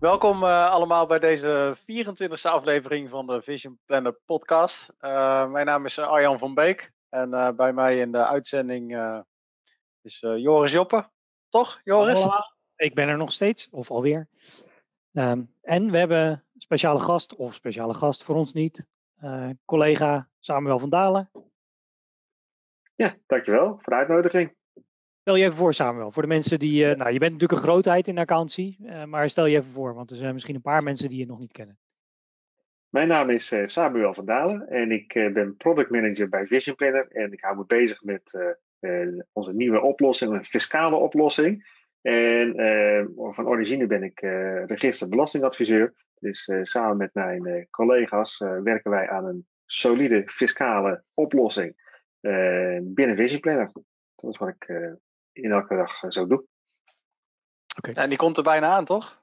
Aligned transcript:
Welkom 0.00 0.42
uh, 0.42 0.70
allemaal 0.70 1.06
bij 1.06 1.18
deze 1.18 1.76
24e 1.80 2.42
aflevering 2.42 3.10
van 3.10 3.26
de 3.26 3.42
Vision 3.42 3.78
Planner 3.84 4.12
podcast. 4.12 4.92
Uh, 5.00 5.50
mijn 5.50 5.66
naam 5.66 5.84
is 5.84 5.98
Arjan 5.98 6.38
van 6.38 6.54
Beek 6.54 6.92
en 7.08 7.30
uh, 7.30 7.50
bij 7.50 7.72
mij 7.72 7.98
in 7.98 8.12
de 8.12 8.26
uitzending 8.26 8.98
is 10.02 10.20
Joris 10.20 10.72
Joppe. 10.72 11.10
Toch, 11.48 11.80
Joris? 11.84 12.20
Hallo. 12.20 12.40
Ik 12.76 12.94
ben 12.94 13.08
er 13.08 13.16
nog 13.16 13.32
steeds, 13.32 13.70
of 13.70 13.90
alweer. 13.90 14.28
Um, 15.12 15.54
en 15.62 15.90
we 15.90 15.98
hebben 15.98 16.28
een 16.28 16.60
speciale 16.60 17.00
gast, 17.00 17.36
of 17.36 17.54
speciale 17.54 17.94
gast 17.94 18.24
voor 18.24 18.36
ons 18.36 18.52
niet, 18.52 18.86
collega 19.64 20.28
Samuel 20.38 20.78
van 20.78 20.90
Dalen. 20.90 21.30
Ja, 22.94 23.14
dankjewel 23.26 23.66
voor 23.66 23.92
de 23.92 23.94
uitnodiging. 23.94 24.57
Stel 25.28 25.40
je 25.40 25.46
even 25.46 25.58
voor, 25.58 25.74
Samuel, 25.74 26.12
voor 26.12 26.22
de 26.22 26.28
mensen 26.28 26.58
die. 26.58 26.84
Uh, 26.84 26.96
nou, 26.96 27.12
je 27.12 27.18
bent 27.18 27.32
natuurlijk 27.32 27.60
een 27.60 27.68
grootheid 27.68 28.08
in 28.08 28.18
accountancy, 28.18 28.76
uh, 28.80 29.04
maar 29.04 29.30
stel 29.30 29.46
je 29.46 29.56
even 29.56 29.70
voor, 29.70 29.94
want 29.94 30.10
er 30.10 30.16
zijn 30.16 30.32
misschien 30.32 30.54
een 30.54 30.60
paar 30.60 30.82
mensen 30.82 31.08
die 31.08 31.18
je 31.18 31.26
nog 31.26 31.38
niet 31.38 31.52
kennen. 31.52 31.78
Mijn 32.88 33.08
naam 33.08 33.30
is 33.30 33.52
uh, 33.52 33.66
Samuel 33.66 34.14
van 34.14 34.24
Dalen 34.24 34.68
en 34.68 34.90
ik 34.90 35.30
ben 35.32 35.56
product 35.56 35.90
manager 35.90 36.28
bij 36.28 36.46
Vision 36.46 36.76
Planner. 36.76 37.08
En 37.10 37.32
ik 37.32 37.40
hou 37.40 37.56
me 37.56 37.64
bezig 37.66 38.02
met 38.02 38.56
onze 39.32 39.52
nieuwe 39.54 39.80
oplossing, 39.80 40.32
een 40.32 40.44
fiscale 40.44 40.96
oplossing. 40.96 41.66
En 42.02 42.54
van 43.14 43.46
origine 43.46 43.86
ben 43.86 44.02
ik 44.02 44.20
register 44.66 45.08
belastingadviseur. 45.08 45.94
Dus 46.18 46.52
samen 46.62 46.96
met 46.96 47.14
mijn 47.14 47.66
collega's 47.70 48.38
werken 48.62 48.90
wij 48.90 49.08
aan 49.08 49.24
een 49.24 49.46
solide 49.64 50.22
fiscale 50.26 51.02
oplossing 51.14 51.96
binnen 52.82 53.16
Vision 53.16 53.40
Planner. 53.40 53.70
Dat 54.14 54.30
is 54.30 54.38
wat 54.38 54.48
ik 54.48 54.96
in 55.42 55.50
elke 55.50 55.76
dag 55.76 56.02
eh, 56.02 56.10
zo 56.10 56.26
doe. 56.26 56.44
Okay. 57.78 57.94
En 57.94 58.08
die 58.08 58.18
komt 58.18 58.36
er 58.36 58.42
bijna 58.42 58.66
aan, 58.66 58.84
toch? 58.84 59.22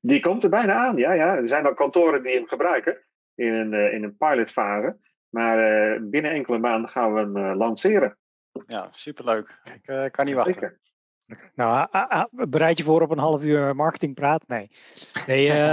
Die 0.00 0.20
komt 0.20 0.42
er 0.42 0.50
bijna 0.50 0.74
aan, 0.74 0.96
ja. 0.96 1.12
ja. 1.12 1.36
Er 1.36 1.48
zijn 1.48 1.66
al 1.66 1.74
kantoren 1.74 2.22
die 2.22 2.34
hem 2.34 2.46
gebruiken 2.46 3.06
in 3.34 3.52
een, 3.52 3.72
uh, 3.72 3.92
in 3.92 4.02
een 4.02 4.16
pilotfase. 4.16 4.98
Maar 5.28 5.58
uh, 5.58 6.00
binnen 6.10 6.30
enkele 6.30 6.58
maanden 6.58 6.90
gaan 6.90 7.14
we 7.14 7.20
hem 7.20 7.36
uh, 7.36 7.56
lanceren. 7.56 8.18
Ja, 8.66 8.88
superleuk. 8.90 9.60
Ik 9.82 10.12
kan 10.12 10.24
niet 10.24 10.34
wachten. 10.34 10.54
Zeker. 10.54 10.80
Nou, 11.54 11.88
bereid 12.30 12.78
je 12.78 12.84
voor 12.84 13.02
op 13.02 13.10
een 13.10 13.18
half 13.18 13.42
uur 13.42 13.76
marketingpraat? 13.76 14.48
Nee. 14.48 14.70
nee 15.26 15.50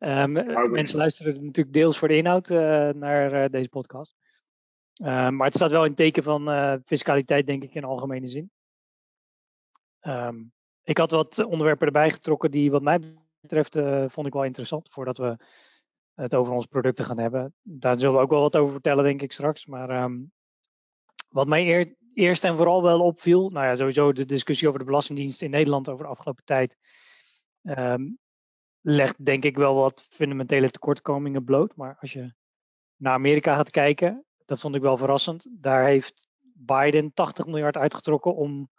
um, 0.00 0.32
mensen 0.70 0.98
luisteren 0.98 1.44
natuurlijk 1.44 1.74
deels 1.74 1.98
voor 1.98 2.08
de 2.08 2.16
inhoud 2.16 2.48
naar 2.94 3.50
deze 3.50 3.68
podcast. 3.68 4.16
Uh, 5.02 5.28
maar 5.28 5.46
het 5.46 5.54
staat 5.54 5.70
wel 5.70 5.84
in 5.84 5.94
teken 5.94 6.22
van 6.22 6.48
uh, 6.48 6.74
fiscaliteit, 6.84 7.46
denk 7.46 7.62
ik, 7.62 7.74
in 7.74 7.84
algemene 7.84 8.26
zin. 8.26 8.50
Um, 10.00 10.52
ik 10.82 10.98
had 10.98 11.10
wat 11.10 11.44
onderwerpen 11.44 11.86
erbij 11.86 12.10
getrokken 12.10 12.50
die, 12.50 12.70
wat 12.70 12.82
mij 12.82 13.14
betreft, 13.40 13.76
uh, 13.76 14.04
vond 14.08 14.26
ik 14.26 14.32
wel 14.32 14.44
interessant. 14.44 14.88
Voordat 14.90 15.18
we 15.18 15.36
het 16.14 16.34
over 16.34 16.52
onze 16.52 16.68
producten 16.68 17.04
gaan 17.04 17.18
hebben. 17.18 17.54
Daar 17.62 17.98
zullen 17.98 18.14
we 18.14 18.20
ook 18.20 18.30
wel 18.30 18.40
wat 18.40 18.56
over 18.56 18.72
vertellen, 18.72 19.04
denk 19.04 19.22
ik 19.22 19.32
straks. 19.32 19.66
Maar 19.66 20.02
um, 20.02 20.32
wat 21.28 21.46
mij 21.46 21.66
eer, 21.66 21.94
eerst 22.14 22.44
en 22.44 22.56
vooral 22.56 22.82
wel 22.82 23.00
opviel. 23.00 23.50
Nou 23.50 23.66
ja, 23.66 23.74
sowieso 23.74 24.12
de 24.12 24.24
discussie 24.24 24.68
over 24.68 24.80
de 24.80 24.86
Belastingdienst 24.86 25.42
in 25.42 25.50
Nederland 25.50 25.88
over 25.88 26.04
de 26.04 26.10
afgelopen 26.10 26.44
tijd. 26.44 26.76
Um, 27.62 28.18
legt 28.80 29.24
denk 29.24 29.44
ik 29.44 29.56
wel 29.56 29.74
wat 29.74 30.06
fundamentele 30.10 30.70
tekortkomingen 30.70 31.44
bloot. 31.44 31.76
Maar 31.76 31.96
als 32.00 32.12
je 32.12 32.34
naar 32.96 33.12
Amerika 33.12 33.54
gaat 33.54 33.70
kijken, 33.70 34.24
dat 34.46 34.60
vond 34.60 34.74
ik 34.74 34.82
wel 34.82 34.96
verrassend. 34.96 35.46
Daar 35.50 35.84
heeft 35.84 36.28
Biden 36.40 37.12
80 37.12 37.46
miljard 37.46 37.76
uitgetrokken 37.76 38.34
om 38.34 38.70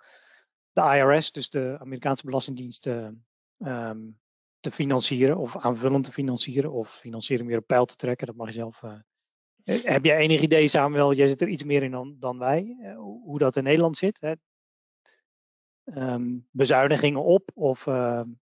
de 0.72 0.82
IRS, 0.82 1.32
dus 1.32 1.50
de 1.50 1.78
Amerikaanse 1.80 2.26
Belastingdienst, 2.26 2.82
te, 2.82 3.14
um, 3.58 4.20
te 4.60 4.72
financieren 4.72 5.38
of 5.38 5.58
aanvullend 5.58 6.06
te 6.06 6.12
financieren 6.12 6.72
of 6.72 6.96
financiering 6.96 7.50
weer 7.50 7.58
op 7.58 7.68
pijl 7.68 7.86
te 7.86 7.96
trekken. 7.96 8.28
Dat 8.28 8.36
mag 8.36 8.48
je 8.48 8.54
zelf. 8.54 8.82
Uh, 8.82 8.94
heb 9.84 10.06
jij 10.06 10.18
enig 10.18 10.42
idee, 10.42 10.68
Samuel? 10.68 11.14
Jij 11.14 11.28
zit 11.28 11.42
er 11.42 11.48
iets 11.48 11.64
meer 11.64 11.84
in 11.84 11.92
dan, 11.92 12.16
dan 12.20 12.38
wij, 12.38 12.78
uh, 12.80 12.98
hoe 12.98 13.40
dat 13.40 13.56
in 13.56 13.64
Nederland 13.64 13.98
zit? 13.98 14.22
Hè? 14.22 14.34
Um, 16.14 16.48
bezuinigingen 16.52 17.24
op 17.24 17.52
of 17.54 17.86
um, 17.86 18.40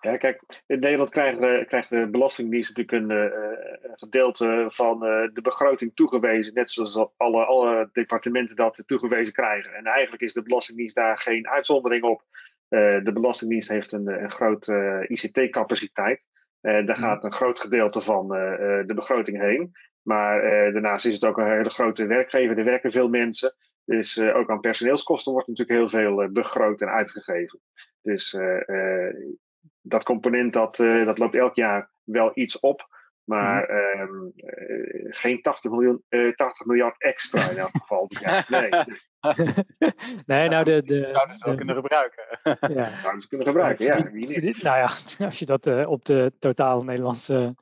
ja, 0.00 0.16
kijk, 0.16 0.62
in 0.66 0.78
Nederland 0.78 1.10
krijgt, 1.10 1.66
krijgt 1.66 1.90
de 1.90 2.08
Belastingdienst 2.10 2.76
natuurlijk 2.76 3.10
een 3.10 3.16
uh, 3.16 3.96
gedeelte 3.96 4.64
van 4.68 5.04
uh, 5.04 5.28
de 5.32 5.40
begroting 5.40 5.94
toegewezen, 5.94 6.54
net 6.54 6.70
zoals 6.70 7.08
alle, 7.16 7.44
alle 7.44 7.88
departementen 7.92 8.56
dat 8.56 8.82
toegewezen 8.86 9.32
krijgen. 9.32 9.74
En 9.74 9.84
eigenlijk 9.84 10.22
is 10.22 10.32
de 10.32 10.42
Belastingdienst 10.42 10.94
daar 10.94 11.18
geen 11.18 11.48
uitzondering 11.48 12.02
op. 12.02 12.24
de 12.68 13.10
Belastingdienst 13.12 13.68
heeft 13.68 13.92
een, 13.92 14.22
een 14.22 14.30
grote 14.30 15.04
ICT-capaciteit. 15.08 16.28
daar 16.60 16.82
mhm. 16.82 16.92
gaat 16.92 17.24
een 17.24 17.32
groot 17.32 17.60
gedeelte 17.60 18.00
van 18.00 18.28
de 18.86 18.92
begroting 18.94 19.40
heen. 19.40 19.72
Maar 20.02 20.42
daarnaast 20.72 21.06
is 21.06 21.14
het 21.14 21.24
ook 21.24 21.38
een 21.38 21.50
hele 21.50 21.70
grote 21.70 22.06
werkgever. 22.06 22.58
Er 22.58 22.64
werken 22.64 22.92
veel 22.92 23.08
mensen. 23.08 23.54
Dus 23.84 24.20
ook 24.20 24.50
aan 24.50 24.60
personeelskosten 24.60 25.32
wordt 25.32 25.48
natuurlijk 25.48 25.78
heel 25.78 25.88
veel 25.88 26.30
begroot 26.32 26.80
en 26.80 26.88
uitgegeven. 26.88 27.60
Dus 28.02 28.38
dat 29.88 30.04
component 30.04 30.52
dat, 30.52 30.78
uh, 30.78 31.04
dat 31.04 31.18
loopt 31.18 31.34
elk 31.34 31.54
jaar 31.54 31.90
wel 32.04 32.30
iets 32.34 32.60
op. 32.60 32.94
Maar 33.24 33.70
mm-hmm. 33.70 34.32
uh, 34.36 35.06
geen 35.10 35.42
80, 35.42 35.70
miljoen, 35.70 36.02
uh, 36.08 36.32
80 36.34 36.66
miljard 36.66 37.02
extra 37.02 37.50
in 37.50 37.56
elk 37.56 37.70
geval. 37.72 38.06
ja, 38.08 38.44
nee. 38.48 38.70
nee, 40.26 40.48
nou 40.48 40.64
de... 40.64 40.82
de 40.82 41.10
zouden 41.12 41.38
ze 41.38 41.44
wel 41.44 41.54
kunnen 41.54 41.74
gebruiken. 41.74 42.24
ja. 42.74 43.00
Zouden 43.00 43.20
ze 43.20 43.28
kunnen 43.28 43.46
gebruiken, 43.46 43.86
ja. 43.86 44.10
Wie 44.10 44.40
niet? 44.40 44.62
Nou 44.62 44.76
ja, 44.76 44.90
als 45.26 45.38
je 45.38 45.46
dat 45.46 45.66
uh, 45.66 45.82
op 45.86 46.04
de 46.04 46.32
totaal 46.38 46.80
Nederlandse 46.80 47.54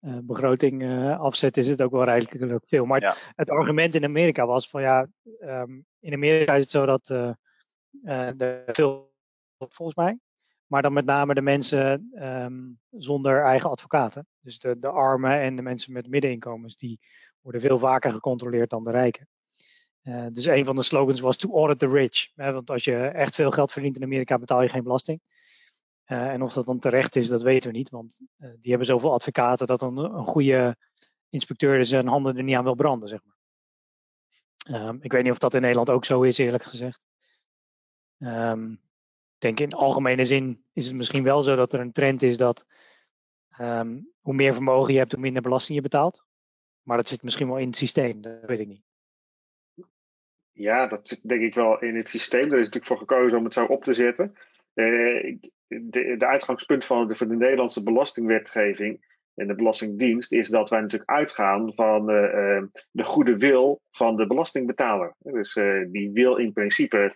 uh, 0.00 0.18
begroting 0.22 0.82
uh, 0.82 1.20
afzet, 1.20 1.56
is 1.56 1.66
het 1.66 1.82
ook 1.82 1.92
wel 1.92 2.04
redelijk 2.04 2.64
veel. 2.66 2.84
Maar 2.84 3.00
ja. 3.00 3.16
het 3.34 3.50
argument 3.50 3.94
in 3.94 4.04
Amerika 4.04 4.46
was 4.46 4.68
van 4.68 4.82
ja, 4.82 5.06
um, 5.40 5.86
in 6.00 6.12
Amerika 6.12 6.54
is 6.54 6.62
het 6.62 6.70
zo 6.70 6.86
dat 6.86 7.08
er 7.08 8.64
veel, 8.66 9.12
volgens 9.58 9.96
mij, 9.96 10.18
maar 10.70 10.82
dan 10.82 10.92
met 10.92 11.04
name 11.04 11.34
de 11.34 11.42
mensen 11.42 12.10
um, 12.14 12.78
zonder 12.90 13.42
eigen 13.42 13.70
advocaten. 13.70 14.26
Dus 14.40 14.58
de, 14.58 14.78
de 14.78 14.88
armen 14.88 15.40
en 15.40 15.56
de 15.56 15.62
mensen 15.62 15.92
met 15.92 16.08
middeninkomens, 16.08 16.76
die 16.76 17.00
worden 17.40 17.60
veel 17.60 17.78
vaker 17.78 18.12
gecontroleerd 18.12 18.70
dan 18.70 18.84
de 18.84 18.90
rijken. 18.90 19.28
Uh, 20.02 20.26
dus 20.32 20.46
een 20.46 20.64
van 20.64 20.76
de 20.76 20.82
slogans 20.82 21.20
was 21.20 21.36
to 21.36 21.54
audit 21.54 21.78
the 21.78 21.88
rich. 21.88 22.30
Hè, 22.34 22.52
want 22.52 22.70
als 22.70 22.84
je 22.84 22.96
echt 22.96 23.34
veel 23.34 23.50
geld 23.50 23.72
verdient 23.72 23.96
in 23.96 24.02
Amerika, 24.02 24.38
betaal 24.38 24.62
je 24.62 24.68
geen 24.68 24.82
belasting. 24.82 25.20
Uh, 26.06 26.28
en 26.28 26.42
of 26.42 26.52
dat 26.52 26.66
dan 26.66 26.78
terecht 26.78 27.16
is, 27.16 27.28
dat 27.28 27.42
weten 27.42 27.70
we 27.70 27.76
niet. 27.76 27.90
Want 27.90 28.20
uh, 28.38 28.50
die 28.60 28.70
hebben 28.70 28.86
zoveel 28.86 29.12
advocaten 29.12 29.66
dat 29.66 29.82
een, 29.82 29.96
een 29.96 30.24
goede 30.24 30.76
inspecteur 31.28 31.84
zijn 31.84 32.06
handen 32.06 32.36
er 32.36 32.42
niet 32.42 32.56
aan 32.56 32.64
wil 32.64 32.74
branden, 32.74 33.08
zeg 33.08 33.20
maar. 33.24 33.38
Um, 34.88 34.98
ik 35.02 35.12
weet 35.12 35.22
niet 35.22 35.32
of 35.32 35.38
dat 35.38 35.54
in 35.54 35.60
Nederland 35.60 35.90
ook 35.90 36.04
zo 36.04 36.22
is, 36.22 36.38
eerlijk 36.38 36.62
gezegd. 36.62 37.00
Um, 38.18 38.80
denk 39.40 39.60
in 39.60 39.72
algemene 39.72 40.24
zin 40.24 40.64
is 40.72 40.86
het 40.86 40.96
misschien 40.96 41.22
wel 41.22 41.42
zo 41.42 41.56
dat 41.56 41.72
er 41.72 41.80
een 41.80 41.92
trend 41.92 42.22
is 42.22 42.36
dat 42.36 42.66
um, 43.60 44.12
hoe 44.20 44.34
meer 44.34 44.52
vermogen 44.52 44.92
je 44.92 44.98
hebt, 44.98 45.12
hoe 45.12 45.20
minder 45.20 45.42
belasting 45.42 45.76
je 45.76 45.82
betaalt. 45.82 46.24
Maar 46.82 46.96
dat 46.96 47.08
zit 47.08 47.22
misschien 47.22 47.48
wel 47.48 47.56
in 47.56 47.66
het 47.66 47.76
systeem, 47.76 48.20
dat 48.20 48.44
weet 48.46 48.60
ik 48.60 48.66
niet. 48.66 48.82
Ja, 50.52 50.86
dat 50.86 51.08
zit 51.08 51.28
denk 51.28 51.42
ik 51.42 51.54
wel 51.54 51.80
in 51.80 51.96
het 51.96 52.08
systeem. 52.08 52.52
Er 52.52 52.58
is 52.58 52.70
natuurlijk 52.70 52.86
voor 52.86 52.98
gekozen 52.98 53.38
om 53.38 53.44
het 53.44 53.54
zo 53.54 53.64
op 53.64 53.84
te 53.84 53.92
zetten. 53.92 54.34
Uh, 54.74 55.36
de, 55.68 56.26
uitgangspunt 56.26 56.84
van 56.84 57.08
de, 57.08 57.16
van 57.16 57.28
de 57.28 57.36
Nederlandse 57.36 57.82
belastingwetgeving 57.82 59.08
en 59.34 59.46
de 59.46 59.54
Belastingdienst 59.54 60.32
is 60.32 60.48
dat 60.48 60.70
wij 60.70 60.80
natuurlijk 60.80 61.10
uitgaan 61.10 61.74
van 61.74 62.06
de 62.90 63.04
goede 63.04 63.36
wil 63.36 63.80
van 63.90 64.16
de 64.16 64.26
belastingbetaler. 64.26 65.14
Dus 65.18 65.56
uh, 65.56 65.86
die 65.90 66.10
wil 66.12 66.36
in 66.36 66.52
principe 66.52 67.12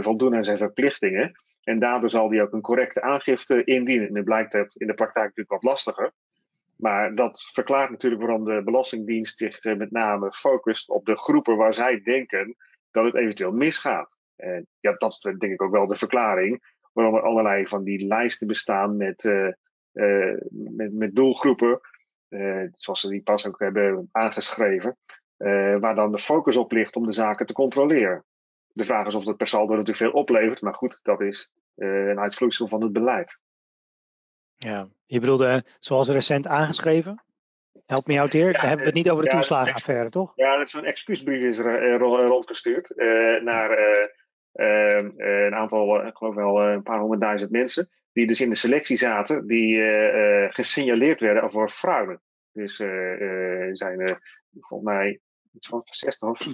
voldoen 0.00 0.34
aan 0.34 0.44
zijn 0.44 0.58
verplichtingen. 0.58 1.32
En 1.64 1.78
daardoor 1.78 2.10
zal 2.10 2.28
die 2.28 2.42
ook 2.42 2.52
een 2.52 2.60
correcte 2.60 3.02
aangifte 3.02 3.64
indienen. 3.64 4.06
En 4.06 4.12
nu 4.12 4.22
blijkt 4.22 4.52
het 4.52 4.74
in 4.74 4.86
de 4.86 4.94
praktijk 4.94 5.26
natuurlijk 5.26 5.62
wat 5.62 5.72
lastiger. 5.72 6.12
Maar 6.80 7.14
dat 7.14 7.50
verklaart 7.52 7.90
natuurlijk 7.90 8.22
waarom 8.22 8.44
de 8.44 8.62
Belastingdienst 8.64 9.38
zich 9.38 9.58
eh, 9.58 9.76
met 9.76 9.90
name 9.90 10.32
focust 10.32 10.88
op 10.88 11.06
de 11.06 11.18
groepen 11.18 11.56
waar 11.56 11.74
zij 11.74 12.00
denken 12.02 12.56
dat 12.90 13.04
het 13.04 13.14
eventueel 13.14 13.52
misgaat. 13.52 14.18
En 14.36 14.66
ja, 14.80 14.92
dat 14.92 15.10
is 15.10 15.18
denk 15.18 15.52
ik 15.52 15.62
ook 15.62 15.72
wel 15.72 15.86
de 15.86 15.96
verklaring 15.96 16.78
waarom 16.92 17.14
er 17.14 17.22
allerlei 17.22 17.66
van 17.66 17.84
die 17.84 18.06
lijsten 18.06 18.46
bestaan 18.46 18.96
met, 18.96 19.24
uh, 19.24 19.48
uh, 19.92 20.34
met, 20.90 21.14
doelgroepen, 21.14 21.80
zoals 22.74 23.00
ze 23.00 23.08
die 23.08 23.22
pas 23.22 23.46
ook 23.46 23.58
hebben 23.58 24.08
aangeschreven, 24.12 24.96
waar 25.80 25.94
dan 25.94 26.12
de 26.12 26.18
focus 26.18 26.56
op 26.56 26.72
ligt 26.72 26.96
om 26.96 27.06
de 27.06 27.12
zaken 27.12 27.46
te 27.46 27.52
controleren. 27.52 28.24
De 28.72 28.84
vraag 28.84 29.06
is 29.06 29.14
of 29.14 29.24
dat 29.24 29.36
per 29.36 29.46
saldo 29.46 29.70
natuurlijk 29.70 29.96
veel 29.98 30.20
oplevert, 30.20 30.60
maar 30.60 30.74
goed, 30.74 31.00
dat 31.02 31.20
is 31.20 31.50
uh, 31.76 32.08
een 32.08 32.18
uitvloeisel 32.18 32.68
van 32.68 32.82
het 32.82 32.92
beleid. 32.92 33.40
Ja, 34.56 34.88
je 35.06 35.20
bedoelde 35.20 35.46
eh, 35.46 35.60
zoals 35.78 36.08
recent 36.08 36.46
aangeschreven? 36.46 37.24
Help 37.86 38.06
me 38.06 38.20
out 38.20 38.32
hier. 38.32 38.52
Daar 38.52 38.60
hebben 38.60 38.78
we 38.78 38.86
het 38.86 38.94
niet 38.94 39.10
over 39.10 39.24
de 39.24 39.30
ja, 39.30 39.36
toeslagenaffaire, 39.36 40.10
toch? 40.10 40.32
Ja, 40.36 40.54
er 40.54 40.62
is 40.62 40.72
een 40.72 40.84
excuusbrief 40.84 41.42
is 41.42 41.58
er 41.58 41.98
rondgestuurd 41.98 42.92
uh, 42.96 43.40
naar 43.40 43.78
een 44.52 45.54
aantal, 45.54 46.06
ik 46.06 46.16
geloof 46.16 46.34
wel 46.34 46.62
een 46.62 46.82
paar 46.82 46.98
honderdduizend 46.98 47.50
mensen. 47.50 47.90
die 48.12 48.26
dus 48.26 48.40
in 48.40 48.48
de 48.48 48.54
selectie 48.56 48.96
zaten, 48.96 49.46
die 49.46 49.82
gesignaleerd 50.48 51.20
werden 51.20 51.50
voor 51.50 51.68
fraude. 51.68 52.20
Dus 52.52 52.80
er 52.80 53.76
zijn 53.76 54.20
volgens 54.52 54.90
mij 54.90 55.20
iets 55.52 55.68
van 55.68 55.82
60 55.84 56.28
of 56.28 56.46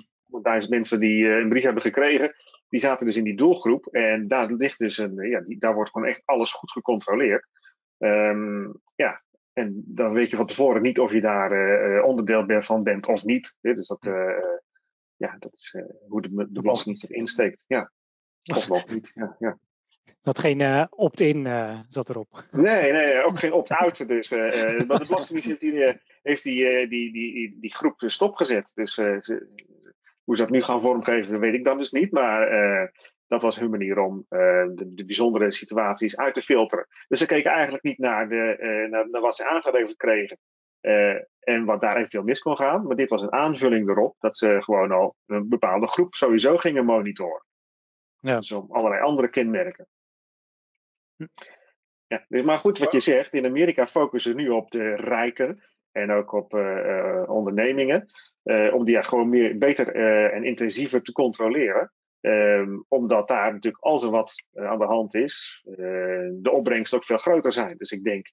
100.000 0.63 0.69
mensen 0.69 1.01
die 1.01 1.29
een 1.29 1.49
brief 1.49 1.63
hebben 1.63 1.83
gekregen. 1.83 2.35
Die 2.69 2.81
zaten 2.81 3.07
dus 3.07 3.17
in 3.17 3.25
die 3.25 3.37
doelgroep. 3.37 3.87
En 3.87 4.29
daar 4.29 4.53
ligt 4.53 4.79
dus 4.79 4.99
een, 4.99 5.15
ja, 5.15 5.41
die, 5.41 5.59
daar 5.59 5.75
wordt 5.75 5.91
gewoon 5.91 6.09
echt 6.09 6.23
alles 6.25 6.53
goed 6.53 6.73
gecontroleerd. 6.73 7.47
Um, 7.99 8.81
ja, 8.95 9.23
en 9.53 9.83
dan 9.87 10.13
weet 10.13 10.31
je 10.31 10.37
van 10.37 10.47
tevoren 10.47 10.83
niet 10.83 10.99
of 10.99 11.13
je 11.13 11.21
daar 11.21 11.53
uh, 11.53 12.05
onderdeel 12.05 12.63
van 12.63 12.83
bent 12.83 13.07
of 13.07 13.25
niet. 13.25 13.57
Dus 13.61 13.89
dat, 13.89 14.07
uh, 14.07 14.15
ja, 15.17 15.37
dat 15.39 15.53
is 15.55 15.75
hoe 16.09 16.23
de, 16.23 16.29
de 16.29 16.61
belastingdienst 16.61 17.03
het 17.03 17.11
insteekt. 17.11 17.65
Ja, 17.67 17.93
of 18.43 18.69
nog 18.69 18.89
niet. 18.89 19.13
Ja, 19.15 19.37
ja. 19.39 19.59
Dat 20.21 20.39
geen 20.39 20.87
opt-in 20.93 21.47
zat 21.89 22.11
erop. 22.11 22.45
Nee, 22.51 22.93
nee, 22.93 23.25
ook 23.25 23.39
geen 23.39 23.53
opt-out. 23.53 24.09
Dus, 24.09 24.31
maar 24.31 24.51
de 24.99 25.05
Belastingdienst 25.09 25.61
die, 25.61 26.01
heeft 26.23 26.43
die, 26.43 26.89
die, 26.89 27.13
die, 27.13 27.57
die, 27.61 27.75
groep 27.75 28.03
stopgezet. 28.07 28.73
Dus 28.75 28.95
ze, 28.95 29.49
hoe 30.27 30.37
ze 30.37 30.43
dat 30.43 30.51
nu 30.51 30.63
gaan 30.63 30.81
vormgeven, 30.81 31.41
weet 31.41 31.55
ik 31.55 31.65
dan 31.65 31.79
dus 31.79 31.93
niet. 31.93 32.13
Maar 32.13 32.49
dat 33.27 33.43
was 33.43 33.59
hun 33.59 33.71
manier 33.71 33.99
om 33.99 34.17
uh, 34.17 34.39
de, 34.75 34.95
de, 34.95 35.05
bijzondere 35.05 35.51
situaties 35.51 36.17
uit 36.17 36.35
te 36.35 36.43
filteren. 36.43 36.87
Dus 37.09 37.19
ze 37.19 37.27
keken 37.27 37.51
eigenlijk 37.51 37.85
niet 37.85 37.99
naar, 37.99 38.29
de, 38.29 38.57
uh, 38.61 38.91
naar, 38.91 39.11
naar, 39.11 39.21
wat 39.21 39.37
ze 39.37 39.49
aangeleverd 39.49 39.97
kregen 39.97 40.39
uh, 40.81 41.21
en 41.41 41.65
wat 41.65 41.81
daar 41.81 41.97
eventueel 41.97 42.25
mis 42.25 42.39
kon 42.39 42.57
gaan. 42.57 42.87
Maar 42.87 42.97
dit 42.97 43.09
was 43.09 43.23
een 43.23 43.33
aanvulling 43.33 43.89
erop 43.89 44.17
dat 44.19 44.37
ze 44.37 44.57
gewoon 44.61 44.91
al 44.91 45.17
een 45.27 45.49
bepaalde 45.49 45.89
groep 45.89 46.15
sowieso 46.15 46.57
gingen 46.57 46.85
monitoren. 46.85 47.45
Ja. 48.21 48.39
Dus 48.39 48.53
om 48.53 48.67
allerlei 48.73 49.03
andere 49.03 49.29
kenmerken. 49.29 49.87
Hm. 51.17 51.27
Ja, 52.07 52.25
dus 52.29 52.45
maar 52.45 52.59
goed 52.59 52.79
wat 52.79 52.93
je 52.93 53.01
zegt, 53.01 53.35
in 53.35 53.47
Amerika 53.47 53.87
focussen 53.87 54.31
ze 54.31 54.37
nu 54.37 54.49
op 54.49 54.71
de 54.71 54.95
rijken 54.95 55.63
en 55.97 56.11
ook 56.11 56.33
op 56.33 56.53
ondernemingen. 57.29 58.09
om 58.73 58.85
die 58.85 58.95
ja, 58.95 59.03
gewoon 59.03 59.29
meer, 59.29 59.59
beter 59.59 59.95
en 60.33 60.45
intensiever 60.45 61.03
te 61.03 61.13
controleren. 61.13 61.93
Um, 62.21 62.85
omdat 62.89 63.29
daar 63.29 63.53
natuurlijk, 63.53 63.83
als 63.83 64.03
er 64.03 64.11
wat 64.11 64.45
aan 64.55 64.79
de 64.79 64.85
hand 64.85 65.15
is, 65.15 65.63
de 66.33 66.51
opbrengst 66.51 66.95
ook 66.95 67.05
veel 67.05 67.19
groter 67.19 67.53
zijn. 67.53 67.77
Dus 67.77 67.91
ik 67.91 68.05
denk 68.05 68.31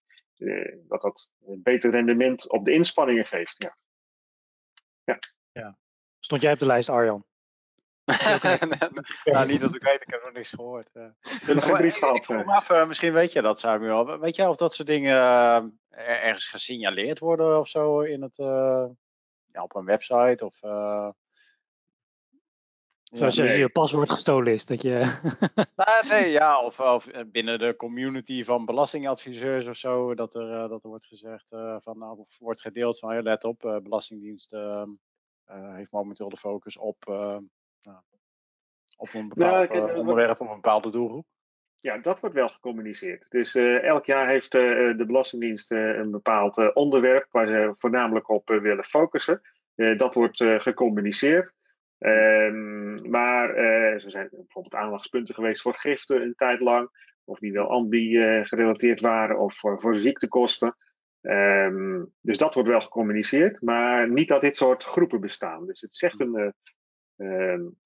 dat 0.87 1.01
dat 1.01 1.31
een 1.45 1.61
beter 1.63 1.91
rendement 1.91 2.49
op 2.49 2.65
de 2.65 2.71
inspanningen 2.71 3.25
geeft. 3.25 3.55
Ja. 3.57 3.77
Ja. 5.03 5.19
ja. 5.51 5.77
Stond 6.19 6.41
jij 6.41 6.53
op 6.53 6.59
de 6.59 6.65
lijst, 6.65 6.89
Arjan? 6.89 7.25
ja, 9.23 9.43
niet 9.43 9.61
dat 9.61 9.75
ik 9.75 9.83
weet, 9.83 10.01
ik 10.01 10.09
heb 10.09 10.23
nog 10.23 10.33
niks 10.33 10.49
gehoord. 10.49 10.89
Ik 11.21 11.53
nog 11.53 11.65
geen 11.65 11.75
brief 11.75 11.97
gehad. 11.97 12.47
Af, 12.47 12.87
misschien 12.87 13.13
weet 13.13 13.31
je 13.31 13.41
dat, 13.41 13.59
Samuel. 13.59 14.19
Weet 14.19 14.35
jij 14.35 14.47
of 14.47 14.55
dat 14.55 14.73
soort 14.73 14.87
dingen 14.87 15.15
ergens 15.89 16.45
gesignaleerd 16.45 17.19
worden 17.19 17.59
of 17.59 17.67
zo 17.67 17.99
in 17.99 18.21
het, 18.21 18.35
ja, 19.51 19.63
op 19.63 19.75
een 19.75 19.85
website? 19.85 20.45
Of, 20.45 20.59
Zoals 23.13 23.35
je, 23.35 23.43
je 23.43 23.69
paswoord 23.69 24.09
gestolen 24.09 24.53
is. 24.53 24.65
Dat 24.65 24.81
je... 24.81 25.19
nou, 25.75 26.07
nee, 26.07 26.31
ja, 26.31 26.65
of, 26.65 26.79
of, 26.79 27.07
eh, 27.07 27.23
binnen 27.25 27.59
de 27.59 27.75
community 27.75 28.43
van 28.43 28.65
belastingadviseurs 28.65 29.67
of 29.67 29.77
zo. 29.77 30.15
Dat 30.15 30.35
er, 30.35 30.63
uh, 30.63 30.69
dat 30.69 30.83
er 30.83 30.89
wordt 30.89 31.05
gezegd 31.05 31.51
uh, 31.51 31.75
van 31.79 31.97
nou, 31.97 32.17
of 32.17 32.37
wordt 32.39 32.61
gedeeld 32.61 32.99
van 32.99 33.21
let 33.21 33.43
op, 33.43 33.63
uh, 33.63 33.77
Belastingdienst 33.77 34.53
ehm, 34.53 34.89
heeft 35.45 35.91
momenteel 35.91 36.29
de 36.29 36.37
focus 36.37 36.77
op, 36.77 36.95
nou, 37.05 37.43
op 38.97 39.13
een 39.13 39.27
bepaald 39.27 39.73
nou, 39.73 39.95
onderwerp, 39.95 40.39
op 40.39 40.47
een 40.47 40.55
bepaalde 40.55 40.91
doelgroep. 40.91 41.25
Ja, 41.79 41.97
dat 41.97 42.19
wordt 42.19 42.35
wel 42.35 42.49
gecommuniceerd. 42.49 43.29
Dus 43.29 43.55
elk 43.55 44.05
jaar 44.05 44.27
heeft 44.27 44.51
de 44.51 45.03
Belastingdienst 45.07 45.71
een 45.71 46.11
bepaald 46.11 46.73
onderwerp 46.73 47.27
waar 47.31 47.47
ze 47.47 47.73
voornamelijk 47.77 48.29
op 48.29 48.47
willen 48.49 48.83
focussen. 48.83 49.41
dat 49.75 50.13
wordt 50.13 50.37
gecommuniceerd. 50.37 51.53
Um, 51.99 53.09
maar 53.09 53.55
er 53.55 54.11
zijn 54.11 54.27
bijvoorbeeld 54.31 54.83
aandachtspunten 54.83 55.35
geweest 55.35 55.61
voor 55.61 55.75
giften 55.75 56.21
een 56.21 56.35
tijd 56.35 56.59
lang. 56.59 56.89
Of 57.23 57.39
die 57.39 57.51
wel 57.51 57.69
ambi 57.69 58.17
gerelateerd 58.43 59.01
waren 59.01 59.39
of 59.39 59.55
voor, 59.55 59.81
voor 59.81 59.95
ziektekosten. 59.95 60.75
Um, 61.21 62.13
dus 62.21 62.37
dat 62.37 62.53
wordt 62.53 62.69
wel 62.69 62.81
gecommuniceerd. 62.81 63.61
Maar 63.61 64.09
niet 64.09 64.27
dat 64.27 64.41
dit 64.41 64.55
soort 64.55 64.83
groepen 64.83 65.21
bestaan. 65.21 65.65
Dus 65.65 65.81
het 65.81 65.91
is 65.91 66.01
echt 66.01 66.19
een, 66.19 66.39
uh, 66.39 66.49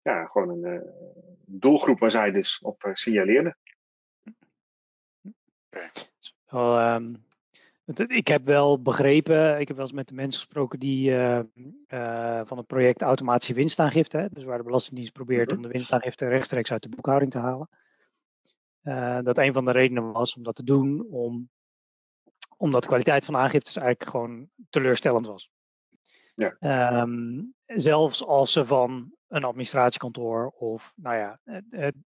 ja, 0.01 0.25
gewoon 0.25 0.63
een 0.63 0.83
doelgroep 1.45 1.99
waar 1.99 2.11
zij 2.11 2.31
dus 2.31 2.59
op 2.59 2.89
signaleerden. 2.93 3.57
Wel, 6.45 6.93
um, 6.95 7.25
ik 8.07 8.27
heb 8.27 8.45
wel 8.45 8.81
begrepen, 8.81 9.59
ik 9.59 9.67
heb 9.67 9.77
wel 9.77 9.85
eens 9.85 9.95
met 9.95 10.07
de 10.07 10.13
mensen 10.13 10.41
gesproken 10.41 10.79
die 10.79 11.09
uh, 11.09 11.39
uh, 11.87 12.41
van 12.45 12.57
het 12.57 12.67
project 12.67 13.01
automatische 13.01 13.53
winstaangifte, 13.53 14.17
hè, 14.17 14.27
dus 14.29 14.43
waar 14.43 14.57
de 14.57 14.63
Belastingdienst 14.63 15.13
probeert 15.13 15.51
om 15.51 15.61
de 15.61 15.67
winstaangifte 15.67 16.27
rechtstreeks 16.27 16.71
uit 16.71 16.81
de 16.81 16.89
boekhouding 16.89 17.31
te 17.31 17.37
halen. 17.37 17.69
Uh, 18.83 19.19
dat 19.21 19.37
een 19.37 19.53
van 19.53 19.65
de 19.65 19.71
redenen 19.71 20.11
was 20.11 20.35
om 20.35 20.43
dat 20.43 20.55
te 20.55 20.63
doen, 20.63 21.07
om, 21.09 21.49
omdat 22.57 22.81
de 22.81 22.87
kwaliteit 22.87 23.25
van 23.25 23.33
de 23.33 23.39
aangiftes 23.39 23.75
eigenlijk 23.75 24.09
gewoon 24.09 24.49
teleurstellend 24.69 25.25
was. 25.25 25.51
Ja. 26.35 27.01
Um, 27.01 27.53
zelfs 27.65 28.25
als 28.25 28.51
ze 28.51 28.65
van 28.65 29.16
een 29.27 29.43
administratiekantoor 29.43 30.47
of, 30.47 30.93
nou 30.95 31.15
ja, 31.15 31.39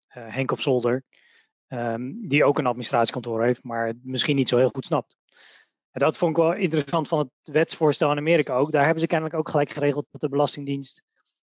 Henk 0.07 0.51
op 0.51 0.61
zolder, 0.61 1.03
um, 1.67 2.27
die 2.27 2.43
ook 2.43 2.57
een 2.57 2.65
administratiekantoor 2.65 3.43
heeft, 3.43 3.63
maar 3.63 3.93
misschien 4.01 4.35
niet 4.35 4.49
zo 4.49 4.57
heel 4.57 4.69
goed 4.69 4.85
snapt. 4.85 5.17
En 5.91 5.99
dat 5.99 6.17
vond 6.17 6.37
ik 6.37 6.43
wel 6.43 6.53
interessant 6.53 7.07
van 7.07 7.19
het 7.19 7.29
wetsvoorstel 7.43 8.11
in 8.11 8.17
Amerika 8.17 8.55
ook. 8.55 8.71
Daar 8.71 8.83
hebben 8.83 9.01
ze 9.01 9.07
kennelijk 9.07 9.35
ook 9.35 9.49
gelijk 9.49 9.71
geregeld 9.71 10.07
dat 10.11 10.21
de 10.21 10.29
Belastingdienst 10.29 11.03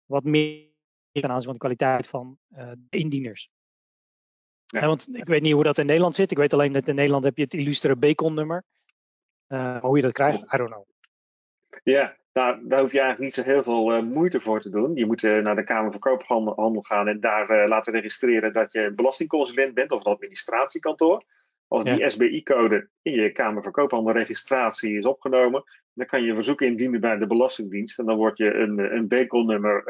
wat 0.04 0.24
meer 0.24 0.70
kan 1.12 1.30
aanzien 1.30 1.44
van 1.44 1.52
de 1.52 1.58
kwaliteit 1.58 2.08
van 2.08 2.38
uh, 2.50 2.70
de 2.76 2.98
indieners. 2.98 3.50
Ja. 4.66 4.86
want 4.86 5.08
ik 5.16 5.24
weet 5.24 5.42
niet 5.42 5.52
hoe 5.52 5.62
dat 5.62 5.78
in 5.78 5.86
Nederland 5.86 6.14
zit. 6.14 6.30
Ik 6.30 6.36
weet 6.36 6.52
alleen 6.52 6.72
dat 6.72 6.88
in 6.88 6.94
Nederland 6.94 7.24
heb 7.24 7.36
je 7.36 7.42
het 7.42 7.54
illustere 7.54 7.96
Bacon-nummer. 7.96 8.64
Uh, 9.48 9.80
hoe 9.80 9.96
je 9.96 10.02
dat 10.02 10.12
krijgt, 10.12 10.42
I 10.42 10.56
don't 10.56 10.70
know. 10.70 10.84
Ja, 11.82 12.16
daar, 12.32 12.60
daar 12.62 12.80
hoef 12.80 12.92
je 12.92 13.00
eigenlijk 13.00 13.18
niet 13.18 13.44
zo 13.44 13.52
heel 13.52 13.62
veel 13.62 13.96
uh, 13.96 14.02
moeite 14.02 14.40
voor 14.40 14.60
te 14.60 14.70
doen. 14.70 14.94
Je 14.94 15.06
moet 15.06 15.22
naar 15.22 15.56
de 15.56 15.64
Kamer 15.64 15.90
van 15.90 16.00
Koophandel 16.00 16.82
gaan 16.82 17.08
en 17.08 17.20
daar 17.20 17.68
laten 17.68 17.92
registreren 17.92 18.52
dat 18.52 18.72
je 18.72 18.92
belastingconsulent 18.94 19.74
bent 19.74 19.90
of 19.90 20.04
een 20.04 20.12
administratiekantoor. 20.12 21.24
Als 21.68 21.84
die 21.84 22.08
SBI-code 22.08 22.88
in 23.02 23.12
je 23.12 23.32
Kamer 23.32 23.62
van 23.62 23.72
Koophandel 23.72 24.12
registratie 24.12 24.98
is 24.98 25.06
opgenomen, 25.06 25.64
dan 25.92 26.06
kan 26.06 26.22
je 26.22 26.28
een 26.28 26.34
verzoek 26.34 26.60
indienen 26.60 27.00
bij 27.00 27.18
de 27.18 27.26
Belastingdienst 27.26 27.98
en 27.98 28.06
dan 28.06 28.16
word 28.16 28.38
je 28.38 28.54
een, 28.54 28.78
een 28.78 29.08
BECON-nummer 29.08 29.84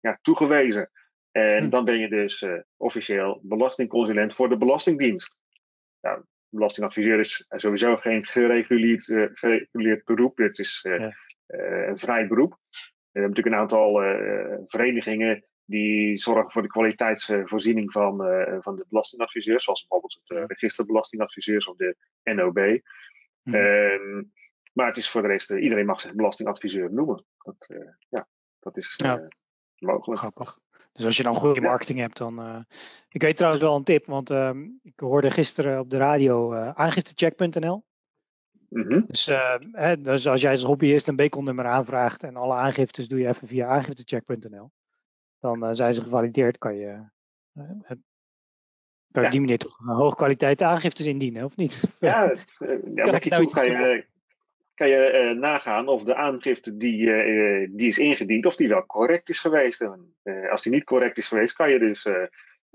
ja, 0.00 0.18
toegewezen. 0.22 0.90
En 1.30 1.64
hm. 1.64 1.68
dan 1.70 1.84
ben 1.84 1.98
je 1.98 2.08
dus 2.08 2.46
officieel 2.76 3.40
belastingconsulent 3.42 4.34
voor 4.34 4.48
de 4.48 4.56
Belastingdienst. 4.56 5.38
Nou, 6.00 6.22
belastingadviseur 6.48 7.18
is 7.18 7.44
sowieso 7.48 7.96
geen 7.96 8.24
gereguleerd, 8.24 9.04
gereguleerd 9.34 10.04
beroep. 10.04 10.38
Het 10.38 10.58
is 10.58 10.80
ja. 10.82 11.14
Een 11.50 11.98
vrij 11.98 12.26
beroep. 12.26 12.58
We 12.70 13.20
hebben 13.20 13.30
natuurlijk 13.30 13.56
een 13.56 13.62
aantal 13.62 13.92
verenigingen 14.66 15.44
die 15.70 16.16
zorgen 16.16 16.50
voor 16.50 16.62
de 16.62 16.68
kwaliteitsvoorziening 16.68 17.92
van, 17.92 18.26
uh, 18.26 18.56
van 18.60 18.76
de 18.76 18.86
belastingadviseurs, 18.88 19.64
zoals 19.64 19.80
bijvoorbeeld 19.80 20.20
het 20.22 20.38
uh, 20.38 20.44
registerbelastingadviseurs 20.46 21.68
of 21.68 21.76
de 21.76 21.96
NOB. 22.22 22.58
Mm. 23.42 23.54
Uh, 23.54 24.24
maar 24.72 24.86
het 24.86 24.96
is 24.96 25.10
voor 25.10 25.22
de 25.22 25.28
rest, 25.28 25.50
eh, 25.50 25.62
iedereen 25.62 25.86
mag 25.86 26.00
zich 26.00 26.14
belastingadviseur 26.14 26.92
noemen. 26.92 27.24
Dat, 27.38 27.66
ja, 28.08 28.28
dat 28.60 28.76
is 28.76 28.94
ja. 28.96 29.28
mogelijk. 29.78 30.20
Grappig. 30.20 30.58
Dus 30.92 31.04
als 31.04 31.16
je 31.16 31.22
dan 31.22 31.34
goede 31.34 31.60
marketing 31.60 31.98
hebt, 31.98 32.16
dan. 32.16 32.66
ik 33.08 33.22
weet 33.22 33.36
trouwens 33.36 33.62
wel 33.62 33.76
een 33.76 33.84
tip, 33.84 34.04
want 34.04 34.30
ehm, 34.30 34.62
ik 34.82 35.00
hoorde 35.00 35.30
gisteren 35.30 35.80
op 35.80 35.90
de 35.90 35.96
radio 35.96 36.54
aangiftecheck.nl. 36.54 37.84
Mm 38.70 38.82
-hmm. 38.82 39.04
dus, 39.06 39.30
hè, 39.72 40.00
dus, 40.00 40.26
als 40.26 40.40
jij 40.40 40.50
als 40.50 40.62
hobbyist 40.62 41.08
een 41.08 41.16
Bacon-nummer 41.16 41.66
aanvraagt 41.66 42.22
en 42.22 42.36
alle 42.36 42.54
aangiftes 42.54 43.08
doe 43.08 43.18
je 43.18 43.28
even 43.28 43.48
via 43.48 43.66
aangiftecheck.nl 43.66 44.70
dan 45.40 45.64
uh, 45.64 45.68
zijn 45.72 45.94
ze 45.94 46.02
gevalideerd, 46.02 46.58
kan 46.58 46.76
je, 46.76 47.04
uh, 47.54 47.64
kan 49.12 49.22
je 49.22 49.24
op 49.24 49.30
die 49.30 49.40
manier 49.40 49.58
toch 49.58 49.78
hoge 49.84 50.16
kwaliteit 50.16 50.62
aangiftes 50.62 51.06
indienen, 51.06 51.44
of 51.44 51.56
niet? 51.56 51.94
Ja, 52.00 52.28
het, 52.28 52.56
ja 52.94 53.10
met 53.10 53.22
die 53.22 53.32
nou 53.32 53.50
kan 53.50 53.66
je, 53.66 54.04
kan 54.74 54.88
je 54.88 55.34
nagaan 55.38 55.88
of 55.88 56.04
de 56.04 56.14
aangifte 56.14 56.76
die, 56.76 57.06
die 57.70 57.88
is 57.88 57.98
ingediend, 57.98 58.46
of 58.46 58.56
die 58.56 58.68
wel 58.68 58.86
correct 58.86 59.28
is 59.28 59.38
geweest. 59.38 59.80
En, 59.80 60.14
als 60.50 60.62
die 60.62 60.72
niet 60.72 60.84
correct 60.84 61.18
is 61.18 61.28
geweest, 61.28 61.54
kan 61.54 61.70
je 61.70 61.78
dus 61.78 62.02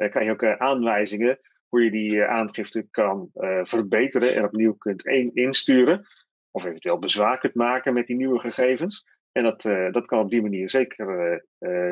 kan 0.10 0.26
je 0.26 0.32
ook 0.32 0.44
aanwijzingen 0.44 1.40
hoe 1.70 1.84
je 1.84 1.92
die 1.92 2.24
aangifte 2.24 2.88
kan 2.92 3.30
verbeteren 3.64 4.36
en 4.36 4.44
opnieuw 4.44 4.74
kunt 4.74 5.06
insturen. 5.34 6.08
Of 6.52 6.66
eventueel 6.66 7.00
bezwaar 7.00 7.40
kunt 7.40 7.54
maken 7.54 7.94
met 7.94 8.08
die 8.08 8.16
nieuwe 8.16 8.40
gegevens. 8.40 9.06
En 9.32 9.44
dat, 9.44 9.66
uh, 9.66 9.92
dat 9.92 10.06
kan 10.06 10.20
op 10.20 10.30
die 10.30 10.42
manier 10.42 10.70
zeker 10.70 11.44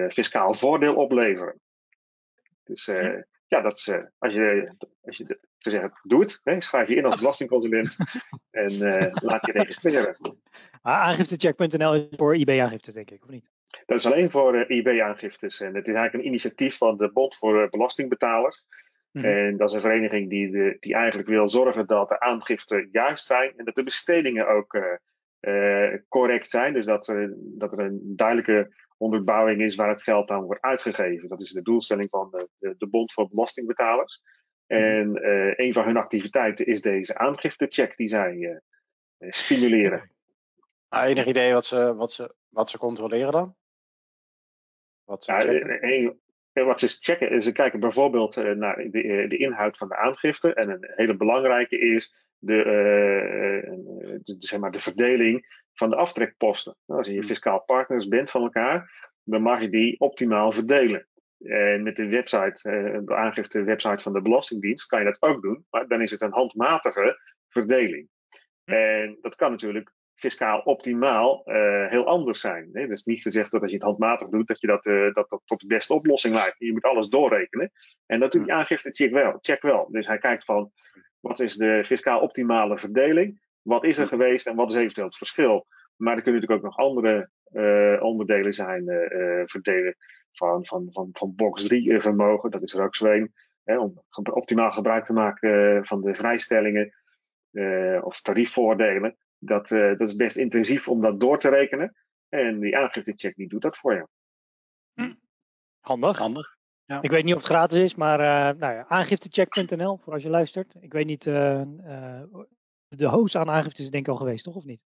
fiscaal 0.09 0.53
voordeel 0.53 0.95
opleveren. 0.95 1.59
Dus 2.63 2.85
ja, 3.47 3.61
dat 3.61 3.77
is, 3.77 3.89
als, 4.17 4.33
je, 4.33 4.75
als 5.01 5.17
je 5.17 5.39
te 5.57 5.69
zeggen, 5.69 5.99
doe 6.03 6.21
het. 6.21 6.39
Hè, 6.43 6.61
schrijf 6.61 6.87
je 6.87 6.95
in 6.95 7.05
als 7.05 7.15
belastingconsulent 7.21 7.95
en 8.51 8.77
laat 9.13 9.45
je 9.45 9.51
registreren. 9.61 10.17
Aangiftecheck.nl 10.81 11.95
is 11.95 12.05
voor 12.09 12.35
IB-aangiftes, 12.35 12.93
denk 12.93 13.11
ik, 13.11 13.23
of 13.23 13.29
niet? 13.29 13.51
Dat 13.85 13.97
is 13.97 14.05
alleen 14.05 14.31
voor 14.31 14.71
IB-aangiftes. 14.71 15.59
En 15.59 15.75
het 15.75 15.87
is 15.87 15.93
eigenlijk 15.93 16.13
een 16.13 16.29
initiatief 16.29 16.77
van 16.77 16.97
de 16.97 17.11
Bond 17.11 17.35
voor 17.35 17.69
Belastingbetalers. 17.69 18.65
Mhm. 19.13 19.25
En 19.25 19.57
dat 19.57 19.69
is 19.69 19.75
een 19.75 19.81
vereniging 19.81 20.29
die, 20.29 20.51
de, 20.51 20.77
die 20.79 20.93
eigenlijk 20.93 21.27
wil 21.27 21.49
zorgen 21.49 21.87
dat 21.87 22.09
de 22.09 22.19
aangiften 22.19 22.89
juist 22.91 23.25
zijn 23.25 23.53
en 23.57 23.65
dat 23.65 23.75
de 23.75 23.83
bestedingen 23.83 24.47
ook 24.47 24.73
uh, 25.41 25.97
correct 26.07 26.49
zijn. 26.49 26.73
Dus 26.73 26.85
dat, 26.85 27.07
uh, 27.07 27.29
dat 27.35 27.73
er 27.73 27.79
een 27.79 28.01
duidelijke 28.15 28.73
onderbouwing 28.97 29.61
is 29.61 29.75
waar 29.75 29.89
het 29.89 30.03
geld 30.03 30.29
aan 30.29 30.43
wordt 30.43 30.61
uitgegeven. 30.61 31.27
Dat 31.27 31.41
is 31.41 31.51
de 31.51 31.61
doelstelling 31.61 32.09
van 32.09 32.29
de, 32.31 32.75
de, 32.77 32.87
Bond 32.87 33.13
voor 33.13 33.29
Belastingbetalers. 33.29 34.21
Mhm. 34.67 34.81
En 34.81 35.17
uh, 35.25 35.53
een 35.55 35.73
van 35.73 35.85
hun 35.85 35.97
activiteiten 35.97 36.65
is 36.65 36.81
deze 36.81 37.17
aangiftecheck 37.17 37.97
die 37.97 38.07
zij 38.07 38.61
stimuleren. 39.19 40.11
Nou, 40.89 41.05
enig 41.05 41.25
idee 41.25 41.53
wat 41.53 41.65
ze, 41.65 41.95
wat, 41.95 42.11
ze, 42.11 42.35
wat 42.49 42.69
ze 42.69 42.77
controleren 42.77 43.31
dan? 43.31 43.55
Wat 45.03 45.23
ze 45.23 45.31
ja, 45.31 46.13
wat 46.53 46.79
ze 46.79 46.87
checken 46.87 47.31
is, 47.31 47.43
ze 47.43 47.51
kijken 47.51 47.79
bijvoorbeeld 47.79 48.37
eh, 48.37 48.51
naar 48.51 48.75
de, 48.75 49.01
eh, 49.01 49.29
de, 49.29 49.37
inhoud 49.37 49.77
van 49.77 49.87
de 49.87 49.95
aangifte. 49.95 50.53
En 50.53 50.69
een 50.69 50.91
hele 50.95 51.15
belangrijke 51.15 51.77
is 51.77 52.15
de, 52.37 52.63
de, 54.23 54.35
zeg 54.39 54.59
maar 54.59 54.71
de 54.71 54.79
verdeling 54.79 55.61
van 55.73 55.89
de 55.89 55.95
aftrekposten. 55.95 56.75
Nou, 56.85 56.99
als 56.99 57.07
je 57.07 57.13
hmm. 57.13 57.23
fiscaal 57.23 57.63
partners 57.63 58.07
bent 58.07 58.31
van 58.31 58.41
elkaar, 58.41 59.11
dan 59.23 59.41
mag 59.41 59.61
je 59.61 59.69
die 59.69 59.99
optimaal 59.99 60.51
verdelen. 60.51 61.07
En 61.39 61.83
met 61.83 61.95
de 61.95 62.07
website, 62.07 62.69
de 63.05 63.15
aangifte 63.15 63.63
website 63.63 64.03
van 64.03 64.13
de 64.13 64.21
Belastingdienst 64.21 64.87
kan 64.87 64.99
je 64.99 65.05
dat 65.05 65.21
ook 65.21 65.41
doen, 65.41 65.65
maar 65.69 65.87
dan 65.87 66.01
is 66.01 66.11
het 66.11 66.21
een 66.21 66.31
handmatige 66.31 67.19
verdeling. 67.49 68.09
Hmm. 68.63 68.75
En 68.75 69.17
dat 69.21 69.35
kan 69.35 69.51
natuurlijk 69.51 69.91
fiscaal 70.15 70.59
optimaal 70.59 71.41
uh, 71.45 71.89
heel 71.89 72.05
anders 72.05 72.39
zijn. 72.39 72.69
Hè? 72.73 72.91
Is 72.91 73.03
niet 73.03 73.21
gezegd 73.21 73.51
dat 73.51 73.61
als 73.61 73.69
je 73.69 73.75
het 73.75 73.85
handmatig 73.85 74.29
doet, 74.29 74.47
dat 74.47 74.61
je 74.61 74.67
dat, 74.67 74.85
uh, 74.85 75.13
dat, 75.13 75.29
dat 75.29 75.41
tot 75.45 75.59
de 75.59 75.67
beste 75.67 75.93
oplossing 75.93 76.35
leidt. 76.35 76.55
Je 76.57 76.71
moet 76.71 76.83
alles 76.83 77.07
doorrekenen. 77.07 77.71
En 78.05 78.19
dat 78.19 78.31
doet 78.31 78.43
die 78.43 78.53
aangifte 78.53 78.91
check 78.91 79.11
wel, 79.11 79.37
check 79.41 79.61
wel. 79.61 79.87
Dus 79.91 80.07
hij 80.07 80.17
kijkt 80.17 80.45
van 80.45 80.71
wat 81.19 81.39
is 81.39 81.55
de 81.55 81.85
fiscaal 81.85 82.19
optimale 82.19 82.77
verdeling? 82.77 83.41
Wat 83.61 83.83
is 83.83 83.97
er 83.97 84.07
geweest 84.07 84.47
en 84.47 84.55
wat 84.55 84.69
is 84.69 84.75
eventueel 84.75 85.07
het 85.07 85.17
verschil? 85.17 85.67
Maar 85.95 86.15
er 86.15 86.21
kunnen 86.21 86.41
natuurlijk 86.41 86.65
ook 86.65 86.75
nog 86.75 86.85
andere 86.85 87.29
uh, 87.51 88.03
onderdelen 88.03 88.53
zijn. 88.53 88.83
verdelen 89.45 89.95
van, 90.31 90.65
van, 90.65 90.87
van, 90.91 91.09
van 91.11 91.35
box 91.35 91.67
3 91.67 92.01
vermogen, 92.01 92.51
dat 92.51 92.61
is 92.61 92.73
er 92.73 92.83
ook. 92.83 92.95
Hè, 93.63 93.79
om 93.79 94.03
optimaal 94.31 94.71
gebruik 94.71 95.05
te 95.05 95.13
maken 95.13 95.85
van 95.85 96.01
de 96.01 96.15
vrijstellingen 96.15 96.93
of 98.01 98.21
tariefvoordelen 98.21 99.17
dat, 99.45 99.71
uh, 99.71 99.97
dat 99.97 100.07
is 100.07 100.15
best 100.15 100.37
intensief 100.37 100.87
om 100.87 101.01
dat 101.01 101.19
door 101.19 101.39
te 101.39 101.49
rekenen. 101.49 101.95
En 102.29 102.59
die 102.59 102.77
aangiftecheck 102.77 103.35
die 103.35 103.47
doet 103.47 103.61
dat 103.61 103.77
voor 103.77 103.93
je. 103.93 104.07
Hm. 104.93 105.13
Handig. 105.79 106.17
Handig. 106.17 106.57
Ja. 106.85 107.01
Ik 107.01 107.11
weet 107.11 107.23
niet 107.23 107.33
of 107.33 107.39
het 107.39 107.49
gratis 107.49 107.77
is, 107.77 107.95
maar 107.95 108.19
uh, 108.19 108.59
nou 108.59 108.73
ja, 108.73 108.85
aangiftecheck.nl 108.87 109.97
voor 109.97 110.13
als 110.13 110.23
je 110.23 110.29
luistert. 110.29 110.75
Ik 110.79 110.93
weet 110.93 111.05
niet, 111.05 111.25
uh, 111.25 111.61
de 112.87 113.07
host 113.07 113.35
aan 113.35 113.49
aangifte 113.49 113.81
is 113.81 113.89
denk 113.89 114.05
ik 114.05 114.11
al 114.11 114.17
geweest, 114.17 114.43
toch 114.43 114.55
of 114.55 114.65
niet? 114.65 114.85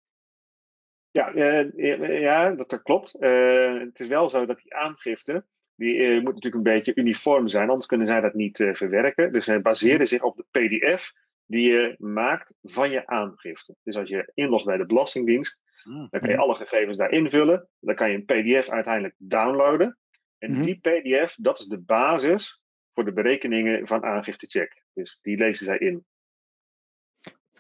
Ja, 1.10 1.30
ja 1.36 2.50
dat, 2.50 2.70
dat 2.70 2.82
klopt. 2.82 3.12
het 3.12 4.00
is 4.00 4.06
wel 4.06 4.30
zo 4.30 4.46
dat 4.46 4.60
die 4.60 4.74
aangifte, 4.74 5.44
die 5.74 6.14
moet 6.14 6.34
natuurlijk 6.34 6.54
een 6.54 6.72
beetje 6.72 6.94
uniform 6.94 7.48
zijn, 7.48 7.68
anders 7.68 7.86
kunnen 7.86 8.06
zij 8.06 8.20
dat 8.20 8.34
niet 8.34 8.70
verwerken. 8.72 9.32
Dus 9.32 9.44
zij 9.44 9.60
baseren 9.60 10.00
hm. 10.00 10.06
zich 10.06 10.22
op 10.22 10.36
de 10.36 10.44
PDF 10.50 11.12
die 11.46 11.70
je 11.70 11.94
maakt 11.98 12.54
van 12.62 12.90
je 12.90 13.06
aangifte. 13.06 13.74
Dus 13.82 13.96
als 13.96 14.08
je 14.08 14.30
inlogt 14.34 14.64
bij 14.64 14.76
de 14.76 14.86
Belastingdienst, 14.86 15.60
hmm. 15.82 16.06
dan 16.10 16.20
kan 16.20 16.30
je 16.30 16.36
alle 16.36 16.54
gegevens 16.54 16.96
daar 16.96 17.10
invullen. 17.10 17.68
Dan 17.80 17.94
kan 17.94 18.10
je 18.10 18.16
een 18.16 18.24
PDF 18.24 18.68
uiteindelijk 18.68 19.14
downloaden. 19.18 19.98
En 20.38 20.52
hmm. 20.52 20.62
die 20.62 20.78
PDF, 20.78 21.34
dat 21.34 21.58
is 21.58 21.66
de 21.66 21.80
basis 21.80 22.60
voor 22.92 23.04
de 23.04 23.12
berekeningen 23.12 23.86
van 23.86 24.04
aangiftecheck. 24.04 24.82
Dus 24.92 25.18
die 25.22 25.36
lezen 25.36 25.66
zij 25.66 25.78
in. 25.78 26.04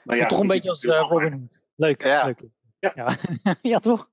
Maar 0.02 0.16
ja, 0.16 0.26
toch 0.26 0.40
een 0.40 0.46
beetje 0.46 0.70
als 0.70 0.82
uh, 0.82 1.06
Robin 1.08 1.50
Leuk. 1.74 2.02
Ja. 2.02 2.24
Leuk. 2.24 2.40
Ja. 2.78 2.92
Ja. 2.94 3.16
ja. 3.72 3.78
toch? 3.78 4.10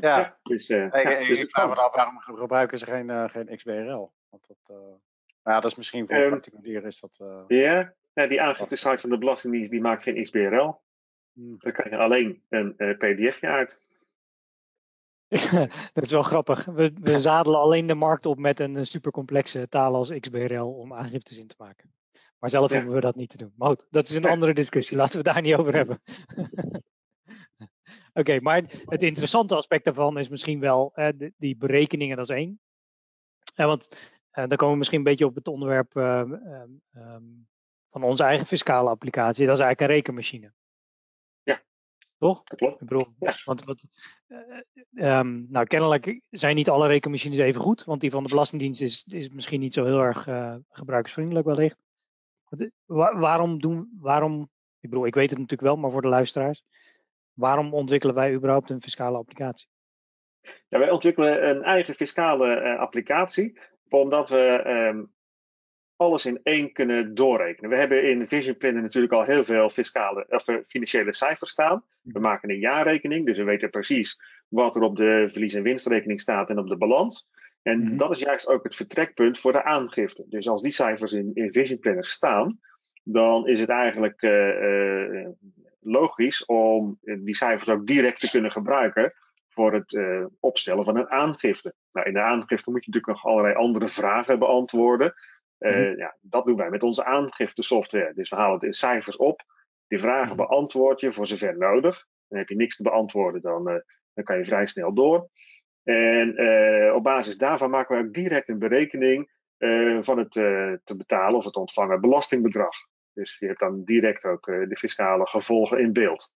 Ja. 0.00 0.18
ja 0.18 0.38
dus, 0.42 0.68
uh, 0.68 0.84
ik, 0.84 1.08
ja, 1.08 1.18
dus 1.18 1.38
ik 1.38 1.50
vraag 1.50 1.68
me 1.68 1.74
af 1.74 1.94
waarom 1.94 2.18
gebruiken 2.18 2.78
ze 2.78 2.86
geen, 2.86 3.08
uh, 3.08 3.28
geen 3.28 3.56
XBRL? 3.56 4.12
Want 4.28 4.46
dat, 4.46 4.76
uh, 4.76 4.76
nou 4.76 4.98
ja, 5.56 5.60
dat 5.60 5.70
is 5.70 5.76
misschien 5.76 6.06
voor 6.06 6.16
um, 6.16 6.30
particulier 6.30 6.84
is 6.84 7.00
dat. 7.00 7.44
Ja, 7.46 7.94
ja, 8.12 8.26
die 8.26 8.40
aangifte-site 8.40 8.98
van 8.98 9.10
de 9.10 9.18
Belastingdienst 9.18 9.70
die 9.70 9.80
maakt 9.80 10.02
geen 10.02 10.22
XBRL. 10.22 10.80
Hmm. 11.32 11.56
Dan 11.58 11.72
krijg 11.72 11.90
je 11.90 11.96
alleen 11.96 12.42
een 12.48 12.74
uh, 12.76 12.96
pdfje 12.96 13.46
uit. 13.46 13.82
dat 15.92 16.04
is 16.04 16.10
wel 16.10 16.22
grappig. 16.22 16.64
We, 16.64 16.92
we 17.00 17.20
zadelen 17.20 17.60
alleen 17.60 17.86
de 17.86 17.94
markt 17.94 18.26
op 18.26 18.38
met 18.38 18.60
een 18.60 18.86
supercomplexe 18.86 19.68
taal 19.68 19.94
als 19.94 20.18
XBRL 20.18 20.66
om 20.66 20.94
aangiftes 20.94 21.38
in 21.38 21.46
te 21.46 21.54
maken. 21.58 21.92
Maar 22.38 22.50
zelf 22.50 22.70
ja. 22.70 22.76
hoeven 22.76 22.94
we 22.94 23.00
dat 23.00 23.16
niet 23.16 23.28
te 23.28 23.36
doen. 23.36 23.52
Maar 23.56 23.68
goed, 23.68 23.86
dat 23.90 24.08
is 24.08 24.14
een 24.14 24.24
andere 24.24 24.54
discussie. 24.54 24.96
Laten 24.96 25.16
we 25.16 25.32
daar 25.32 25.42
niet 25.42 25.54
over 25.54 25.74
hebben. 25.74 26.02
Oké, 28.20 28.40
maar 28.40 28.62
het 28.84 29.02
interessante 29.02 29.54
aspect 29.54 29.84
daarvan 29.84 30.18
is 30.18 30.28
misschien 30.28 30.60
wel 30.60 30.92
uh, 30.94 31.08
die 31.36 31.56
berekeningen, 31.56 32.16
dat 32.16 32.30
is 32.30 32.36
één. 32.36 32.60
Want 33.54 33.88
uh, 34.32 34.46
dan 34.46 34.56
komen 34.56 34.72
we 34.72 34.78
misschien 34.78 34.98
een 34.98 35.04
beetje 35.04 35.26
op 35.26 35.34
het 35.34 35.48
onderwerp 35.48 35.96
ehm, 35.96 36.32
van 37.92 38.02
onze 38.02 38.24
eigen 38.24 38.46
fiscale 38.46 38.90
applicatie. 38.90 39.46
Dat 39.46 39.56
is 39.56 39.62
eigenlijk 39.62 39.80
een 39.80 39.96
rekenmachine. 39.96 40.52
Ja. 41.42 41.62
Toch? 42.18 42.42
Dat 42.44 42.58
klopt. 42.58 42.80
Ik 42.80 42.88
bedoel, 42.88 43.06
ja. 43.18 43.34
want 43.44 43.64
wat, 43.64 43.84
uh, 44.28 45.18
um, 45.18 45.46
nou, 45.48 45.66
kennelijk 45.66 46.20
zijn 46.30 46.56
niet 46.56 46.68
alle 46.68 46.86
rekenmachines 46.86 47.38
even 47.38 47.60
goed, 47.60 47.84
want 47.84 48.00
die 48.00 48.10
van 48.10 48.22
de 48.22 48.28
Belastingdienst 48.28 48.80
is, 48.80 49.04
is 49.04 49.28
misschien 49.28 49.60
niet 49.60 49.74
zo 49.74 49.84
heel 49.84 50.00
erg 50.00 50.26
uh, 50.26 50.54
gebruiksvriendelijk 50.68 51.46
wellicht. 51.46 51.78
Wa 52.84 53.18
waarom 53.18 53.60
doen, 53.60 53.98
waarom, 54.00 54.50
ik 54.80 54.90
bedoel, 54.90 55.06
ik 55.06 55.14
weet 55.14 55.30
het 55.30 55.38
natuurlijk 55.38 55.68
wel, 55.68 55.76
maar 55.76 55.90
voor 55.90 56.02
de 56.02 56.08
luisteraars, 56.08 56.64
waarom 57.32 57.74
ontwikkelen 57.74 58.14
wij 58.14 58.32
überhaupt 58.32 58.70
een 58.70 58.82
fiscale 58.82 59.16
applicatie? 59.16 59.68
Ja, 60.68 60.78
wij 60.78 60.90
ontwikkelen 60.90 61.48
een 61.48 61.62
eigen 61.62 61.94
fiscale 61.94 62.60
uh, 62.60 62.78
applicatie, 62.78 63.58
omdat 63.88 64.30
we 64.30 64.64
um, 64.66 65.12
alles 66.02 66.26
in 66.26 66.40
één 66.42 66.72
kunnen 66.72 67.14
doorrekenen. 67.14 67.70
We 67.70 67.76
hebben 67.76 68.10
in 68.10 68.28
Vision 68.28 68.56
Planner 68.56 68.82
natuurlijk 68.82 69.12
al 69.12 69.22
heel 69.22 69.44
veel 69.44 69.70
fiscale, 69.70 70.26
of 70.28 70.48
eh, 70.48 70.56
financiële 70.66 71.14
cijfers 71.14 71.50
staan. 71.50 71.84
We 72.02 72.20
maken 72.20 72.50
een 72.50 72.58
jaarrekening, 72.58 73.26
dus 73.26 73.38
we 73.38 73.44
weten 73.44 73.70
precies 73.70 74.20
wat 74.48 74.76
er 74.76 74.82
op 74.82 74.96
de 74.96 75.28
verlies- 75.30 75.54
en 75.54 75.62
winstrekening 75.62 76.20
staat 76.20 76.50
en 76.50 76.58
op 76.58 76.68
de 76.68 76.76
balans. 76.76 77.28
En 77.62 77.78
mhm. 77.78 77.96
dat 77.96 78.10
is 78.10 78.18
juist 78.18 78.48
ook 78.48 78.64
het 78.64 78.76
vertrekpunt 78.76 79.38
voor 79.38 79.52
de 79.52 79.64
aangifte. 79.64 80.24
Dus 80.28 80.48
als 80.48 80.62
die 80.62 80.72
cijfers 80.72 81.12
in, 81.12 81.30
in 81.34 81.52
Vision 81.52 81.78
Planner 81.78 82.04
staan, 82.04 82.58
dan 83.02 83.48
is 83.48 83.60
het 83.60 83.68
eigenlijk 83.68 84.22
uh, 84.22 84.62
uh, 84.62 85.28
logisch 85.80 86.44
om 86.44 86.98
die 87.00 87.36
cijfers 87.36 87.68
ook 87.68 87.86
direct 87.86 88.20
te 88.20 88.30
kunnen 88.30 88.52
gebruiken 88.52 89.14
voor 89.48 89.72
het 89.72 89.92
uh, 89.92 90.24
opstellen 90.40 90.84
van 90.84 90.96
een 90.96 91.10
aangifte. 91.10 91.74
Nou, 91.92 92.06
in 92.06 92.12
de 92.12 92.22
aangifte 92.22 92.70
moet 92.70 92.84
je 92.84 92.90
natuurlijk 92.90 93.22
nog 93.22 93.32
allerlei 93.32 93.54
andere 93.54 93.88
vragen 93.88 94.38
beantwoorden. 94.38 95.14
Uh, 95.62 95.96
ja, 95.96 96.16
dat 96.20 96.44
doen 96.44 96.56
wij 96.56 96.70
met 96.70 96.82
onze 96.82 97.04
aangiftesoftware. 97.04 98.14
Dus 98.14 98.30
we 98.30 98.36
halen 98.36 98.58
de 98.58 98.74
cijfers 98.74 99.16
op, 99.16 99.42
die 99.86 99.98
vragen 99.98 100.36
mhm. 100.36 100.46
beantwoord 100.46 101.00
je 101.00 101.12
voor 101.12 101.26
zover 101.26 101.58
nodig. 101.58 102.06
Dan 102.28 102.38
heb 102.38 102.48
je 102.48 102.56
niks 102.56 102.76
te 102.76 102.82
beantwoorden, 102.82 103.40
dan, 103.40 103.68
uh, 103.68 103.76
dan 104.14 104.24
kan 104.24 104.38
je 104.38 104.44
vrij 104.44 104.66
snel 104.66 104.94
door. 104.94 105.28
En 105.82 106.42
uh, 106.42 106.94
op 106.94 107.02
basis 107.02 107.38
daarvan 107.38 107.70
maken 107.70 107.96
we 107.96 108.02
ook 108.04 108.14
direct 108.14 108.48
een 108.48 108.58
berekening 108.58 109.30
van 110.00 110.18
het 110.18 110.30
te 110.30 110.96
betalen 110.96 111.34
of 111.34 111.44
het 111.44 111.56
ontvangen 111.56 112.00
belastingbedrag. 112.00 112.76
Dus 113.12 113.38
je 113.38 113.46
hebt 113.46 113.60
dan 113.60 113.84
direct 113.84 114.24
ook 114.24 114.46
de 114.46 114.76
fiscale 114.78 115.26
gevolgen 115.26 115.78
in 115.78 115.92
beeld. 115.92 116.34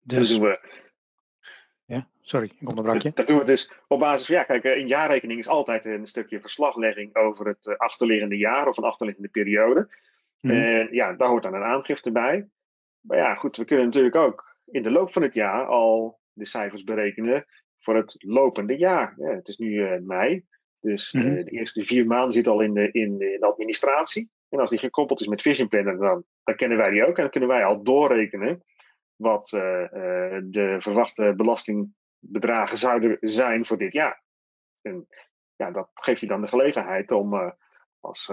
Dus, 0.00 0.28
doen 0.28 0.40
we 0.40 0.87
ja, 1.88 2.06
sorry, 2.20 2.52
ik 2.58 2.68
onderbrak 2.68 3.02
je. 3.02 3.10
Dat 3.14 3.26
doen 3.26 3.38
we 3.38 3.44
dus 3.44 3.72
op 3.86 3.98
basis 3.98 4.26
van, 4.26 4.34
ja, 4.36 4.42
kijk, 4.42 4.64
een 4.64 4.86
jaarrekening 4.86 5.38
is 5.38 5.48
altijd 5.48 5.84
een 5.84 6.06
stukje 6.06 6.40
verslaglegging 6.40 7.16
over 7.16 7.46
het 7.46 7.66
eh, 7.66 7.76
achterliggende 7.76 8.36
jaar 8.36 8.68
of 8.68 8.76
een 8.76 8.84
achterliggende 8.84 9.28
periode. 9.28 9.88
Mhm. 10.40 10.54
En 10.54 10.88
ja, 10.90 11.12
daar 11.12 11.28
hoort 11.28 11.42
dan 11.42 11.54
een 11.54 11.62
aangifte 11.62 12.12
bij. 12.12 12.48
Maar 13.00 13.16
ja, 13.16 13.34
goed, 13.34 13.56
we 13.56 13.64
kunnen 13.64 13.84
natuurlijk 13.84 14.16
ook 14.16 14.56
in 14.64 14.82
de 14.82 14.90
loop 14.90 15.12
van 15.12 15.22
het 15.22 15.34
jaar 15.34 15.66
al 15.66 16.20
de 16.32 16.46
cijfers 16.46 16.84
berekenen 16.84 17.46
voor 17.78 17.96
het 17.96 18.16
lopende 18.18 18.76
jaar. 18.76 19.14
Ja, 19.16 19.34
het 19.34 19.48
is 19.48 19.56
nu 19.56 19.68
uh, 19.68 19.98
mei, 20.00 20.44
dus 20.80 21.12
uh, 21.12 21.44
de 21.44 21.50
eerste 21.50 21.84
vier 21.84 22.06
maanden 22.06 22.32
zit 22.32 22.48
al 22.48 22.60
in 22.60 22.74
de, 22.74 22.90
in, 22.92 23.18
de 23.18 23.38
administratie. 23.40 24.30
En 24.48 24.58
als 24.58 24.70
die 24.70 24.78
gekoppeld 24.78 25.20
is 25.20 25.26
met 25.26 25.42
Vision 25.42 25.68
Planner, 25.68 25.98
dan, 25.98 26.24
dan 26.44 26.56
kennen 26.56 26.78
wij 26.78 26.90
die 26.90 27.06
ook 27.06 27.16
en 27.16 27.22
dan 27.22 27.30
kunnen 27.30 27.48
wij 27.48 27.64
al 27.64 27.82
doorrekenen 27.82 28.62
wat 29.18 29.52
uh, 29.52 29.60
de 30.44 30.76
verwachte 30.78 31.34
belastingbedragen 31.36 32.78
zouden 32.78 33.16
zijn 33.20 33.66
voor 33.66 33.78
dit 33.78 33.92
jaar. 33.92 34.22
En 34.82 35.06
ja, 35.56 35.70
dat 35.70 35.90
geeft 35.94 36.20
je 36.20 36.26
dan 36.26 36.40
de 36.40 36.48
gelegenheid 36.48 37.10
om 37.10 37.34
uh, 37.34 37.50
als 38.00 38.32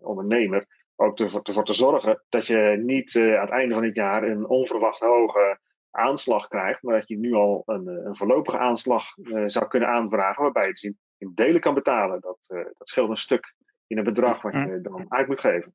ondernemer 0.00 0.66
ook 0.96 1.18
ervoor 1.18 1.64
te 1.64 1.74
zorgen 1.74 2.24
dat 2.28 2.46
je 2.46 2.80
niet 2.82 3.16
aan 3.16 3.40
het 3.40 3.50
einde 3.50 3.74
van 3.74 3.84
het 3.84 3.96
jaar 3.96 4.22
een 4.22 4.48
onverwacht 4.48 5.00
hoge 5.00 5.58
aanslag 5.90 6.48
krijgt, 6.48 6.82
maar 6.82 6.98
dat 6.98 7.08
je 7.08 7.18
nu 7.18 7.32
al 7.32 7.62
een, 7.66 7.86
een 7.86 8.16
voorlopige 8.16 8.58
aanslag 8.58 9.04
zou 9.46 9.68
kunnen 9.68 9.88
aanvragen, 9.88 10.42
waarbij 10.42 10.66
je 10.66 10.72
dus 10.72 10.82
in, 10.82 10.98
in 11.18 11.32
delen 11.34 11.60
kan 11.60 11.74
betalen. 11.74 12.20
Dat, 12.20 12.38
dat 12.48 12.88
scheelt 12.88 13.10
een 13.10 13.16
stuk 13.16 13.54
in 13.86 13.96
het 13.96 14.06
bedrag 14.06 14.42
wat 14.42 14.52
je 14.52 14.80
dan 14.82 15.04
uit 15.08 15.26
moet 15.26 15.40
geven. 15.40 15.74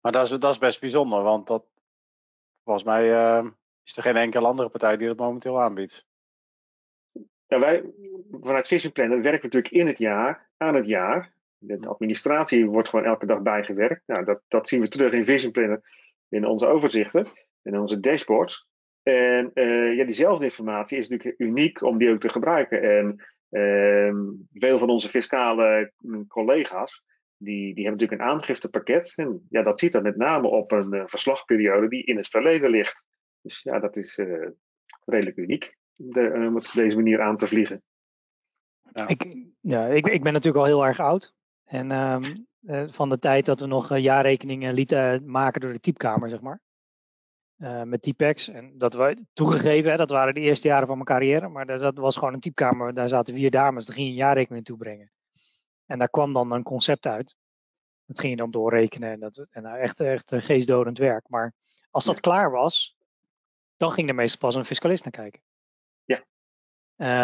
Maar 0.00 0.12
dat 0.12 0.30
is, 0.30 0.38
dat 0.38 0.50
is 0.50 0.58
best 0.58 0.80
bijzonder, 0.80 1.22
want 1.22 1.46
dat, 1.46 1.64
volgens 2.64 2.84
mij 2.84 3.10
uh, 3.10 3.50
is 3.84 3.96
er 3.96 4.02
geen 4.02 4.16
enkele 4.16 4.46
andere 4.46 4.68
partij 4.68 4.96
die 4.96 5.06
dat 5.06 5.16
momenteel 5.16 5.60
aanbiedt. 5.60 6.06
Ja, 7.46 7.58
wij 7.58 7.84
vanuit 8.30 8.66
Vision 8.66 8.92
Planner 8.92 9.22
werken 9.22 9.42
natuurlijk 9.42 9.74
in 9.74 9.86
het 9.86 9.98
jaar, 9.98 10.50
aan 10.56 10.74
het 10.74 10.86
jaar. 10.86 11.32
De 11.58 11.86
administratie 11.86 12.66
wordt 12.66 12.88
gewoon 12.88 13.04
elke 13.04 13.26
dag 13.26 13.42
bijgewerkt. 13.42 14.02
Nou, 14.06 14.24
dat, 14.24 14.42
dat 14.48 14.68
zien 14.68 14.80
we 14.80 14.88
terug 14.88 15.12
in 15.12 15.24
Vision 15.24 15.52
Planner 15.52 15.80
in 16.28 16.46
onze 16.46 16.66
overzichten, 16.66 17.26
in 17.62 17.78
onze 17.78 18.00
dashboards. 18.00 18.68
En 19.02 19.50
uh, 19.54 19.96
ja, 19.96 20.04
diezelfde 20.04 20.44
informatie 20.44 20.98
is 20.98 21.08
natuurlijk 21.08 21.40
uniek 21.40 21.82
om 21.82 21.98
die 21.98 22.10
ook 22.10 22.20
te 22.20 22.28
gebruiken. 22.28 22.82
En 22.82 23.24
uh, 23.50 24.14
veel 24.52 24.78
van 24.78 24.90
onze 24.90 25.08
fiscale 25.08 25.92
mm, 25.98 26.26
collega's 26.26 27.04
die, 27.36 27.74
die 27.74 27.84
hebben 27.84 28.00
natuurlijk 28.00 28.20
een 28.20 28.36
aangiftepakket. 28.36 29.12
En 29.16 29.46
ja, 29.48 29.62
dat 29.62 29.78
ziet 29.78 29.92
dan 29.92 30.02
met 30.02 30.16
name 30.16 30.48
op 30.48 30.72
een 30.72 30.94
uh, 30.94 31.02
verslagperiode 31.06 31.88
die 31.88 32.04
in 32.04 32.16
het 32.16 32.28
verleden 32.28 32.70
ligt. 32.70 33.06
Dus 33.40 33.62
ja, 33.62 33.78
dat 33.78 33.96
is 33.96 34.18
uh, 34.18 34.48
redelijk 35.04 35.36
uniek 35.36 35.76
de, 35.94 36.20
uh, 36.20 36.46
om 36.46 36.54
het 36.54 36.66
op 36.66 36.72
deze 36.72 36.96
manier 36.96 37.20
aan 37.20 37.36
te 37.36 37.46
vliegen. 37.46 37.80
Ja. 38.92 39.08
Ik, 39.08 39.46
ja, 39.60 39.86
ik, 39.86 40.06
ik 40.06 40.22
ben 40.22 40.32
natuurlijk 40.32 40.64
al 40.64 40.70
heel 40.70 40.86
erg 40.86 41.00
oud. 41.00 41.34
En 41.64 41.90
um, 41.90 42.46
van 42.92 43.08
de 43.08 43.18
tijd 43.18 43.46
dat 43.46 43.60
we 43.60 43.66
nog 43.66 43.98
jaarrekeningen 43.98 44.74
lieten 44.74 45.30
maken 45.30 45.60
door 45.60 45.72
de 45.72 45.80
typekamer, 45.80 46.28
zeg 46.28 46.40
maar. 46.40 46.60
met 47.84 48.02
typex. 48.02 48.48
En 48.48 48.78
dat 48.78 48.94
we 48.94 49.26
toegegeven, 49.32 49.90
hè, 49.90 49.96
dat 49.96 50.10
waren 50.10 50.34
de 50.34 50.40
eerste 50.40 50.68
jaren 50.68 50.86
van 50.86 50.94
mijn 50.96 51.08
carrière. 51.08 51.48
Maar 51.48 51.66
dat 51.66 51.98
was 51.98 52.16
gewoon 52.16 52.34
een 52.34 52.40
typekamer. 52.40 52.94
Daar 52.94 53.08
zaten 53.08 53.34
vier 53.34 53.50
dames. 53.50 53.86
Daar 53.86 53.94
ging 53.94 54.06
je 54.06 54.12
een 54.12 54.18
jaarrekening 54.18 54.64
toebrengen. 54.64 55.10
En 55.86 55.98
daar 55.98 56.10
kwam 56.10 56.32
dan 56.32 56.52
een 56.52 56.62
concept 56.62 57.06
uit. 57.06 57.36
Dat 58.06 58.20
ging 58.20 58.32
je 58.32 58.38
dan 58.38 58.50
doorrekenen 58.50 59.10
en, 59.10 59.20
dat, 59.20 59.46
en 59.50 59.62
nou, 59.62 59.78
echt, 59.78 60.00
echt 60.00 60.32
geestdodend 60.36 60.98
werk. 60.98 61.28
Maar 61.28 61.54
als 61.90 62.04
dat 62.04 62.20
klaar 62.20 62.50
was, 62.50 62.96
dan 63.76 63.92
ging 63.92 64.08
er 64.08 64.14
meestal 64.14 64.38
pas 64.38 64.54
een 64.54 64.64
fiscalist 64.64 65.02
naar 65.02 65.12
kijken. 65.12 65.42
Ja. 66.04 66.24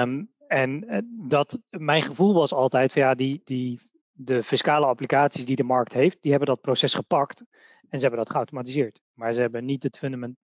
Um, 0.02 0.32
en 0.46 0.88
eh, 0.88 1.00
dat, 1.04 1.60
mijn 1.68 2.02
gevoel 2.02 2.34
was 2.34 2.52
altijd 2.52 2.92
van 2.92 3.02
ja, 3.02 3.14
die, 3.14 3.40
die, 3.44 3.80
de 4.12 4.42
fiscale 4.42 4.86
applicaties 4.86 5.46
die 5.46 5.56
de 5.56 5.62
markt 5.62 5.92
heeft, 5.92 6.22
die 6.22 6.30
hebben 6.30 6.48
dat 6.48 6.60
proces 6.60 6.94
gepakt 6.94 7.44
en 7.88 7.98
ze 7.98 8.06
hebben 8.06 8.24
dat 8.24 8.30
geautomatiseerd. 8.30 9.00
Maar 9.12 9.32
ze 9.32 9.40
hebben 9.40 9.64
niet 9.64 9.82
het 9.82 9.98
fundament, 9.98 10.36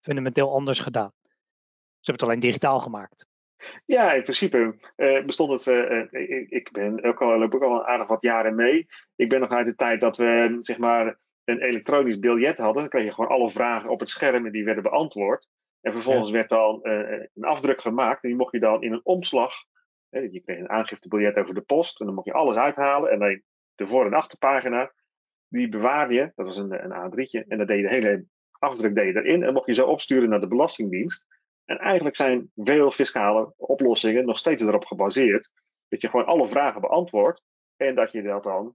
fundamenteel 0.00 0.52
anders 0.52 0.80
gedaan. 0.80 1.12
Ze 2.00 2.10
hebben 2.10 2.12
het 2.12 2.22
alleen 2.22 2.40
digitaal 2.40 2.80
gemaakt. 2.80 3.26
Ja, 3.84 4.12
in 4.12 4.22
principe 4.22 4.74
uh, 4.96 5.24
bestond 5.24 5.50
het. 5.50 5.66
Uh, 5.66 6.06
ik, 6.10 6.50
ik, 6.50 6.72
ben 6.72 7.02
ook 7.04 7.22
al, 7.22 7.38
loop 7.38 7.54
ook 7.54 7.62
al 7.62 7.86
aardig 7.86 8.06
wat 8.06 8.22
jaren 8.22 8.54
mee. 8.54 8.86
Ik 9.16 9.28
ben 9.28 9.40
nog 9.40 9.50
uit 9.50 9.66
de 9.66 9.74
tijd 9.74 10.00
dat 10.00 10.16
we 10.16 10.56
zeg 10.58 10.78
maar 10.78 11.18
een 11.44 11.60
elektronisch 11.60 12.18
biljet 12.18 12.58
hadden. 12.58 12.82
Dan 12.82 12.90
kreeg 12.90 13.04
je 13.04 13.12
gewoon 13.12 13.30
alle 13.30 13.50
vragen 13.50 13.90
op 13.90 14.00
het 14.00 14.08
scherm 14.08 14.46
en 14.46 14.52
die 14.52 14.64
werden 14.64 14.82
beantwoord. 14.82 15.48
En 15.80 15.92
vervolgens 15.92 16.30
werd 16.30 16.48
dan 16.48 16.80
een 16.82 17.44
afdruk 17.44 17.80
gemaakt 17.80 18.22
en 18.22 18.28
die 18.28 18.38
mocht 18.38 18.52
je 18.52 18.60
dan 18.60 18.82
in 18.82 18.92
een 18.92 19.04
omslag. 19.04 19.52
je 20.10 20.42
kreeg 20.44 20.58
een 20.58 20.70
aangiftebiljet 20.70 21.38
over 21.38 21.54
de 21.54 21.60
post 21.60 22.00
en 22.00 22.06
dan 22.06 22.14
mocht 22.14 22.26
je 22.26 22.32
alles 22.32 22.56
uithalen. 22.56 23.10
En 23.10 23.18
dan 23.18 23.42
de 23.74 23.86
voor- 23.86 24.06
en 24.06 24.14
achterpagina, 24.14 24.92
die 25.48 25.68
bewaarde 25.68 26.14
je. 26.14 26.32
Dat 26.34 26.46
was 26.46 26.56
een, 26.56 26.84
een 26.84 27.10
A3'tje. 27.10 27.48
En 27.48 27.58
dan 27.58 27.66
deed 27.66 27.76
je 27.76 27.82
de 27.82 27.94
hele 27.94 28.24
afdruk 28.58 28.94
deed 28.94 29.14
je 29.14 29.20
erin 29.20 29.42
en 29.42 29.52
mocht 29.52 29.66
je 29.66 29.74
zo 29.74 29.86
opsturen 29.86 30.28
naar 30.28 30.40
de 30.40 30.48
Belastingdienst. 30.48 31.26
En 31.68 31.78
eigenlijk 31.78 32.16
zijn 32.16 32.50
veel 32.54 32.90
fiscale 32.90 33.52
oplossingen 33.56 34.26
nog 34.26 34.38
steeds 34.38 34.62
erop 34.62 34.84
gebaseerd 34.84 35.50
dat 35.88 36.00
je 36.00 36.08
gewoon 36.08 36.26
alle 36.26 36.46
vragen 36.46 36.80
beantwoordt 36.80 37.44
en 37.76 37.94
dat 37.94 38.12
je 38.12 38.22
dat 38.22 38.44
dan 38.44 38.74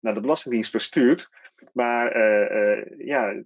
naar 0.00 0.14
de 0.14 0.20
Belastingdienst 0.20 0.70
verstuurt. 0.70 1.28
Maar 1.72 2.16
uh, 2.16 2.78
uh, 2.78 3.06
ja, 3.06 3.42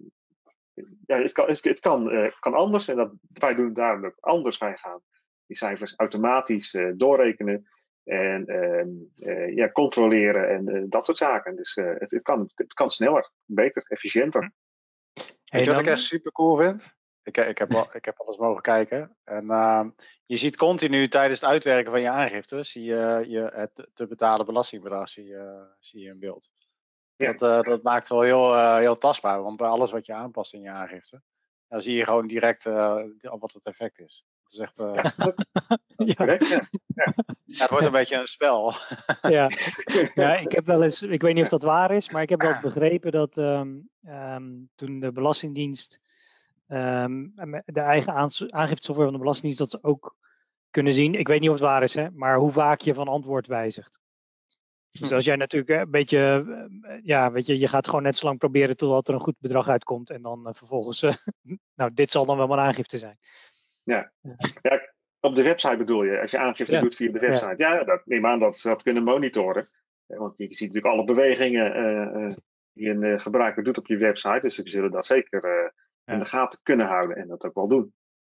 ja, 1.05 1.21
het 1.21 1.31
kan, 1.31 1.47
het 1.47 1.79
kan, 1.79 2.13
uh, 2.13 2.31
kan 2.39 2.53
anders 2.53 2.87
en 2.87 2.95
dat, 2.95 3.11
wij 3.21 3.55
doen 3.55 3.65
het 3.65 3.75
daarom 3.75 4.05
ook 4.05 4.17
anders. 4.19 4.57
Wij 4.57 4.77
gaan 4.77 5.01
die 5.45 5.57
cijfers 5.57 5.93
automatisch 5.95 6.77
doorrekenen 6.95 7.67
en 8.03 8.45
ehm, 8.45 8.89
ja, 9.55 9.71
controleren 9.71 10.49
en 10.49 10.89
dat 10.89 11.05
soort 11.05 11.17
zaken. 11.17 11.55
Dus 11.55 11.75
het, 11.75 12.11
het, 12.11 12.23
kan, 12.23 12.51
het 12.55 12.73
kan 12.73 12.89
sneller, 12.89 13.31
beter, 13.45 13.83
efficiënter. 13.87 14.51
Weet 15.45 15.65
je 15.65 15.71
wat 15.71 15.79
ik 15.79 15.87
echt 15.87 16.01
super 16.01 16.31
cool 16.31 16.57
vind? 16.57 16.96
Ik, 17.27 17.37
ik, 17.37 17.57
heb, 17.57 17.71
ik 17.99 18.05
heb 18.05 18.19
alles 18.19 18.37
mogen 18.37 18.61
kijken. 18.61 19.15
En 19.23 19.43
uh, 19.43 19.85
je 20.25 20.37
ziet 20.37 20.57
continu 20.57 21.07
tijdens 21.07 21.41
het 21.41 21.49
uitwerken 21.49 21.91
van 21.91 22.01
je 22.01 22.09
aangifte, 22.09 22.63
zie 22.63 22.83
je, 22.83 23.23
je 23.27 23.51
het 23.53 23.87
te 23.93 24.07
betalen 24.07 24.45
belastingbedrag 24.45 25.09
zie 25.09 25.25
je, 25.25 25.65
zie 25.79 26.01
je 26.01 26.09
in 26.09 26.19
beeld. 26.19 26.49
Ja. 27.15 27.33
Dat, 27.33 27.41
uh, 27.41 27.71
dat 27.71 27.83
maakt 27.83 28.07
wel 28.07 28.21
heel, 28.21 28.53
uh, 28.53 28.77
heel 28.77 28.97
tastbaar, 28.97 29.43
want 29.43 29.57
bij 29.57 29.67
alles 29.67 29.91
wat 29.91 30.05
je 30.05 30.13
aanpast 30.13 30.53
in 30.53 30.61
je 30.61 30.69
aangifte, 30.69 31.21
dan 31.67 31.81
zie 31.81 31.95
je 31.95 32.03
gewoon 32.03 32.27
direct 32.27 32.63
wat 33.21 33.53
het 33.53 33.65
effect 33.65 33.99
is. 33.99 34.25
Het 34.43 34.51
is 34.53 34.59
echt. 34.59 34.77
ja, 35.97 36.25
ja. 36.25 36.67
ja. 36.85 37.13
het 37.45 37.69
wordt 37.69 37.85
een 37.85 37.91
beetje 37.91 38.15
een 38.15 38.27
spel. 38.27 38.73
ja. 39.21 39.49
ja, 40.13 40.35
ik 40.35 40.51
heb 40.51 40.65
wel 40.65 40.83
eens, 40.83 41.01
ik 41.01 41.21
weet 41.21 41.33
niet 41.33 41.43
of 41.43 41.49
dat 41.49 41.63
waar 41.63 41.91
is, 41.91 42.09
maar 42.09 42.21
ik 42.21 42.29
heb 42.29 42.41
wel 42.41 42.59
begrepen 42.71 43.11
dat 43.11 43.37
um, 43.37 43.89
um, 44.05 44.69
toen 44.75 44.99
de 44.99 45.11
Belastingdienst 45.11 45.99
um, 46.67 47.33
de 47.65 47.81
eigen 47.81 48.13
aangiftesoftware 48.13 49.03
van 49.03 49.13
de 49.13 49.19
Belastingdienst 49.19 49.59
dat 49.59 49.69
ze 49.69 49.79
ook 49.81 50.15
kunnen 50.69 50.93
zien. 50.93 51.15
Ik 51.15 51.27
weet 51.27 51.39
niet 51.39 51.49
of 51.49 51.55
het 51.55 51.63
waar 51.63 51.83
is, 51.83 51.93
hè, 51.93 52.11
maar 52.11 52.37
hoe 52.37 52.51
vaak 52.51 52.81
je 52.81 52.93
van 52.93 53.07
antwoord 53.07 53.47
wijzigt. 53.47 53.99
Dus 54.91 55.09
hm. 55.09 55.15
als 55.15 55.25
jij 55.25 55.35
natuurlijk 55.35 55.81
een 55.81 55.91
beetje, 55.91 56.45
eh, 56.81 56.97
ja, 57.03 57.31
weet 57.31 57.45
je, 57.45 57.59
je 57.59 57.67
gaat 57.67 57.87
gewoon 57.87 58.03
net 58.03 58.17
zo 58.17 58.25
lang 58.25 58.39
proberen 58.39 58.77
totdat 58.77 59.07
er 59.07 59.13
een 59.13 59.19
goed 59.19 59.39
bedrag 59.39 59.67
uitkomt 59.67 60.09
en 60.09 60.21
dan 60.21 60.47
uh, 60.47 60.53
vervolgens, 60.53 61.03
uh, 61.03 61.11
nou, 61.75 61.93
dit 61.93 62.11
zal 62.11 62.25
dan 62.25 62.37
wel 62.37 62.47
mijn 62.47 62.59
aangifte 62.59 62.97
zijn. 62.97 63.17
Ja. 63.83 64.11
ja, 64.61 64.93
op 65.19 65.35
de 65.35 65.43
website 65.43 65.77
bedoel 65.77 66.03
je, 66.03 66.21
als 66.21 66.31
je 66.31 66.37
aangifte 66.37 66.75
ja. 66.75 66.81
doet 66.81 66.95
via 66.95 67.11
de 67.11 67.19
website. 67.19 67.53
Ja, 67.57 67.73
ja 67.73 67.83
dat 67.83 68.01
neem 68.05 68.25
aan 68.25 68.39
dat 68.39 68.57
ze 68.57 68.67
dat 68.67 68.83
kunnen 68.83 69.03
monitoren. 69.03 69.67
Want 70.05 70.37
je 70.37 70.45
ziet 70.45 70.59
natuurlijk 70.67 70.93
alle 70.93 71.03
bewegingen 71.03 72.43
die 72.73 72.89
een 72.89 73.19
gebruiker 73.19 73.63
doet 73.63 73.77
op 73.77 73.87
je 73.87 73.97
website, 73.97 74.39
dus 74.41 74.55
ze 74.55 74.61
zullen 74.69 74.91
dat 74.91 75.05
zeker 75.05 75.73
in 76.07 76.19
de 76.19 76.25
gaten 76.25 76.59
kunnen 76.63 76.85
houden 76.85 77.17
en 77.17 77.27
dat 77.27 77.43
ook 77.43 77.53
wel 77.53 77.67
doen. 77.67 77.93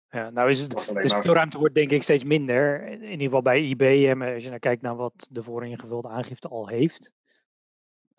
Ja, 0.10 0.30
nou 0.30 0.50
is 0.50 0.62
het, 0.62 0.72
de 0.72 1.10
speelruimte 1.10 1.58
wordt 1.58 1.76
denk 1.76 1.92
ik 1.92 2.04
steeds 2.04 2.24
minder. 2.24 2.84
In 2.84 3.04
ieder 3.04 3.26
geval 3.26 3.42
bij 3.42 3.62
IBM, 3.62 4.22
als 4.34 4.44
je 4.44 4.50
naar 4.50 4.60
kijkt 4.60 4.82
naar 4.82 4.96
wat 4.96 5.28
de 5.32 5.44
vooringevulde 5.44 6.08
aangifte 6.08 6.48
al 6.48 6.68
heeft. 6.68 7.14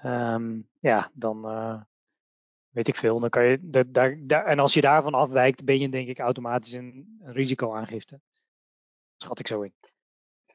Um, 0.04 0.68
ja, 0.78 1.10
dan 1.14 1.50
uh, 1.50 1.80
weet 2.68 2.88
ik 2.88 2.96
veel. 2.96 3.20
Dan 3.20 3.28
kan 3.28 3.44
je, 3.44 3.58
daar, 3.60 4.16
daar, 4.20 4.44
en 4.44 4.58
als 4.58 4.74
je 4.74 4.80
daarvan 4.80 5.14
afwijkt, 5.14 5.64
ben 5.64 5.78
je 5.78 5.88
denk 5.88 6.08
ik 6.08 6.18
automatisch 6.18 6.72
een, 6.72 7.18
een 7.22 7.32
risicoaangifte. 7.32 8.20
Dat 9.12 9.22
schat 9.22 9.38
ik 9.38 9.46
zo 9.46 9.62
in. 9.62 9.74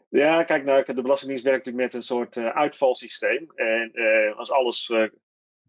Ja, 0.10 0.44
kijk, 0.44 0.64
nou, 0.64 0.94
de 0.94 1.02
Belastingdienst 1.02 1.46
werkt 1.46 1.66
natuurlijk 1.66 1.94
met 1.94 2.02
een 2.02 2.08
soort 2.08 2.36
uh, 2.36 2.48
uitvalsysteem. 2.48 3.52
En 3.56 3.92
uh, 3.94 4.38
als 4.38 4.52
alles 4.52 4.94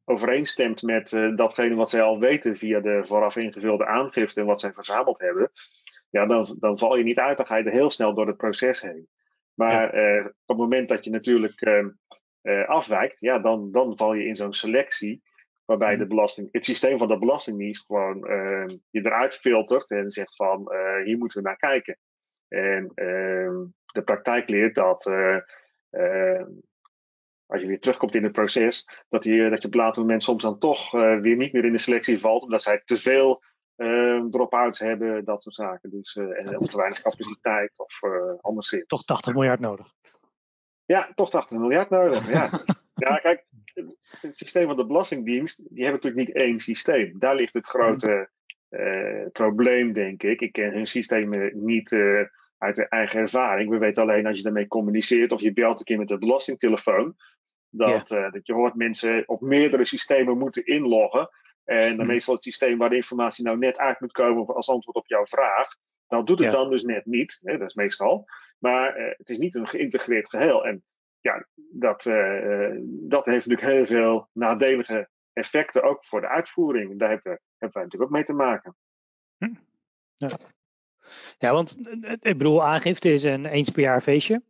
overeenstemt 0.09 0.83
met 0.83 1.13
uh, 1.13 1.37
datgene 1.37 1.75
wat 1.75 1.91
zij 1.91 2.03
al 2.03 2.19
weten 2.19 2.57
via 2.57 2.81
de 2.81 3.03
vooraf 3.07 3.37
ingevulde 3.37 3.87
aangifte 3.87 4.41
en 4.41 4.47
wat 4.47 4.61
zij 4.61 4.73
verzameld 4.73 5.19
hebben, 5.19 5.51
ja, 6.11 6.27
dan, 6.27 6.57
dan 6.61 6.79
val 6.79 6.97
je 6.97 7.05
niet 7.05 7.19
uit, 7.19 7.37
dan 7.37 7.47
ga 7.47 7.57
je 7.57 7.65
er 7.65 7.73
heel 7.73 7.91
snel 7.91 8.15
door 8.15 8.27
het 8.27 8.37
proces 8.37 8.81
heen. 8.81 9.09
Maar 9.55 9.97
ja. 9.97 10.19
uh, 10.19 10.25
op 10.25 10.33
het 10.47 10.57
moment 10.57 10.89
dat 10.89 11.05
je 11.05 11.11
natuurlijk 11.11 11.61
uh, 12.43 12.69
afwijkt, 12.69 13.21
ja, 13.21 13.39
dan, 13.39 13.73
dan 13.73 13.97
val 13.97 14.15
je 14.15 14.27
in 14.27 14.37
zo'n 14.37 14.53
selectie. 14.53 15.23
Waarbij 15.65 15.91
mhm. 15.91 15.99
de 15.99 16.07
belasting, 16.07 16.49
het 16.53 16.65
systeem 16.65 16.99
van 16.99 17.09
de 17.09 17.19
Belastingdienst 17.19 17.87
gewoon 17.87 18.19
je 18.91 19.01
eruit 19.07 19.35
filtert 19.35 19.91
en 19.91 20.11
zegt 20.11 20.37
van 20.37 20.73
hier 21.05 21.19
moeten 21.19 21.43
we 21.43 21.49
naar 21.49 21.57
kijken. 21.57 21.99
En 22.49 22.93
ehm, 22.95 23.65
de 23.87 24.03
praktijk 24.05 24.49
leert 24.49 24.75
dat 24.75 25.13
als 27.47 27.61
je 27.61 27.67
weer 27.67 27.81
terugkomt 27.81 28.15
in 28.15 28.23
het 28.23 28.33
proces, 28.33 28.89
dat 29.09 29.25
je, 29.25 29.49
dat 29.51 29.63
je 29.63 29.69
op 29.69 29.75
een 29.75 29.81
later 29.81 30.01
moment 30.01 30.23
soms 30.23 30.43
dan 30.43 30.59
toch 30.59 30.95
uh, 30.95 31.21
weer 31.21 31.37
niet 31.37 31.53
meer 31.53 31.65
in 31.65 31.73
de 31.73 31.79
selectie 31.79 32.21
valt, 32.21 32.43
omdat 32.43 32.63
zij 32.63 32.83
te 32.85 32.99
veel 32.99 33.43
uh, 33.77 34.25
drop-outs 34.25 34.79
hebben, 34.79 35.25
dat 35.25 35.43
soort 35.43 35.55
zaken. 35.55 35.91
Dus, 35.91 36.15
uh, 36.15 36.39
en, 36.39 36.59
of 36.59 36.69
te 36.69 36.77
weinig 36.77 37.03
capaciteit 37.03 37.79
of 37.79 38.01
anderszins. 38.41 38.87
Toch 38.87 39.05
80 39.05 39.35
miljard 39.35 39.61
nodig. 39.61 39.93
Ja, 40.85 41.13
toch 41.15 41.31
80 41.31 41.59
miljard 41.59 41.91
nodig. 41.91 42.29
Ja, 42.29 42.51
ja 42.95 43.17
kijk, 43.17 43.47
het 44.21 44.37
systeem 44.37 44.67
van 44.67 44.77
de 44.77 44.87
Belastingdienst, 44.87 45.57
die 45.57 45.85
hebben 45.85 46.01
natuurlijk 46.03 46.27
niet 46.27 46.37
één 46.37 46.59
systeem. 46.59 47.19
Daar 47.19 47.35
ligt 47.35 47.55
het 47.55 47.67
grote 47.67 48.31
probleem, 49.33 49.93
denk 49.93 50.23
ik. 50.23 50.41
Ik 50.41 50.53
ken 50.53 50.73
hun 50.73 50.87
systemen 50.87 51.65
niet 51.65 51.91
uit 52.59 52.77
de 52.77 52.89
eigen 52.89 53.21
ervaring. 53.21 53.71
We 53.71 53.79
weten 53.79 54.03
alleen 54.03 54.27
als 54.27 54.37
je 54.37 54.43
daarmee 54.43 54.67
communiceert 54.67 55.33
of 55.33 55.41
je 55.41 55.53
belt 55.53 55.79
een 55.79 55.85
keer 55.85 55.99
met 55.99 56.09
de 56.09 56.19
belastingtelefoon, 56.19 57.17
Dat, 57.71 58.09
dat 58.09 58.41
je 58.47 58.53
hoort 58.53 58.75
mensen 58.75 59.29
op 59.29 59.41
meerdere 59.41 59.85
systemen 59.85 60.39
moeten 60.39 60.67
inloggen. 60.67 61.29
En 61.65 61.97
dan 61.97 62.07
hm. 62.07 62.13
meestal 62.13 62.35
het 62.35 62.43
systeem 62.43 62.79
waar 62.79 62.91
de 62.91 62.97
informatie 62.97 63.45
nou 63.45 63.59
net 63.59 63.79
uit 63.79 64.01
moet 64.01 64.13
komen 64.13 64.47
als 64.47 64.69
antwoord 64.69 64.97
op 64.97 65.07
jouw 65.07 65.27
vraag. 65.27 65.75
Nou 66.09 66.25
doet 66.25 66.39
het 66.39 66.53
dan 66.53 66.71
dus 66.71 66.83
net 66.83 67.07
niet. 67.07 67.41
Hè, 67.43 67.59
dat 67.59 67.69
is 67.69 67.75
meestal. 67.75 68.25
Maar 68.59 69.15
het 69.17 69.29
is 69.29 69.39
niet 69.39 69.55
een 69.55 69.67
geïntegreerd 69.67 70.29
geheel. 70.29 70.67
En 70.67 70.85
ja, 71.21 71.47
dat, 71.55 72.03
dat 72.83 73.25
heeft 73.25 73.47
natuurlijk 73.47 73.75
heel 73.75 73.87
veel 73.87 74.29
nadelige 74.33 75.09
effecten 75.33 75.83
ook 75.83 76.07
voor 76.07 76.21
de 76.21 76.29
uitvoering. 76.29 76.99
Daar 76.99 77.11
hebben, 77.11 77.33
hebben 77.33 77.73
wij 77.73 77.83
natuurlijk 77.83 78.03
ook 78.03 78.17
mee 78.17 78.25
te 78.25 78.33
maken. 78.33 78.77
Hm. 79.39 79.55
Ja. 80.17 80.29
Ja, 81.39 81.53
want 81.53 81.77
ik 82.21 82.39
bedoel, 82.39 82.65
aangifte 82.65 83.13
is 83.13 83.23
een 83.23 83.47
eens 83.47 83.71
per 83.71 83.83
jaar 83.83 84.01
feestje, 84.01 84.43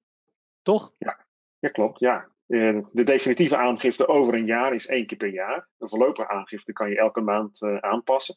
toch? 0.62 0.92
Ja, 0.99 1.27
ja 1.59 1.69
klopt. 1.69 2.01
Ja. 2.01 2.29
De 2.47 3.03
definitieve 3.05 3.57
aangifte 3.57 4.09
over 4.09 4.35
een 4.35 4.47
jaar 4.47 4.75
is 4.75 4.87
één 4.87 5.07
keer 5.07 5.19
per 5.19 5.29
jaar. 5.29 5.69
De 5.77 5.88
voorlopige 5.88 6.29
aangifte 6.29 6.73
kan 6.73 6.90
je 6.90 6.99
elke 6.99 7.21
maand 7.21 7.62
uh, 7.62 7.77
aanpassen. 7.77 8.37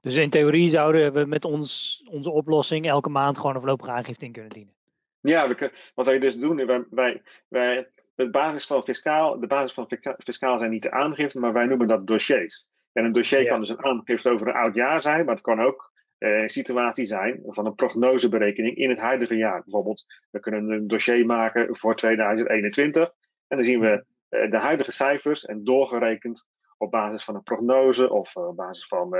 Dus 0.00 0.14
in 0.14 0.30
theorie 0.30 0.70
zouden 0.70 1.12
we 1.12 1.24
met 1.24 1.44
ons, 1.44 2.02
onze 2.10 2.30
oplossing 2.30 2.86
elke 2.86 3.08
maand 3.08 3.36
gewoon 3.36 3.54
een 3.54 3.60
voorlopige 3.60 3.90
aangifte 3.90 4.24
in 4.24 4.32
kunnen 4.32 4.50
dienen. 4.50 4.74
Ja, 5.20 5.48
we, 5.48 5.72
wat 5.94 6.06
wij 6.06 6.18
dus 6.18 6.38
doen, 6.38 6.66
wij, 6.66 6.84
wij, 6.90 7.22
wij, 7.48 7.90
basis 8.30 8.66
van 8.66 8.84
fiscaal, 8.84 9.40
de 9.40 9.46
basis 9.46 9.72
van 9.72 9.88
fiscaal 10.18 10.58
zijn 10.58 10.70
niet 10.70 10.82
de 10.82 10.90
aangifte, 10.90 11.40
maar 11.40 11.52
wij 11.52 11.66
noemen 11.66 11.88
dat 11.88 12.06
dossiers. 12.06 12.66
En 12.92 13.04
een 13.04 13.12
dossier 13.12 13.46
kan 13.46 13.60
dus 13.60 13.68
een 13.68 13.84
aangifte 13.84 14.30
over 14.30 14.48
een 14.48 14.54
oud 14.54 14.74
jaar 14.74 15.02
zijn, 15.02 15.24
maar 15.24 15.34
het 15.34 15.44
kan 15.44 15.60
ook 15.60 15.92
eh, 16.24 16.48
situatie 16.48 17.04
zijn 17.04 17.40
van 17.46 17.66
een 17.66 17.74
prognoseberekening 17.74 18.76
in 18.76 18.88
het 18.88 18.98
huidige 18.98 19.36
jaar. 19.36 19.62
Bijvoorbeeld, 19.62 20.04
we 20.30 20.40
kunnen 20.40 20.70
een 20.70 20.86
dossier 20.86 21.26
maken 21.26 21.76
voor 21.76 21.96
2021 21.96 23.12
en 23.48 23.56
dan 23.56 23.64
zien 23.64 23.80
we 23.80 24.04
uh, 24.30 24.50
de 24.50 24.58
huidige 24.58 24.92
cijfers 24.92 25.44
en 25.44 25.64
doorgerekend 25.64 26.46
op 26.78 26.90
basis 26.90 27.24
van 27.24 27.34
een 27.34 27.42
prognose 27.42 28.10
of 28.10 28.36
uh, 28.36 28.46
op 28.46 28.56
basis 28.56 28.86
van 28.86 29.10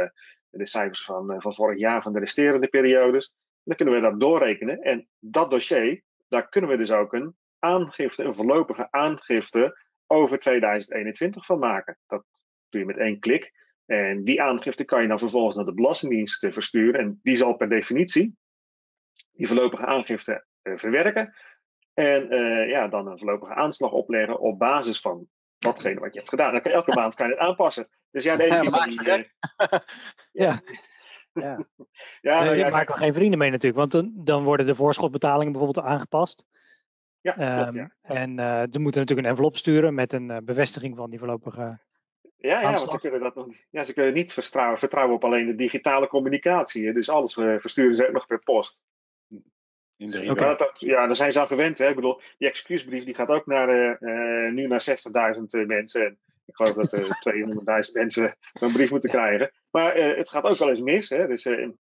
de 0.51 0.67
cijfers 0.67 1.05
van, 1.05 1.35
van 1.39 1.55
vorig 1.55 1.79
jaar 1.79 2.03
van 2.03 2.13
de 2.13 2.19
resterende 2.19 2.69
periodes. 2.69 3.33
Dan 3.63 3.77
kunnen 3.77 3.95
we 3.95 4.01
dat 4.01 4.21
doorrekenen 4.21 4.79
en 4.79 5.09
dat 5.19 5.51
dossier, 5.51 6.03
daar 6.29 6.49
kunnen 6.49 6.71
we 6.71 6.77
dus 6.77 6.93
ook 6.93 7.13
een 7.13 7.37
aangifte, 7.59 8.25
een 8.25 8.35
voorlopige 8.35 8.91
aangifte 8.91 9.79
over 10.07 10.39
2021 10.39 11.47
van 11.47 11.59
maken. 11.59 11.99
Dat 12.07 12.25
doe 12.69 12.81
je 12.81 12.87
met 12.87 12.99
één 12.99 13.19
klik. 13.19 13.53
En 13.87 14.25
die 14.25 14.43
aangifte 14.43 14.85
kan 14.85 15.03
je 15.03 15.09
dan 15.09 15.19
vervolgens 15.19 15.57
naar 15.57 15.65
de 15.65 15.75
Belastingdienst 15.75 16.47
versturen. 16.51 17.01
En 17.01 17.21
die 17.23 17.37
zal 17.37 17.57
per 17.57 17.69
definitie 17.69 18.37
die 19.33 19.47
voorlopige 19.47 19.87
aangifte 19.87 20.45
uh, 20.63 20.77
verwerken. 20.77 21.35
En 21.95 22.35
uh, 22.35 22.69
ja, 22.69 22.89
dan 22.89 23.07
een 23.07 23.19
voorlopige 23.19 23.55
aanslag 23.55 23.91
opleggen 23.91 24.41
op 24.41 24.59
basis 24.59 25.01
van 25.01 25.29
datgene 25.59 26.01
wat 26.01 26.13
je 26.13 26.19
hebt 26.19 26.31
gedaan. 26.31 26.53
Dan 26.53 26.61
kan, 26.61 26.73
elke 26.73 26.95
maand 26.95 27.15
kan 27.15 27.27
je 27.27 27.33
het 27.33 27.43
aanpassen. 27.43 27.89
Dus 28.11 28.25
ja, 28.25 28.37
de 28.37 28.45
ene 28.45 28.55
ja, 28.55 28.85
die, 28.85 29.01
uh, 29.03 29.25
ja. 30.45 30.63
Ja. 31.33 31.67
ja, 32.21 32.45
nou, 32.45 32.57
ja, 32.57 32.71
maakt 32.71 32.89
wel 32.89 32.97
geen 32.97 33.15
vrienden 33.15 33.39
mee 33.39 33.51
natuurlijk, 33.51 33.81
want 33.81 33.93
dan, 33.93 34.25
dan 34.25 34.45
worden 34.45 34.67
de 34.67 34.75
voorschotbetalingen 34.75 35.53
bijvoorbeeld 35.53 35.87
aangepast. 35.87 36.47
Ja, 37.21 37.33
klopt, 37.33 37.75
ja. 37.75 37.91
Ehm, 38.03 38.17
en 38.17 38.39
uh, 38.39 38.61
er 38.61 38.81
moeten 38.81 39.01
natuurlijk 39.01 39.27
een 39.27 39.33
envelop 39.33 39.57
sturen 39.57 39.95
met 39.95 40.13
een 40.13 40.31
uh, 40.31 40.37
bevestiging 40.45 40.97
van 40.97 41.11
die 41.11 41.19
voorlopige. 41.19 41.81
Ja, 42.45 42.61
ja 42.61 42.73
want 42.73 42.91
ze 42.91 43.01
kunnen 43.01 43.21
dat 43.21 43.35
nog 43.35 43.47
ja, 43.71 43.83
ze 43.83 43.93
kunnen 43.93 44.13
niet 44.13 44.33
vertrouwen, 44.33 44.79
vertrouwen 44.79 45.15
op 45.15 45.25
alleen 45.25 45.47
de 45.47 45.55
digitale 45.55 46.07
communicatie. 46.07 46.87
Hè. 46.87 46.93
Dus 46.93 47.09
alles 47.09 47.37
uh, 47.37 47.59
versturen 47.59 47.97
ze 47.97 48.07
ook 48.07 48.13
nog 48.13 48.27
per 48.27 48.39
post. 48.39 48.81
In 49.97 50.11
de 50.11 50.31
okay. 50.31 50.57
dat, 50.57 50.81
ja, 50.81 51.07
daar 51.07 51.17
zijn 51.17 51.33
ze 51.33 51.41
aan 51.41 51.47
gewend. 51.47 51.79
Hè. 51.79 51.89
Ik 51.89 51.95
bedoel, 51.95 52.21
die 52.39 52.49
excuusbrief 52.49 53.05
die 53.05 53.15
gaat 53.15 53.29
ook 53.29 53.47
naar, 53.47 53.99
nu 54.53 54.67
naar 54.67 54.85
60.000 55.37 55.67
mensen. 55.67 56.07
En 56.07 56.19
ik 56.47 56.57
geloof 56.57 56.73
dat 56.73 56.93
er 57.25 57.87
200.000 57.87 57.93
mensen 57.93 58.37
een 58.53 58.73
brief 58.73 58.91
moeten 58.91 59.11
krijgen. 59.11 59.51
Maar 59.71 59.97
het 59.97 60.31
gaat 60.31 60.45
ook 60.45 60.59
wel 60.59 60.69
eens 60.69 60.81
mis. 60.81 61.09
Hè. 61.09 61.27
Dus 61.27 61.47
ik, 61.47 61.75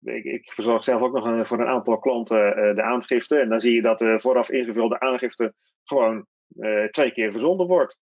ik, 0.00 0.24
ik, 0.24 0.50
verzorg 0.52 0.84
zelf 0.84 1.02
ook 1.02 1.12
nog 1.12 1.24
een, 1.24 1.46
voor 1.46 1.60
een 1.60 1.66
aantal 1.66 1.98
klanten 1.98 2.74
de 2.74 2.82
aangifte. 2.82 3.38
En 3.38 3.48
dan 3.48 3.60
zie 3.60 3.74
je 3.74 3.82
dat 3.82 3.98
de 3.98 4.20
vooraf 4.20 4.50
ingevulde 4.50 5.00
aangifte 5.00 5.54
gewoon 5.84 6.26
twee 6.90 7.12
keer 7.12 7.30
verzonden 7.30 7.66
wordt. 7.66 7.98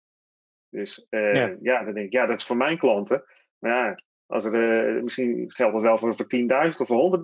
Dus 0.71 1.07
uh, 1.10 1.36
ja. 1.36 1.55
ja. 1.62 1.84
dan 1.84 1.93
denk 1.93 2.05
ik, 2.05 2.12
ja, 2.12 2.25
dat 2.25 2.38
is 2.38 2.45
voor 2.45 2.57
mijn 2.57 2.77
klanten. 2.77 3.23
Maar 3.60 3.71
ja, 3.71 3.95
als 4.25 4.45
er, 4.45 5.03
misschien 5.03 5.51
geldt 5.51 5.73
dat 5.73 5.81
wel 5.81 5.97
voor, 5.97 6.15
voor 6.15 6.25
10.000 6.36 6.69
of 6.77 6.88
voor 6.88 7.19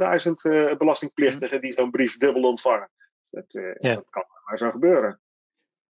100.000 0.71 0.77
belastingplichtigen 0.77 1.61
die 1.61 1.71
zo'n 1.71 1.91
brief 1.91 2.17
dubbel 2.17 2.43
ontvangen. 2.43 2.89
Dat, 3.29 3.75
ja. 3.79 3.93
dat 3.93 4.09
kan 4.09 4.23
maar 4.45 4.57
zo 4.57 4.71
gebeuren. 4.71 5.19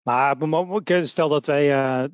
Maar 0.02 0.36
stel 1.02 1.28
dat 1.30 1.46
wij, 1.46 2.10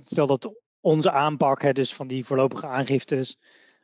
stel 0.00 0.26
dat 0.26 0.54
onze 0.80 1.10
aanpak, 1.10 1.62
hè, 1.62 1.72
dus 1.72 1.94
van 1.94 2.06
die 2.06 2.24
voorlopige 2.24 2.66
aangiftes, 2.66 3.38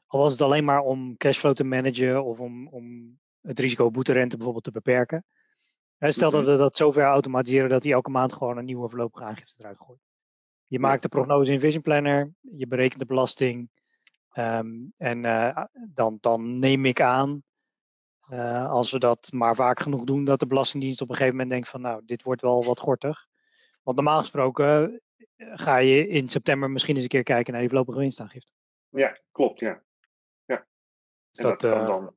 al 0.06 0.20
was 0.20 0.32
het 0.32 0.40
alleen 0.40 0.64
maar 0.64 0.80
om 0.80 1.16
cashflow 1.16 1.54
te 1.54 1.64
managen 1.64 2.24
of 2.24 2.38
om, 2.38 2.68
om 2.68 3.18
het 3.40 3.58
risico 3.58 3.90
boeterente 3.90 4.36
bijvoorbeeld 4.36 4.64
te 4.64 4.70
beperken. 4.70 5.24
Stel 5.98 6.30
dat 6.30 6.42
mhm. 6.42 6.50
we 6.50 6.56
dat 6.56 6.76
zover 6.76 7.02
automatiseren 7.02 7.68
dat 7.68 7.82
hij 7.82 7.92
elke 7.92 8.10
maand 8.10 8.32
gewoon 8.32 8.56
een 8.56 8.64
nieuwe 8.64 8.88
voorlopige 8.88 9.24
aangifte 9.24 9.54
eruit 9.58 9.78
gooit. 9.78 10.09
Je 10.70 10.78
maakt 10.78 11.02
de 11.02 11.08
prognose 11.08 11.52
in 11.52 11.60
Vision 11.60 11.82
Planner, 11.82 12.32
je 12.40 12.66
berekent 12.66 12.98
de 12.98 13.06
belasting. 13.06 13.70
Ehm, 14.32 14.68
en 14.96 15.24
uh, 15.24 15.64
dan, 15.88 16.18
dan 16.20 16.58
neem 16.58 16.84
ik 16.84 17.00
aan, 17.00 17.42
uh, 18.28 18.70
als 18.70 18.90
we 18.90 18.98
dat 18.98 19.30
maar 19.32 19.54
vaak 19.54 19.80
genoeg 19.80 20.04
doen, 20.04 20.24
dat 20.24 20.40
de 20.40 20.46
Belastingdienst 20.46 21.00
op 21.00 21.08
een 21.08 21.14
gegeven 21.14 21.34
moment 21.34 21.52
denkt 21.52 21.68
van 21.68 21.80
nou, 21.80 22.02
dit 22.04 22.22
wordt 22.22 22.42
wel 22.42 22.64
wat 22.64 22.80
gortig. 22.80 23.26
Want 23.82 23.96
normaal 23.96 24.18
gesproken 24.18 25.00
eh, 25.36 25.46
ga 25.54 25.76
je 25.76 26.08
in 26.08 26.28
september 26.28 26.70
misschien 26.70 26.94
eens 26.94 27.02
een 27.02 27.10
keer 27.10 27.22
kijken 27.22 27.52
naar 27.52 27.60
die 27.60 27.70
voorlopige 27.70 27.98
winstaangifte. 27.98 28.52
Ja, 28.88 29.18
klopt, 29.32 29.60
ja. 29.60 29.82
En 31.32 31.42
dat, 31.42 31.60
dat 31.60 31.72
kan 31.72 31.86
dan 31.86 32.14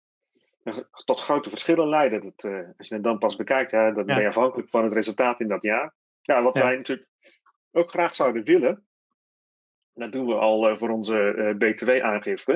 tot 1.05 1.21
grote 1.21 1.49
verschillen 1.49 1.87
leiden. 1.87 2.21
Dat, 2.21 2.43
uh, 2.43 2.67
als 2.77 2.87
je 2.87 2.93
het 2.93 3.03
dan 3.03 3.17
pas 3.17 3.35
bekijkt, 3.35 3.71
ja, 3.71 3.91
dan 3.91 4.05
ben 4.05 4.21
je 4.21 4.27
afhankelijk 4.27 4.69
van 4.69 4.83
het 4.83 4.93
resultaat 4.93 5.39
in 5.39 5.47
dat 5.47 5.63
jaar. 5.63 5.95
Ja, 6.21 6.43
wat 6.43 6.57
wij 6.57 6.75
natuurlijk 6.75 7.09
ook 7.73 7.89
graag 7.89 8.15
zouden 8.15 8.43
willen, 8.43 8.85
dat 9.93 10.11
doen 10.11 10.27
we 10.27 10.33
al 10.33 10.69
uh, 10.69 10.77
voor 10.77 10.89
onze 10.89 11.33
uh, 11.37 11.55
BTW-aangifte. 11.57 12.51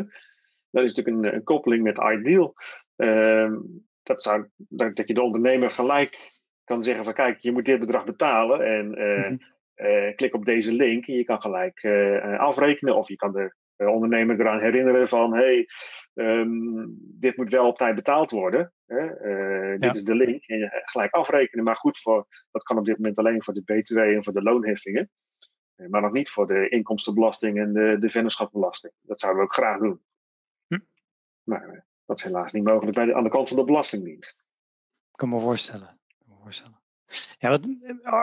Dat 0.71 0.83
is 0.83 0.93
natuurlijk 0.93 1.25
een, 1.25 1.35
een 1.35 1.43
koppeling 1.43 1.83
met 1.83 1.97
Ideal. 1.97 2.53
Ehm, 2.95 3.55
dat, 4.03 4.23
zou, 4.23 4.47
dat, 4.57 5.07
je 5.07 5.13
de 5.13 5.21
ondernemer 5.21 5.69
gelijk 5.69 6.31
kan 6.63 6.83
zeggen 6.83 7.03
van 7.03 7.13
kijk, 7.13 7.39
je 7.39 7.51
moet 7.51 7.65
dit 7.65 7.79
bedrag 7.79 8.05
betalen 8.05 8.61
en 8.61 8.87
mm-hmm. 8.87 10.15
klik 10.15 10.33
op 10.33 10.45
deze 10.45 10.73
link 10.73 11.07
en 11.07 11.13
je 11.13 11.23
kan 11.23 11.41
gelijk 11.41 11.85
afrekenen 12.37 12.95
of 12.95 13.07
je 13.07 13.15
kan 13.15 13.31
de 13.31 13.55
ondernemer 13.77 14.39
eraan 14.39 14.59
herinneren 14.59 15.07
van 15.07 15.33
hey, 15.33 15.67
um, 16.13 16.97
dit 16.99 17.37
moet 17.37 17.51
wel 17.51 17.67
op 17.67 17.77
tijd 17.77 17.95
betaald 17.95 18.31
worden. 18.31 18.73
Hè? 18.85 19.25
Uh, 19.73 19.79
dit 19.79 19.95
is 19.95 20.03
de 20.03 20.15
link. 20.15 20.45
En 20.45 20.57
je 20.57 20.81
gelijk 20.85 21.13
afrekenen. 21.13 21.63
Maar 21.63 21.75
goed, 21.75 21.99
voor, 21.99 22.27
dat 22.51 22.63
kan 22.63 22.77
op 22.77 22.85
dit 22.85 22.97
moment 22.97 23.17
alleen 23.17 23.43
voor 23.43 23.53
de 23.53 23.63
BTW 23.63 23.97
en 23.97 24.23
voor 24.23 24.33
de 24.33 24.43
loonheffingen. 24.43 25.09
Maar 25.89 26.01
nog 26.01 26.11
niet 26.11 26.29
voor 26.29 26.47
de 26.47 26.69
inkomstenbelasting 26.69 27.57
en 27.59 27.73
de, 27.73 27.97
de 27.99 28.09
vennootschapsbelasting. 28.09 28.93
Dat 29.01 29.19
zouden 29.19 29.41
we 29.41 29.47
ook 29.47 29.55
graag 29.55 29.79
doen. 29.79 30.01
Hm. 30.67 30.79
Maar 31.43 31.69
uh, 31.69 31.79
dat 32.05 32.17
is 32.17 32.23
helaas 32.23 32.53
niet 32.53 32.63
mogelijk 32.63 32.95
bij 32.95 33.05
de, 33.05 33.15
aan 33.15 33.23
de 33.23 33.29
kant 33.29 33.47
van 33.47 33.57
de 33.57 33.63
Belastingdienst. 33.63 34.43
Ik 35.11 35.17
kan 35.17 35.29
me 35.29 35.39
voorstellen. 35.39 35.99
Kan 36.17 36.27
me 36.27 36.35
voorstellen. 36.41 36.81
Ja, 37.37 37.49
wat, 37.49 37.67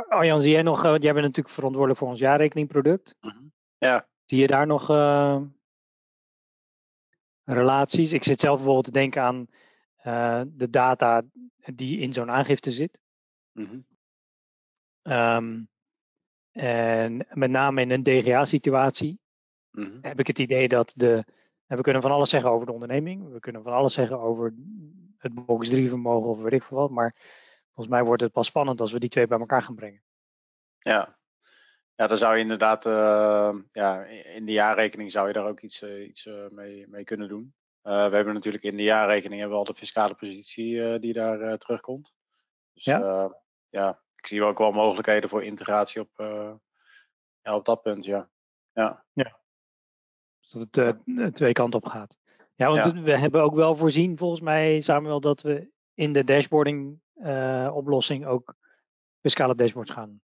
Arjan, 0.09 0.41
zie 0.41 0.51
jij 0.51 0.63
nog, 0.63 0.83
jij 0.83 0.99
bent 0.99 1.15
natuurlijk 1.15 1.55
verantwoordelijk 1.55 1.99
voor 1.99 2.09
ons 2.09 2.19
jaarrekeningproduct. 2.19 3.17
Mm 3.21 3.53
Ja. 3.79 4.09
Zie 4.25 4.39
je 4.39 4.47
daar 4.47 4.67
nog 4.67 4.89
relaties. 7.45 8.13
Ik 8.13 8.25
zit 8.25 8.41
zelf 8.41 8.57
bijvoorbeeld 8.57 8.85
te 8.85 8.91
denken 8.91 9.23
aan 9.23 9.47
uh, 10.07 10.43
de 10.47 10.71
data 10.71 11.23
die 11.75 11.99
in 11.99 12.13
zo'n 12.13 12.31
aangifte 12.31 12.71
zit. 12.71 13.01
Mm 13.53 13.87
um, 15.05 15.69
en 16.53 17.27
met 17.31 17.51
name 17.51 17.81
in 17.81 17.91
een 17.91 18.03
DGA-situatie 18.03 19.19
mm 19.71 19.85
-hmm. 19.85 19.99
heb 20.03 20.19
ik 20.19 20.27
het 20.27 20.39
idee 20.39 20.69
dat 20.69 20.93
de. 20.97 21.25
we 21.67 21.81
kunnen 21.81 22.03
van 22.03 22.11
alles 22.11 22.31
zeggen 22.31 22.51
over 22.51 22.67
de 22.67 22.73
onderneming. 22.73 23.33
We 23.33 23.41
kunnen 23.41 23.63
van 23.63 23.73
alles 23.73 23.95
zeggen 23.95 24.21
over 24.21 24.55
het 25.19 25.47
box 25.47 25.69
3 25.69 25.89
vermogen 25.89 26.31
of 26.31 26.39
weet 26.39 26.53
ik 26.53 26.63
veel 26.63 26.77
wat. 26.77 26.91
Maar 26.91 27.15
volgens 27.65 27.89
mij 27.89 28.05
wordt 28.05 28.23
het 28.23 28.33
pas 28.33 28.47
spannend 28.47 28.81
als 28.81 28.93
we 28.93 29.01
die 29.01 29.09
twee 29.09 29.27
bij 29.27 29.39
elkaar 29.39 29.63
gaan 29.63 29.75
brengen. 29.75 30.03
Ja, 30.79 31.19
ja, 31.97 32.07
dan 32.07 32.17
zou 32.17 32.35
je 32.35 32.43
inderdaad, 32.43 32.87
uh, 32.87 33.55
ja, 33.73 34.05
in 34.05 34.47
de 34.47 34.53
jaarrekening 34.53 35.13
zou 35.13 35.27
je 35.27 35.33
daar 35.33 35.47
ook 35.47 35.61
iets, 35.61 35.83
uh, 35.83 36.09
iets 36.09 36.27
uh, 36.27 36.49
mee, 36.49 36.89
mee 36.89 37.05
kunnen 37.05 37.29
doen. 37.29 37.55
we 37.83 37.91
hebben 37.91 38.35
natuurlijk 38.35 38.65
in 38.65 38.77
de 38.77 38.83
jaarrekening 38.83 39.41
hebben 39.41 39.59
we 39.59 39.65
al 39.67 39.73
de 39.73 39.79
fiscale 39.79 40.15
positie 40.15 40.99
die 40.99 41.13
daar 41.13 41.59
terugkomt. 41.59 42.15
Dus 42.73 42.85
ja. 42.85 43.35
ja, 43.69 44.03
ik 44.17 44.27
zie 44.27 44.43
ook 44.43 44.59
wel 44.59 44.73
mogelijkheden 44.73 45.29
voor 45.29 45.43
integratie 45.43 46.01
op, 46.01 46.11
ja, 47.41 47.57
op 47.57 47.65
dat 47.65 47.83
punt, 47.83 48.05
ja. 48.05 48.31
Ja. 48.73 49.05
ja. 49.13 49.39
Dus 50.41 50.51
dat 50.51 50.97
het 51.05 51.35
twee 51.35 51.53
kanten 51.53 51.81
op 51.83 51.87
gaat. 51.87 52.19
Ja, 52.55 52.69
want 52.69 52.85
ja. 52.85 53.03
we 53.03 53.17
hebben 53.17 53.43
ook 53.43 53.55
wel 53.55 53.75
voorzien, 53.75 54.19
volgens 54.19 54.41
mij, 54.41 54.81
Samuel, 54.81 55.21
dat 55.21 55.43
we 55.43 55.71
in 55.95 56.13
de 56.13 56.25
dashboarding 56.25 57.01
oplossing 57.73 58.27
ook 58.27 58.55
fiscale 59.21 59.55
dashboards 59.55 59.91
gaan? 59.91 60.21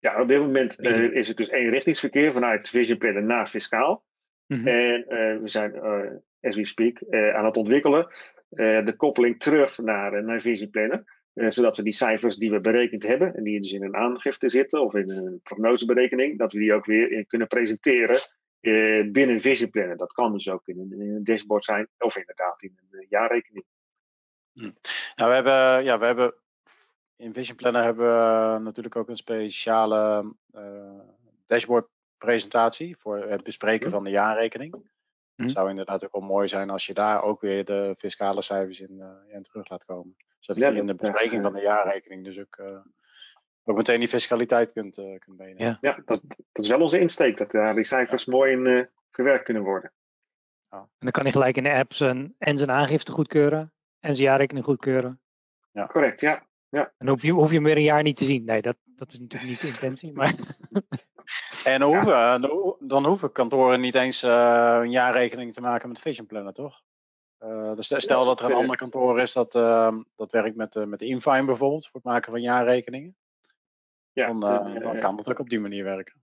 Ja, 0.00 0.20
op 0.20 0.28
dit 0.28 0.38
moment 0.38 0.80
is 1.12 1.28
het 1.28 1.36
dus 1.36 1.50
eenrichtingsverkeer 1.50 2.32
vanuit 2.32 2.68
Vision 2.68 2.98
Planner 2.98 3.22
naar 3.22 3.46
fiscaal. 3.46 4.04
Mhm. 4.46 4.68
En 4.68 5.04
we 5.42 5.48
zijn, 5.48 5.80
as 6.40 6.56
we 6.56 6.66
speak, 6.66 7.02
aan 7.10 7.44
het 7.44 7.56
ontwikkelen 7.56 8.08
de 8.84 8.94
koppeling 8.96 9.40
terug 9.40 9.78
naar, 9.78 10.24
naar 10.24 10.40
Vision 10.40 10.70
Planner. 10.70 11.04
Eh, 11.38 11.50
zodat 11.50 11.76
we 11.76 11.82
die 11.82 11.92
cijfers 11.92 12.36
die 12.36 12.50
we 12.50 12.60
berekend 12.60 13.02
hebben, 13.02 13.34
en 13.34 13.42
die 13.42 13.60
dus 13.60 13.72
in 13.72 13.82
een 13.82 13.96
aangifte 13.96 14.48
zitten 14.48 14.80
of 14.80 14.94
in 14.94 15.10
een 15.10 15.40
prognoseberekening, 15.42 16.38
dat 16.38 16.52
we 16.52 16.58
die 16.58 16.72
ook 16.72 16.84
weer 16.84 17.26
kunnen 17.26 17.48
presenteren 17.48 18.20
binnen 19.12 19.40
Vision 19.40 19.70
Planner. 19.70 19.96
Dat 19.96 20.12
kan 20.12 20.32
dus 20.32 20.48
ook 20.48 20.66
in 20.68 20.78
een, 20.78 21.00
in 21.00 21.14
een, 21.14 21.24
dashboard 21.24 21.64
zijn, 21.64 21.88
of 21.98 22.16
inderdaad 22.16 22.62
in 22.62 22.78
een 22.90 23.06
jaarrekening. 23.08 23.64
Hm. 24.52 24.70
Nou, 25.14 25.28
we 25.30 25.34
hebben, 25.34 25.84
ja, 25.84 25.98
we 25.98 26.06
hebben 26.06 26.34
in 27.18 27.34
Vision 27.34 27.56
Planner 27.56 27.82
hebben 27.82 28.06
we 28.06 28.58
natuurlijk 28.58 28.96
ook 28.96 29.08
een 29.08 29.16
speciale 29.16 30.34
dashboard 31.46 31.86
presentatie 32.18 32.96
voor 32.96 33.18
het 33.18 33.44
bespreken 33.44 33.86
hm. 33.86 33.92
van 33.92 34.04
de 34.04 34.10
jaarrekening. 34.10 34.72
Het 34.72 35.46
hm. 35.46 35.48
zou 35.48 35.68
inderdaad 35.68 36.04
ook 36.04 36.12
wel 36.12 36.22
mooi 36.22 36.48
zijn 36.48 36.70
als 36.70 36.86
je 36.86 36.94
daar 36.94 37.22
ook 37.22 37.40
weer 37.40 37.64
de 37.64 37.94
fiscale 37.98 38.42
cijfers 38.42 38.80
in, 38.80 39.02
in 39.28 39.42
terug 39.42 39.68
laat 39.68 39.84
komen 39.84 40.16
zodat 40.40 40.72
je 40.72 40.80
in 40.80 40.86
de 40.86 40.94
bespreking 40.94 41.42
van 41.42 41.52
de 41.52 41.60
jaarrekening 41.60 42.24
dus 42.24 42.38
ook, 42.38 42.56
uh, 42.60 42.78
ook 43.64 43.76
meteen 43.76 43.98
die 43.98 44.08
fiscaliteit 44.08 44.72
kunt, 44.72 44.98
uh, 44.98 45.18
kunt 45.18 45.38
meenemen. 45.38 45.64
Ja, 45.64 45.78
ja 45.80 46.02
dat, 46.04 46.22
dat, 46.52 46.64
is 46.64 46.68
wel 46.68 46.80
onze 46.80 47.00
insteek, 47.00 47.36
dat 47.36 47.50
daar 47.50 47.74
die 47.74 47.84
cijfers 47.84 48.24
mooi 48.24 48.52
in 48.52 48.66
uh, 48.66 48.84
verwerkt 49.10 49.44
kunnen 49.44 49.62
worden. 49.62 49.92
Ja. 50.70 50.78
En 50.78 50.88
dan 50.98 51.10
kan 51.10 51.22
hij 51.22 51.32
gelijk 51.32 51.56
in 51.56 51.62
de 51.62 51.72
app 51.72 51.92
zijn, 51.92 52.34
en 52.38 52.58
zijn 52.58 52.70
aangifte 52.70 53.12
goedkeuren 53.12 53.72
en 54.00 54.14
zijn 54.14 54.28
jaarrekening 54.28 54.64
goedkeuren. 54.64 55.20
Ja. 55.70 55.86
Correct, 55.86 56.20
ja. 56.20 56.46
Ja. 56.68 56.84
En 56.84 57.06
dan 57.06 57.08
hoef 57.08 57.22
je, 57.22 57.32
hoef 57.32 57.48
je 57.48 57.54
hem 57.54 57.64
weer 57.64 57.76
een 57.76 57.82
jaar 57.82 58.02
niet 58.02 58.16
te 58.16 58.24
zien. 58.24 58.44
Nee, 58.44 58.62
dat, 58.62 58.76
dat 58.84 59.12
is 59.12 59.20
natuurlijk 59.20 59.50
niet 59.50 59.60
de 59.60 59.66
intentie. 59.66 60.12
Maar 60.12 60.34
en 61.64 61.80
dan 61.80 61.94
hoeven, 61.94 62.40
dan 62.88 63.06
hoeven 63.06 63.32
kantoren 63.32 63.80
niet 63.80 63.94
eens 63.94 64.22
een 64.22 64.90
jaarrekening 64.90 65.52
te 65.52 65.60
maken 65.60 65.88
met 65.88 66.00
Vision 66.00 66.26
Planner, 66.26 66.52
toch? 66.52 66.82
Uh, 67.44 67.74
dus 67.74 67.94
stel 67.96 68.24
dat 68.24 68.40
er 68.40 68.46
een 68.46 68.56
ander 68.56 68.76
kantoor 68.76 69.20
is 69.20 69.32
dat, 69.32 69.54
uh, 69.54 69.96
dat 70.16 70.32
werkt 70.32 70.56
met, 70.56 70.74
uh, 70.74 70.84
met 70.84 71.02
Infine 71.02 71.44
bijvoorbeeld 71.44 71.84
voor 71.84 72.00
het 72.00 72.10
maken 72.10 72.32
van 72.32 72.40
jaarrekeningen. 72.40 73.16
Ja, 74.12 74.26
dan, 74.26 74.40
dan 74.80 74.98
kan 74.98 75.16
dat 75.16 75.30
ook 75.30 75.38
op 75.38 75.48
die 75.48 75.60
manier 75.60 75.84
werken. 75.84 76.22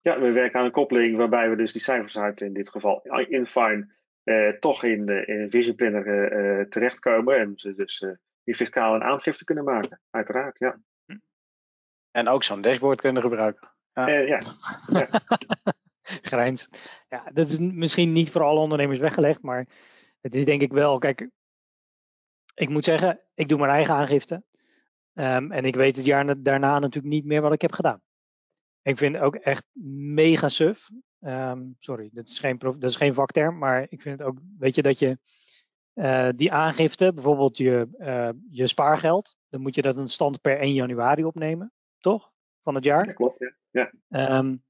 Ja, 0.00 0.20
we 0.20 0.30
werken 0.30 0.58
aan 0.58 0.64
een 0.64 0.72
koppeling 0.72 1.16
waarbij 1.16 1.50
we 1.50 1.56
dus 1.56 1.72
die 1.72 1.82
cijfers 1.82 2.18
uit 2.18 2.40
in 2.40 2.52
dit 2.52 2.68
geval 2.68 3.02
Infine 3.28 3.88
toch 4.60 4.84
in, 4.84 5.06
de, 5.06 5.24
in 5.24 5.50
Vision 5.50 5.76
Planner 5.76 6.68
terechtkomen 6.68 7.38
en 7.38 7.52
ze 7.56 7.74
dus 7.74 8.06
die 8.44 8.54
fiscaal 8.54 8.94
een 8.94 9.02
aangifte 9.02 9.44
kunnen 9.44 9.64
maken. 9.64 10.00
Uiteraard, 10.10 10.58
ja. 10.58 10.80
En 12.10 12.28
ook 12.28 12.44
zo'n 12.44 12.62
dashboard 12.62 13.00
kunnen 13.00 13.22
gebruiken. 13.22 13.70
Ja. 13.92 14.08
ja. 14.08 14.40
ja. 14.98 15.08
Grijns. 16.02 16.68
Ja, 17.08 17.30
dat 17.32 17.48
is 17.48 17.58
misschien 17.58 18.12
niet 18.12 18.30
voor 18.30 18.42
alle 18.42 18.60
ondernemers 18.60 18.98
weggelegd, 18.98 19.42
maar 19.42 19.66
het 20.20 20.34
is 20.34 20.44
denk 20.44 20.60
ik 20.60 20.72
wel, 20.72 20.98
kijk, 20.98 21.28
ik 22.54 22.68
moet 22.68 22.84
zeggen, 22.84 23.20
ik 23.34 23.48
doe 23.48 23.58
mijn 23.58 23.70
eigen 23.70 23.94
aangifte. 23.94 24.42
Um, 25.14 25.52
en 25.52 25.64
ik 25.64 25.74
weet 25.74 25.96
het 25.96 26.04
jaar 26.04 26.42
daarna 26.42 26.78
natuurlijk 26.78 27.14
niet 27.14 27.24
meer 27.24 27.40
wat 27.40 27.52
ik 27.52 27.60
heb 27.60 27.72
gedaan. 27.72 28.00
Ik 28.82 28.96
vind 28.96 29.14
het 29.14 29.24
ook 29.24 29.34
echt 29.34 29.64
mega 30.14 30.48
suf. 30.48 30.88
Um, 31.20 31.76
sorry, 31.78 32.10
dat 32.12 32.28
is, 32.28 32.38
geen, 32.38 32.58
dat 32.58 32.90
is 32.90 32.96
geen 32.96 33.14
vakterm, 33.14 33.58
maar 33.58 33.86
ik 33.88 34.02
vind 34.02 34.18
het 34.18 34.28
ook, 34.28 34.38
weet 34.58 34.74
je, 34.74 34.82
dat 34.82 34.98
je 34.98 35.18
uh, 35.94 36.28
die 36.36 36.52
aangifte, 36.52 37.12
bijvoorbeeld 37.12 37.56
je, 37.56 37.88
uh, 37.98 38.28
je 38.50 38.66
spaargeld, 38.66 39.36
dan 39.48 39.60
moet 39.60 39.74
je 39.74 39.82
dat 39.82 39.96
een 39.96 40.08
stand 40.08 40.40
per 40.40 40.58
1 40.58 40.74
januari 40.74 41.24
opnemen, 41.24 41.72
toch? 41.98 42.30
Van 42.62 42.74
het 42.74 42.84
jaar. 42.84 43.06
Ja, 43.06 43.12
klopt, 43.12 43.38
ja. 43.70 43.90
ja. 44.08 44.38
Um, 44.38 44.62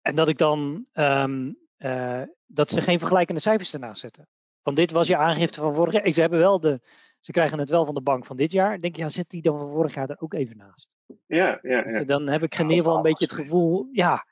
en 0.00 0.14
dat 0.14 0.28
ik 0.28 0.38
dan, 0.38 0.86
uh, 0.92 2.22
dat 2.46 2.70
ze 2.70 2.80
geen 2.80 2.98
vergelijkende 2.98 3.40
cijfers 3.40 3.74
ernaast 3.74 4.00
zetten. 4.00 4.28
Van 4.62 4.74
dit 4.74 4.90
was 4.90 5.06
je 5.06 5.16
aangifte 5.16 5.60
van 5.60 5.74
vorig 5.74 5.92
jaar. 5.92 6.12
Ze, 6.12 6.20
hebben 6.20 6.38
wel 6.38 6.60
de, 6.60 6.80
ze 7.20 7.32
krijgen 7.32 7.58
het 7.58 7.70
wel 7.70 7.84
van 7.84 7.94
de 7.94 8.00
bank 8.00 8.26
van 8.26 8.36
dit 8.36 8.52
jaar. 8.52 8.80
Denk 8.80 8.96
je, 8.96 9.02
ja, 9.02 9.08
zit 9.08 9.30
die 9.30 9.42
dan 9.42 9.58
van 9.58 9.70
vorig 9.70 9.94
jaar 9.94 10.10
er 10.10 10.20
ook 10.20 10.34
even 10.34 10.56
naast? 10.56 10.94
Ja, 11.26 11.58
ja, 11.62 11.88
ja. 11.88 12.04
Dan 12.04 12.28
heb 12.28 12.42
ik 12.42 12.54
in 12.54 12.60
ieder 12.60 12.76
geval 12.76 12.96
een 12.96 13.02
beetje 13.02 13.24
het 13.24 13.34
gevoel, 13.34 13.88
ja. 13.92 14.26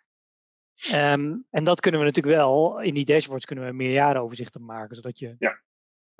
Um, 0.92 1.46
en 1.50 1.64
dat 1.64 1.80
kunnen 1.80 2.00
we 2.00 2.06
natuurlijk 2.06 2.36
wel. 2.36 2.80
In 2.80 2.94
die 2.94 3.04
dashboards 3.04 3.44
kunnen 3.44 3.66
we 3.66 3.72
meerjarenoverzichten 3.72 4.64
maken. 4.64 4.96
Zodat 4.96 5.18
je, 5.18 5.34
ja. 5.38 5.60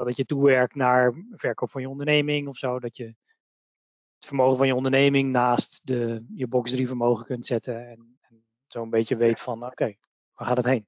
Dat 0.05 0.17
je 0.17 0.25
toewerkt 0.25 0.75
naar 0.75 1.15
verkoop 1.31 1.71
van 1.71 1.81
je 1.81 1.89
onderneming 1.89 2.49
of 2.49 2.57
zo. 2.57 2.79
Dat 2.79 2.97
je 2.97 3.05
het 3.05 4.27
vermogen 4.27 4.57
van 4.57 4.67
je 4.67 4.75
onderneming 4.75 5.31
naast 5.31 5.87
de, 5.87 6.25
je 6.35 6.47
box 6.47 6.71
3 6.71 6.87
vermogen 6.87 7.25
kunt 7.25 7.47
zetten. 7.47 7.89
En, 7.89 8.19
en 8.21 8.45
zo 8.67 8.83
een 8.83 8.91
beetje 8.91 9.17
weet 9.17 9.41
van, 9.41 9.65
oké, 9.65 9.95
waar 10.35 10.47
gaat 10.47 10.57
het 10.57 10.67
heen? 10.67 10.87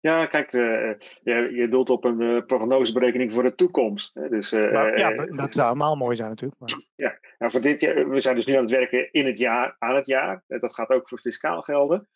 Ja, 0.00 0.26
kijk, 0.26 0.52
uh, 0.52 0.92
je, 1.22 1.50
je 1.52 1.68
doelt 1.68 1.90
op 1.90 2.04
een 2.04 2.20
uh, 2.20 2.44
prognoseberekening 2.46 3.32
voor 3.32 3.42
de 3.42 3.54
toekomst. 3.54 4.14
Hè? 4.14 4.28
Dus, 4.28 4.52
uh, 4.52 4.96
ja, 4.96 5.26
dat 5.26 5.54
zou 5.54 5.66
allemaal 5.66 5.96
mooi 5.96 6.16
zijn 6.16 6.28
natuurlijk. 6.28 6.60
Maar... 6.60 6.80
Ja, 6.96 7.18
nou, 7.38 7.52
voor 7.52 7.60
dit 7.60 7.80
jaar, 7.80 8.08
we 8.08 8.20
zijn 8.20 8.34
dus 8.34 8.46
nu 8.46 8.54
aan 8.54 8.62
het 8.62 8.70
werken 8.70 9.12
in 9.12 9.26
het 9.26 9.38
jaar, 9.38 9.76
aan 9.78 9.94
het 9.94 10.06
jaar. 10.06 10.44
Dat 10.46 10.74
gaat 10.74 10.88
ook 10.88 11.08
voor 11.08 11.18
fiscaal 11.18 11.62
gelden. 11.62 12.08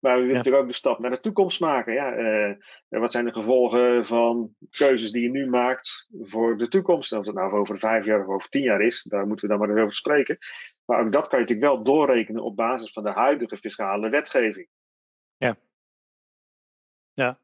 Maar 0.00 0.12
we 0.12 0.18
willen 0.18 0.28
ja. 0.28 0.36
natuurlijk 0.36 0.62
ook 0.62 0.70
de 0.70 0.76
stap 0.76 0.98
naar 0.98 1.10
de 1.10 1.20
toekomst 1.20 1.60
maken. 1.60 1.92
Ja, 1.92 2.56
wat 2.88 3.12
zijn 3.12 3.24
de 3.24 3.32
gevolgen 3.32 4.06
van 4.06 4.54
keuzes 4.70 5.10
die 5.10 5.22
je 5.22 5.30
nu 5.30 5.48
maakt 5.48 6.08
voor 6.20 6.58
de 6.58 6.68
toekomst? 6.68 7.12
Of 7.12 7.26
het 7.26 7.34
nou 7.34 7.52
over 7.52 7.78
vijf 7.78 8.04
jaar 8.04 8.20
of 8.20 8.34
over 8.34 8.48
tien 8.48 8.62
jaar 8.62 8.80
is, 8.80 9.02
daar 9.02 9.26
moeten 9.26 9.48
we 9.48 9.56
dan 9.56 9.60
maar 9.60 9.70
eens 9.70 9.84
over 9.84 9.94
spreken. 9.94 10.38
Maar 10.84 11.00
ook 11.00 11.12
dat 11.12 11.28
kan 11.28 11.38
je 11.38 11.44
natuurlijk 11.44 11.72
wel 11.72 11.84
doorrekenen 11.84 12.42
op 12.42 12.56
basis 12.56 12.92
van 12.92 13.02
de 13.02 13.10
huidige 13.10 13.56
fiscale 13.56 14.08
wetgeving. 14.08 14.68
Ja. 15.36 15.56
Ja, 17.12 17.38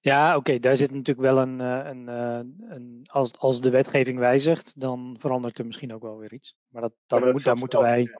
ja 0.00 0.36
oké, 0.36 0.58
daar 0.58 0.76
zit 0.76 0.90
natuurlijk 0.90 1.20
wel 1.20 1.38
een, 1.38 1.60
eh, 1.60 1.80
een, 1.84 2.08
eh, 2.08 2.40
een, 2.76 3.06
als, 3.10 3.38
als 3.38 3.60
de 3.60 3.70
wetgeving 3.70 4.18
wijzigt, 4.18 4.80
dan 4.80 5.16
verandert 5.18 5.58
er 5.58 5.66
misschien 5.66 5.94
ook 5.94 6.02
wel 6.02 6.18
weer 6.18 6.32
iets. 6.32 6.56
Maar 6.68 6.82
dat, 6.82 6.94
dat, 7.06 7.32
moet, 7.32 7.44
daar 7.44 7.56
moeten 7.56 7.80
wij. 7.80 8.14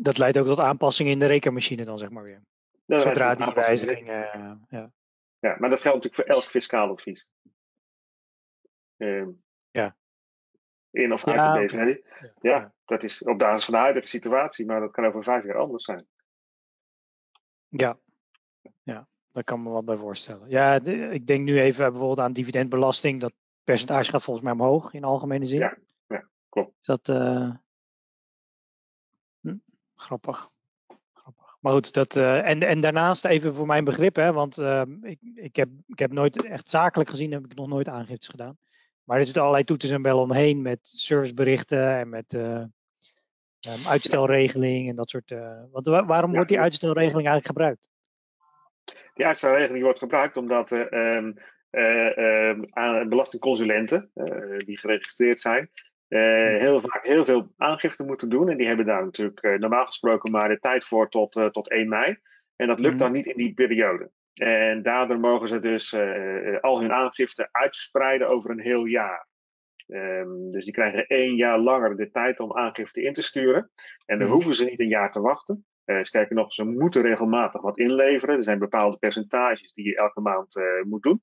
Dat 0.00 0.18
leidt 0.18 0.38
ook 0.38 0.46
tot 0.46 0.60
aanpassingen 0.60 1.12
in 1.12 1.18
de 1.18 1.26
rekenmachine 1.26 1.84
dan, 1.84 1.98
zeg 1.98 2.10
maar 2.10 2.22
weer. 2.22 2.42
Zodra 2.86 3.34
die 3.34 3.52
wijzigingen. 3.54 4.30
Uh, 4.36 4.52
ja. 4.68 4.92
ja, 5.38 5.56
maar 5.58 5.70
dat 5.70 5.80
geldt 5.80 6.04
natuurlijk 6.04 6.14
voor 6.14 6.24
elk 6.24 6.44
fiscaal 6.44 6.90
advies. 6.90 7.28
Uh, 8.96 9.26
ja. 9.70 9.96
In 10.90 11.12
of 11.12 11.26
uit 11.26 11.70
ja, 11.72 11.84
de. 11.84 12.04
Ja. 12.20 12.32
ja, 12.40 12.74
dat 12.84 13.02
is 13.02 13.22
op 13.22 13.38
basis 13.38 13.64
van 13.64 13.74
de 13.74 13.80
huidige 13.80 14.06
situatie, 14.06 14.66
maar 14.66 14.80
dat 14.80 14.92
kan 14.92 15.04
over 15.04 15.22
vijf 15.22 15.44
jaar 15.44 15.58
anders 15.58 15.84
zijn. 15.84 16.06
Ja, 17.68 17.98
ja, 18.82 19.08
daar 19.32 19.44
kan 19.44 19.62
me 19.62 19.70
wat 19.70 19.84
bij 19.84 19.96
voorstellen. 19.96 20.48
Ja, 20.48 20.74
ik 21.10 21.26
denk 21.26 21.44
nu 21.44 21.60
even 21.60 21.90
bijvoorbeeld 21.90 22.20
aan 22.20 22.32
dividendbelasting. 22.32 23.20
Dat 23.20 23.32
percentage 23.64 24.10
gaat 24.10 24.22
volgens 24.22 24.44
mij 24.44 24.54
omhoog 24.54 24.92
in 24.92 25.04
algemene 25.04 25.46
zin. 25.46 25.58
Ja, 25.58 25.78
ja 26.06 26.28
klopt. 26.48 26.74
Is 26.80 26.86
dat 26.86 27.08
uh, 27.08 27.16
hm, 27.16 27.54
grappig. 30.00 30.50
grappig. 31.12 31.56
Maar 31.60 31.72
goed, 31.72 31.92
dat, 31.92 32.16
uh, 32.16 32.48
en, 32.48 32.62
en 32.62 32.80
daarnaast 32.80 33.24
even 33.24 33.54
voor 33.54 33.66
mijn 33.66 33.84
begrip, 33.84 34.16
hè, 34.16 34.32
want 34.32 34.58
uh, 34.58 34.82
ik, 35.00 35.18
ik, 35.34 35.56
heb, 35.56 35.68
ik 35.86 35.98
heb 35.98 36.12
nooit 36.12 36.44
echt 36.44 36.68
zakelijk 36.68 37.10
gezien, 37.10 37.32
heb 37.32 37.44
ik 37.44 37.54
nog 37.54 37.68
nooit 37.68 37.88
aangiftes 37.88 38.28
gedaan. 38.28 38.58
Maar 39.04 39.18
er 39.18 39.24
zitten 39.24 39.42
allerlei 39.42 39.64
toeters 39.64 39.92
en 39.92 40.02
bellen 40.02 40.22
omheen 40.22 40.62
met 40.62 40.78
serviceberichten 40.82 41.98
en 41.98 42.08
met 42.08 42.38
Um, 43.66 43.86
uitstelregeling 43.86 44.88
en 44.88 44.96
dat 44.96 45.10
soort. 45.10 45.30
Uh, 45.30 45.62
want 45.72 45.86
waarom 45.86 46.32
wordt 46.32 46.48
die 46.48 46.60
uitstelregeling 46.60 47.28
eigenlijk 47.28 47.46
gebruikt? 47.46 47.88
Die 49.14 49.26
uitstelregeling 49.26 49.82
wordt 49.82 49.98
gebruikt 49.98 50.36
omdat 50.36 50.70
uh, 50.70 51.22
uh, 51.70 53.08
belastingconsulenten, 53.08 54.10
die 54.56 54.78
geregistreerd 54.78 55.40
zijn, 55.40 55.70
heel 56.08 56.80
vaak 56.80 57.06
heel 57.06 57.24
veel 57.24 57.52
aangifte 57.56 58.04
moeten 58.04 58.28
doen. 58.28 58.48
En 58.48 58.56
die 58.56 58.66
hebben 58.66 58.86
daar 58.86 59.04
natuurlijk 59.04 59.58
normaal 59.58 59.86
gesproken 59.86 60.30
maar 60.30 60.48
de 60.48 60.58
tijd 60.58 60.84
voor 60.84 61.08
tot, 61.08 61.32
tot 61.52 61.70
1 61.70 61.88
mei. 61.88 62.16
En 62.56 62.66
dat 62.66 62.78
lukt 62.78 62.92
mm. 62.92 62.98
dan 62.98 63.12
niet 63.12 63.26
in 63.26 63.36
die 63.36 63.54
periode. 63.54 64.10
En 64.34 64.82
daardoor 64.82 65.20
mogen 65.20 65.48
ze 65.48 65.60
dus 65.60 65.94
al 66.60 66.80
hun 66.80 66.92
aangifte 66.92 67.48
uitspreiden 67.52 68.28
over 68.28 68.50
een 68.50 68.60
heel 68.60 68.84
jaar. 68.84 69.26
Um, 69.88 70.50
dus 70.50 70.64
die 70.64 70.74
krijgen 70.74 71.06
één 71.06 71.36
jaar 71.36 71.58
langer 71.58 71.96
de 71.96 72.10
tijd 72.10 72.40
om 72.40 72.56
aangifte 72.56 73.02
in 73.02 73.12
te 73.12 73.22
sturen. 73.22 73.70
En 74.06 74.18
dan 74.18 74.26
mhm. 74.26 74.34
hoeven 74.36 74.54
ze 74.54 74.64
niet 74.64 74.80
een 74.80 74.88
jaar 74.88 75.12
te 75.12 75.20
wachten. 75.20 75.66
Sterker 76.02 76.34
nog, 76.34 76.52
ze 76.52 76.64
moeten 76.64 77.02
regelmatig 77.02 77.60
wat 77.60 77.78
inleveren. 77.78 78.36
Er 78.36 78.42
zijn 78.42 78.58
bepaalde 78.58 78.96
percentages 78.96 79.72
die 79.72 79.86
je 79.86 79.96
elke 79.96 80.20
maand 80.20 80.60
moet 80.82 81.02
doen. 81.02 81.22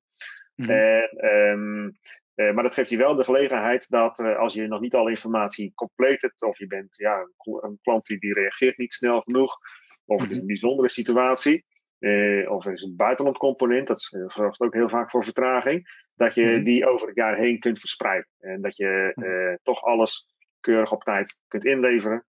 Mm 0.56 0.70
um, 0.70 1.92
uh, 2.36 2.54
maar 2.54 2.64
dat 2.64 2.74
geeft 2.74 2.90
je 2.90 2.98
wel 2.98 3.16
de 3.16 3.24
gelegenheid 3.24 3.90
dat 3.90 4.20
als 4.20 4.54
je 4.54 4.68
nog 4.68 4.80
niet 4.80 4.96
alle 4.96 5.10
informatie 5.10 5.72
compleet 5.76 6.22
hebt, 6.22 6.44
of 6.44 6.58
je 6.58 6.68
bent 6.68 6.98
ja, 6.98 7.28
een, 7.38 7.80
klant 7.82 8.06
die, 8.06 8.20
die 8.20 8.34
reageert 8.34 8.78
niet 8.78 8.94
snel 8.94 9.22
genoeg, 9.22 9.58
of 10.06 10.22
het 10.22 10.30
is 10.30 10.32
een 10.32 10.38
mhm. 10.38 10.48
bijzondere 10.48 10.90
situatie, 10.90 11.66
of 12.48 12.66
er 12.66 12.74
is 12.74 12.84
een 12.84 12.96
buitenlandcomponent, 12.96 13.88
dat 13.88 14.02
zorgt 14.28 14.62
ook 14.62 14.74
heel 14.74 14.90
vaak 14.90 15.10
voor 15.10 15.24
vertraging, 15.24 16.08
dat 16.16 16.34
je 16.34 16.46
mhm. 16.46 16.64
die 16.64 16.88
over 16.88 17.08
het 17.08 17.16
jaar 17.16 17.38
heen 17.38 17.60
kunt 17.60 17.80
verspreiden. 17.80 18.30
En 18.40 18.62
dat 18.62 18.76
je 18.76 19.60
toch 19.64 19.84
alles 19.84 20.28
keurig 20.60 20.92
op 20.92 21.04
tijd 21.04 21.42
kunt 21.48 21.66
inleveren, 21.66 22.26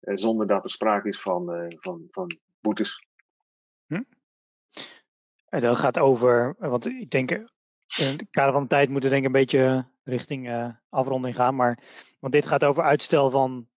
zonder 0.00 0.46
dat 0.46 0.64
er 0.64 0.70
sprake 0.70 1.08
is 1.08 1.20
van, 1.20 1.74
van, 1.80 2.06
van 2.10 2.30
boetes. 2.60 3.06
Hm? 3.86 4.02
En 5.48 5.60
dat 5.60 5.78
gaat 5.78 5.98
over, 5.98 6.54
want 6.58 6.86
ik 6.86 7.10
denk, 7.10 7.38
in 7.96 8.06
het 8.06 8.26
kader 8.30 8.52
van 8.52 8.62
de 8.62 8.68
tijd 8.68 8.88
moeten 8.88 9.10
we 9.10 9.14
denk 9.14 9.26
ik 9.26 9.34
een 9.34 9.40
beetje 9.40 9.86
richting 10.04 10.72
afronding 10.88 11.34
gaan. 11.34 11.54
Maar, 11.54 11.78
want 12.18 12.32
dit 12.32 12.46
gaat 12.46 12.64
over 12.64 12.82
uitstel 12.82 13.30
van 13.30 13.68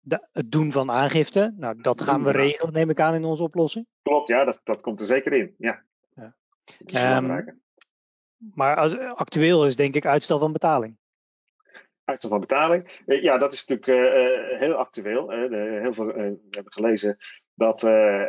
de, 0.00 0.28
het 0.32 0.50
doen 0.50 0.72
van 0.72 0.90
aangifte. 0.90 1.54
Nou, 1.56 1.80
dat 1.80 2.02
gaan 2.02 2.24
we 2.24 2.30
regelen, 2.30 2.72
neem 2.72 2.90
ik 2.90 3.00
aan, 3.00 3.14
in 3.14 3.24
onze 3.24 3.42
oplossing. 3.42 3.86
Klopt, 4.02 4.28
ja, 4.28 4.44
dat, 4.44 4.60
dat 4.64 4.80
komt 4.80 5.00
er 5.00 5.06
zeker 5.06 5.32
in. 5.32 5.54
Ja. 5.58 5.82
ja. 6.86 7.16
Um, 7.16 7.60
maar 8.54 8.76
als, 8.76 8.98
actueel 8.98 9.64
is 9.64 9.76
denk 9.76 9.94
ik 9.94 10.06
uitstel 10.06 10.38
van 10.38 10.52
betaling. 10.52 10.98
Uitstel 12.04 12.30
van 12.30 12.40
betaling. 12.40 13.02
Eh, 13.06 13.22
ja, 13.22 13.38
dat 13.38 13.52
is 13.52 13.66
natuurlijk 13.66 14.10
uh, 14.12 14.58
heel 14.58 14.74
actueel. 14.74 15.30
heel 15.30 15.92
veel, 15.92 16.06
we 16.06 16.38
hebben 16.50 16.72
gelezen 16.72 17.16
dat 17.60 17.80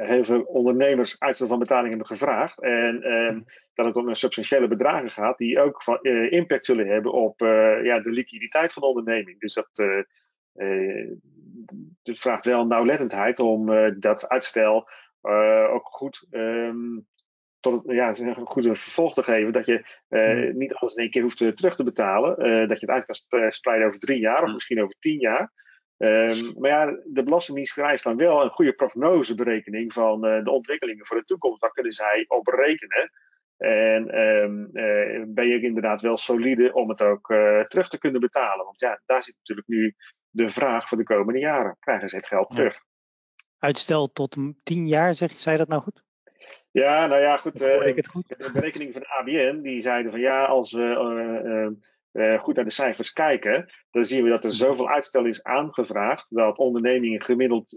heel 0.07 0.23
veel 0.23 0.41
ondernemers 0.41 1.19
uitstel 1.19 1.47
van 1.47 1.59
betaling 1.59 1.89
hebben 1.89 2.07
gevraagd. 2.07 2.61
En 2.61 3.03
ehm, 3.03 3.41
dat 3.73 3.85
het 3.85 3.95
om 3.95 4.07
een 4.07 4.15
substantiële 4.15 4.67
bedragen 4.67 5.09
gaat, 5.09 5.37
die 5.37 5.59
ook 5.59 5.83
van, 5.83 5.99
impact 6.29 6.65
zullen 6.65 6.87
hebben 6.87 7.13
op 7.13 7.39
ja, 7.83 7.99
de 7.99 8.09
liquiditeit 8.09 8.73
van 8.73 8.81
de 8.81 8.87
onderneming. 8.87 9.39
Dus 9.39 9.53
dat, 9.53 9.69
vraagt 12.03 12.45
wel 12.45 12.65
nauwlettendheid 12.65 13.39
om 13.39 13.65
dat 13.99 14.29
uitstel 14.29 14.89
ook 15.71 15.87
goed 15.87 16.27
um, 16.31 17.07
tot 17.61 17.83
ja, 17.85 18.17
een 18.17 18.35
goede 18.35 18.75
vervolg 18.75 19.13
te 19.13 19.23
geven. 19.23 19.53
Dat 19.53 19.65
je 19.65 19.85
uh, 20.09 20.53
niet 20.53 20.73
alles 20.73 20.95
in 20.95 21.01
één 21.01 21.11
keer 21.11 21.21
hoeft 21.21 21.37
te, 21.37 21.53
terug 21.53 21.75
te 21.75 21.83
betalen. 21.83 22.67
Dat 22.67 22.79
je 22.79 22.85
het 22.85 23.07
uit 23.07 23.25
kan 23.29 23.51
spreiden 23.51 23.87
over 23.87 23.99
drie 23.99 24.19
jaar 24.19 24.43
of 24.43 24.53
misschien 24.53 24.81
over 24.81 24.95
tien 24.99 25.19
jaar. 25.19 25.51
Um, 26.01 26.53
maar 26.57 26.69
ja, 26.69 26.85
de 27.05 27.23
Belastingdienst 27.23 27.73
vereist 27.73 28.03
dan 28.03 28.17
wel 28.17 28.43
een 28.43 28.49
goede 28.49 28.73
prognoseberekening 28.73 29.93
van 29.93 30.25
uh, 30.25 30.43
de 30.43 30.51
ontwikkelingen 30.51 31.05
voor 31.05 31.17
de 31.17 31.23
toekomst. 31.23 31.61
Daar 31.61 31.71
kunnen 31.71 31.91
zij 31.91 32.25
op 32.27 32.43
berekenen. 32.43 33.11
En 33.57 34.19
um, 34.19 34.69
ben 35.33 35.47
je 35.47 35.61
inderdaad 35.61 36.01
wel 36.01 36.17
solide 36.17 36.73
om 36.73 36.89
het 36.89 37.01
ook 37.01 37.27
terug 37.67 37.89
te 37.89 37.99
kunnen 37.99 38.21
betalen. 38.21 38.65
Want 38.65 38.79
ja, 38.79 39.01
daar 39.05 39.23
zit 39.23 39.35
natuurlijk 39.37 39.67
nu 39.67 39.95
de 40.29 40.49
vraag 40.49 40.87
voor 40.87 40.97
de 40.97 41.03
komende 41.03 41.39
jaren. 41.39 41.77
Krijgen 41.79 42.09
ze 42.09 42.15
het 42.15 42.27
geld 42.27 42.49
terug? 42.49 42.83
Uitstel 43.59 44.11
tot 44.11 44.37
tien 44.63 44.87
jaar, 44.87 45.15
zeg, 45.15 45.31
zei 45.31 45.57
dat 45.57 45.67
nou 45.67 45.81
goed? 45.81 46.03
Ja, 46.71 47.07
nou 47.07 47.21
ja, 47.21 47.37
goed. 47.37 47.61
Uh, 47.61 47.97
goed? 48.09 48.27
De 48.27 48.51
berekening 48.53 48.93
van 48.93 49.01
de 49.01 49.07
ABN, 49.07 49.61
die 49.61 49.81
zeiden 49.81 50.11
van 50.11 50.19
ja, 50.19 50.45
als 50.45 50.71
we 50.71 51.75
uh, 52.13 52.39
goed 52.39 52.55
naar 52.55 52.65
de 52.65 52.71
cijfers 52.71 53.13
kijken, 53.13 53.71
dan 53.91 54.05
zien 54.05 54.23
we 54.23 54.29
dat 54.29 54.45
er 54.45 54.53
zoveel 54.53 54.89
uitstel 54.89 55.25
is 55.25 55.43
aangevraagd 55.43 56.35
dat 56.35 56.57
ondernemingen 56.57 57.23
gemiddeld 57.23 57.67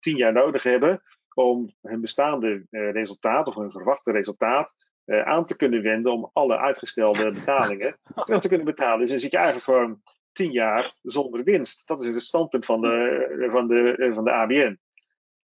tien 0.00 0.16
jaar 0.16 0.32
nodig 0.32 0.62
hebben 0.62 1.02
om 1.34 1.74
hun 1.82 2.00
bestaande 2.00 2.66
resultaat 2.70 3.46
of 3.46 3.54
hun 3.54 3.70
verwachte 3.70 4.12
resultaat 4.12 4.74
aan 5.06 5.46
te 5.46 5.56
kunnen 5.56 5.82
wenden 5.82 6.12
om 6.12 6.30
alle 6.32 6.58
uitgestelde 6.58 7.30
betalingen 7.40 7.98
terug 8.24 8.40
te 8.40 8.48
kunnen 8.48 8.66
betalen. 8.66 8.98
Dus 8.98 9.10
dan 9.10 9.18
zit 9.18 9.30
je 9.30 9.36
eigenlijk 9.36 9.66
gewoon 9.66 10.02
tien 10.36 10.52
jaar 10.52 10.92
zonder 11.02 11.44
winst. 11.44 11.88
Dat 11.88 12.02
is 12.02 12.14
het 12.14 12.22
standpunt 12.22 12.64
van 12.64 12.80
de, 12.80 13.48
van 13.50 13.68
de, 13.68 14.10
van 14.14 14.24
de 14.24 14.32
ABN. 14.32 14.78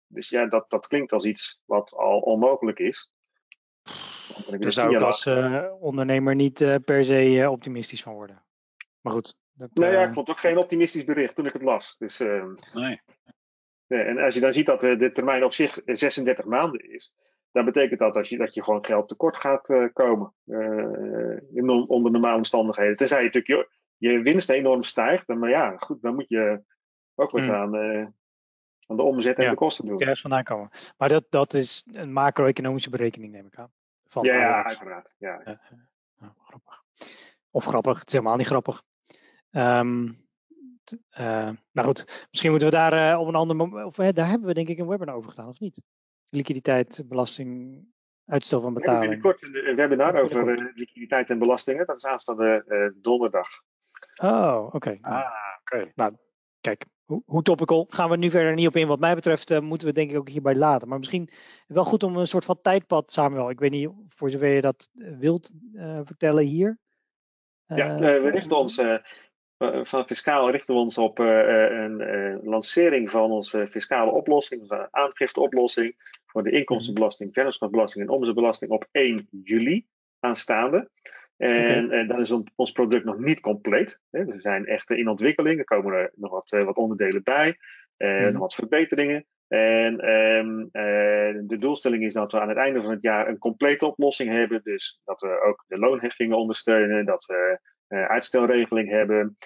Dus 0.08 0.30
ja, 0.30 0.46
dat, 0.46 0.70
dat 0.70 0.88
klinkt 0.88 1.12
als 1.12 1.26
iets 1.26 1.62
wat 1.66 1.94
al 1.94 2.20
onmogelijk 2.20 2.80
is. 2.80 3.12
Daar 4.60 4.72
zou 4.72 4.96
ik 4.96 5.02
als 5.02 5.26
uh, 5.26 5.64
ondernemer 5.80 6.36
niet 6.36 6.62
uh, 6.62 6.76
per 6.86 7.06
se 7.06 7.26
uh, 7.26 7.52
optimistisch 7.52 8.04
van 8.04 8.14
worden. 8.14 8.44
Maar 9.02 9.14
goed. 9.14 9.36
Dat, 9.54 9.70
nou 9.74 9.94
ja, 9.94 10.04
ik 10.04 10.14
vond 10.14 10.30
ook 10.30 10.40
geen 10.40 10.58
optimistisch 10.58 11.04
bericht 11.04 11.36
toen 11.36 11.46
ik 11.46 11.54
het 11.54 11.62
las. 11.62 11.96
Dus, 11.98 12.20
ehm, 12.20 12.54
nee. 12.74 13.02
nee. 13.88 14.02
En 14.02 14.18
als 14.18 14.34
je 14.34 14.40
dan 14.40 14.54
ziet 14.54 14.66
dat 14.66 14.82
de 14.82 15.12
termijn 15.14 15.44
op 15.44 15.54
zich 15.54 15.82
36 15.86 16.46
maanden 16.46 16.92
is, 16.92 17.14
dan 17.52 17.66
betekent 17.66 18.00
dat 18.00 18.14
dat 18.14 18.30
je, 18.30 18.38
dat 18.38 18.54
je 18.54 18.64
gewoon 18.64 18.86
geld 18.86 19.08
tekort 19.08 19.38
gaat 19.38 19.90
komen. 19.94 20.34
in, 21.54 21.70
onder 21.70 22.12
normale 22.12 22.38
omstandigheden. 22.38 22.98
Tenzij 22.98 23.18
je 23.18 23.26
natuurlijk 23.26 23.70
je, 23.98 24.10
je 24.10 24.22
winst 24.22 24.50
enorm 24.50 24.84
stijgt. 24.84 25.28
Maar 25.28 25.50
ja, 25.50 25.78
goed, 25.78 26.02
dan 26.02 26.16
moet 26.16 26.30
je 26.30 26.64
ook 27.16 27.32
wat 27.32 27.42
mm. 27.42 27.52
aan 27.52 28.14
van 28.86 28.96
de 28.96 29.04
omzet 29.04 29.38
en 29.38 29.50
de 29.50 29.56
kosten 29.56 29.86
doen. 29.86 30.16
Vandaan 30.18 30.44
komen. 30.44 30.70
Maar 30.98 31.10
dat, 31.10 31.26
dat 31.30 31.54
is 31.54 31.88
een 31.92 32.14
macro-economische 32.14 32.90
berekening, 32.90 33.32
neem 33.32 33.46
ik 33.46 33.58
aan. 33.58 33.72
Van 34.14 34.24
ja, 34.24 34.36
ja, 34.36 34.64
uiteraard. 34.64 35.14
Ja. 35.18 35.42
ja. 35.46 35.60
grappig. 36.38 36.84
Of 37.52 37.66
grappig, 37.66 38.00
het 38.00 38.08
is 38.08 38.14
helemaal 38.14 38.36
niet 38.36 38.48
grappig. 38.48 38.84
Um, 39.52 40.22
uh, 41.20 41.50
nou 41.72 41.88
goed, 41.88 42.28
misschien 42.30 42.50
moeten 42.50 42.70
we 42.70 42.76
daar 42.76 43.18
op 43.18 43.28
een 43.28 43.36
ander 43.36 43.56
moment. 43.56 43.86
Of 43.86 43.96
daar 43.96 44.30
hebben 44.30 44.48
we 44.48 44.54
denk 44.54 44.68
ik 44.68 44.78
een 44.78 44.88
webinar 44.88 45.16
over 45.16 45.30
gedaan, 45.30 45.48
of 45.48 45.60
niet? 45.60 45.84
Liquiditeit, 46.30 47.04
belasting, 47.06 47.82
uitstel 48.26 48.62
van 48.62 48.74
betaling. 48.74 49.02
We 49.02 49.08
hebben 49.08 49.40
binnenkort 49.40 49.68
een 49.68 49.76
webinar 49.76 50.22
over 50.22 50.72
liquiditeit 50.76 51.30
en 51.30 51.40
belastingen. 51.40 51.86
Dat 51.86 51.98
is 51.98 52.06
aanstaande 52.06 52.94
donderdag. 53.02 53.48
Oh, 54.22 54.70
oké. 54.72 54.98
Ah, 55.02 55.26
oké. 55.62 55.92
Nou, 55.96 56.16
kijk, 56.62 56.86
hoe 57.06 57.42
topical 57.42 57.86
gaan 57.90 58.10
we 58.10 58.18
nu 58.18 58.30
verder 58.30 58.54
niet 58.54 58.68
op 58.68 58.76
in. 58.76 58.88
Wat 58.88 59.00
mij 59.00 59.16
betreft 59.16 59.52
uh, 59.52 59.60
moeten 59.60 59.88
we 59.88 59.94
denk 59.94 60.12
ik 60.12 60.18
ook 60.18 60.30
hierbij 60.30 60.56
laten. 60.56 60.88
Maar 60.88 61.00
misschien 61.00 61.30
wel 61.68 61.86
goed 61.86 62.04
om 62.04 62.18
een 62.18 62.28
soort 62.28 62.46
van 62.46 62.62
tijdpad, 62.62 63.12
Samuel. 63.12 63.50
Ik 63.50 63.60
weet 63.60 63.72
niet 63.72 63.90
voor 64.08 64.30
zover 64.30 64.48
je 64.48 64.62
dat 64.62 64.90
eh, 64.94 65.18
wilt 65.20 65.52
uh, 65.74 66.00
vertellen 66.04 66.44
hier. 66.44 66.80
ja, 67.66 68.00
we 68.00 68.30
richten 68.30 68.58
ons 68.58 68.82
van 69.84 70.06
fiscaal 70.06 70.52
richten 70.52 70.76
we 70.76 70.82
ons 70.82 70.98
op 70.98 71.20
een 71.20 72.40
lancering 72.44 73.12
van 73.12 73.32
onze 73.32 73.68
fiscale 73.68 74.12
oplossing, 74.12 74.62
onze 74.62 74.88
aangifteoplossing 74.92 75.96
voor 76.26 76.44
de 76.44 76.52
inkomstenbelasting, 76.52 77.34
vennootschapsbelasting 77.34 78.06
en 78.06 78.10
omzetbelasting 78.10 78.72
op 78.72 78.88
1 78.92 79.28
juli 79.44 79.86
aanstaande. 80.20 80.90
En, 81.44 81.92
en, 81.92 82.08
dan 82.08 82.20
is 82.20 82.32
ons 82.56 82.72
product 82.72 83.06
nog 83.06 83.18
niet 83.18 83.40
compleet. 83.40 84.02
Hè. 84.12 84.26
We 84.26 84.42
zijn 84.42 84.66
echt 84.66 84.92
in 84.92 85.08
ontwikkeling. 85.08 85.60
Er 85.60 85.66
komen 85.66 85.94
er 85.94 86.12
nog 86.16 86.32
wat, 86.32 86.52
eh, 86.52 86.64
wat 86.64 86.76
onderdelen 86.76 87.24
bij. 87.24 87.58
Uh, 87.98 88.28
Nog 88.28 88.40
wat 88.40 88.56
verbeteringen. 88.56 89.26
En 89.48 90.00
ehm, 90.00 90.60
eh, 90.72 91.42
de 91.48 91.58
doelstelling 91.60 92.04
is 92.04 92.14
dat 92.14 92.32
we 92.32 92.40
aan 92.40 92.50
het 92.50 92.58
einde 92.58 92.82
van 92.82 92.92
het 92.92 93.04
jaar 93.04 93.28
een 93.28 93.38
complete 93.38 93.86
oplossing 93.86 94.30
hebben. 94.30 94.62
Dus 94.64 95.02
dat 95.04 95.22
we 95.22 95.42
ook 95.42 95.64
de 95.68 95.78
loonheffingen 95.78 96.38
ondersteunen. 96.38 97.06
Dat 97.06 97.26
we 97.26 97.60
uitstelregeling 97.88 98.90
hebben. 98.90 99.38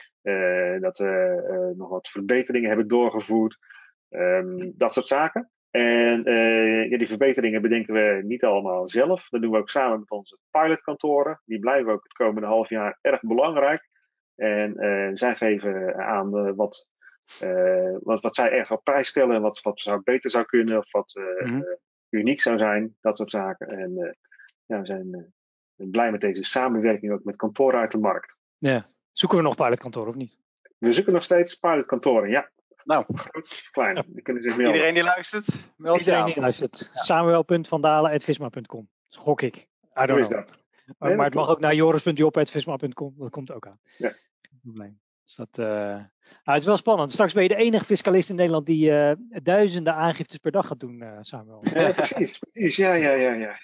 dat 0.82 0.98
we 0.98 1.74
nog 1.78 1.90
wat 1.90 2.10
verbeteringen 2.10 2.68
hebben 2.68 2.88
doorgevoerd. 2.88 3.58
Um, 4.10 4.74
dat 4.76 4.94
soort 4.94 5.08
zaken. 5.08 5.52
En 5.72 6.30
uh, 6.30 6.90
ja, 6.90 6.98
die 6.98 7.08
verbeteringen 7.08 7.62
bedenken 7.62 7.94
we 7.94 8.22
niet 8.24 8.44
allemaal 8.44 8.90
zelf. 8.90 9.30
Dat 9.30 9.42
doen 9.42 9.52
we 9.52 9.58
ook 9.58 9.70
samen 9.70 10.00
met 10.00 10.12
onze 10.12 10.38
pilotkantoren. 10.52 11.42
Die 11.46 11.60
blijven 11.60 11.92
ook 11.92 12.04
het 12.04 12.14
komende 12.14 12.48
half 12.48 12.70
jaar 12.70 12.98
erg 13.02 13.22
belangrijk. 13.22 13.90
En 14.36 14.84
uh, 14.86 15.10
zij 15.14 15.36
geven 15.36 15.96
aan 15.96 16.48
uh, 16.48 16.52
wat, 16.56 16.88
wat, 18.00 18.22
wat 18.22 18.36
zij 18.36 18.52
erg 18.52 18.72
op 18.72 18.84
prijs 18.84 19.08
stellen. 19.08 19.36
En 19.36 19.42
wat, 19.42 19.62
wat 19.62 19.80
zou 19.80 20.02
beter 20.04 20.32
zou 20.32 20.46
kunnen. 20.46 20.78
Of 20.78 20.92
wat 20.92 21.20
mm 21.40 21.78
uniek 22.10 22.42
zou 22.42 22.58
zijn. 22.58 22.96
Dat 23.02 23.18
soort 23.18 23.32
zaken. 23.32 23.68
En 23.68 24.18
ja, 24.66 24.80
we 24.80 24.86
zijn 24.86 25.34
blij 25.76 26.12
met 26.12 26.22
deze 26.22 26.44
samenwerking 26.44 27.12
ook 27.12 27.24
met 27.24 27.36
kantoren 27.36 27.80
uit 27.80 27.92
de 27.92 28.00
markt. 28.00 28.38
Ja. 28.58 28.86
Zoeken 29.12 29.38
we 29.38 29.44
nog 29.44 29.56
pilotkantoren 29.56 30.10
of 30.10 30.16
niet? 30.16 30.38
We 30.78 30.92
zoeken 30.92 31.14
nog 31.14 31.24
steeds 31.24 31.56
pilotkantoren, 31.56 32.30
ja. 32.30 32.52
Nou, 32.88 33.06
groot 33.08 33.69
klein. 33.71 34.06
Die 34.08 34.21
kunnen 34.21 34.43
zich 34.43 34.58
melden. 34.58 34.73
Iedereen 34.73 34.93
die 34.93 35.04
luistert, 35.04 35.47
meld 35.78 36.00
Iedereen 36.00 36.26
die 36.26 36.40
luistert. 36.40 36.90
Ja. 36.94 37.02
Samuel.vandalen.visma.com. 37.02 38.90
Gok 39.10 39.42
ik. 39.42 39.56
I 40.02 40.06
don't 40.06 40.19
is 40.19 40.29
dat? 40.29 40.60
maar 40.98 41.25
het 41.25 41.33
mag 41.33 41.50
ook 41.50 41.60
naar 41.60 41.75
joris.job.visma.com. 41.75 43.13
Dat 43.17 43.29
komt 43.29 43.52
ook 43.52 43.67
aan. 43.67 43.79
Ja. 43.98 44.10
Geen 44.42 44.60
probleem. 44.62 45.00
Dus 45.23 45.35
dat, 45.35 45.58
uh... 45.60 45.65
nou, 45.65 46.10
het 46.44 46.60
is 46.60 46.65
wel 46.65 46.77
spannend. 46.77 47.12
Straks 47.12 47.33
ben 47.33 47.44
je 47.44 47.50
de 47.50 47.56
enige 47.56 47.85
fiscalist 47.85 48.29
in 48.29 48.35
Nederland 48.35 48.65
die 48.65 48.90
uh, 48.90 49.12
duizenden 49.44 49.94
aangiftes 49.94 50.38
per 50.38 50.52
dag 50.52 50.67
gaat 50.67 50.79
doen, 50.79 51.02
uh, 51.02 51.17
Samuel. 51.21 51.65
Ja, 51.73 51.92
precies. 51.92 52.40
precies. 52.40 52.75
Ja, 52.75 52.94
ja, 52.94 53.12
ja, 53.12 53.33
ja. 53.33 53.60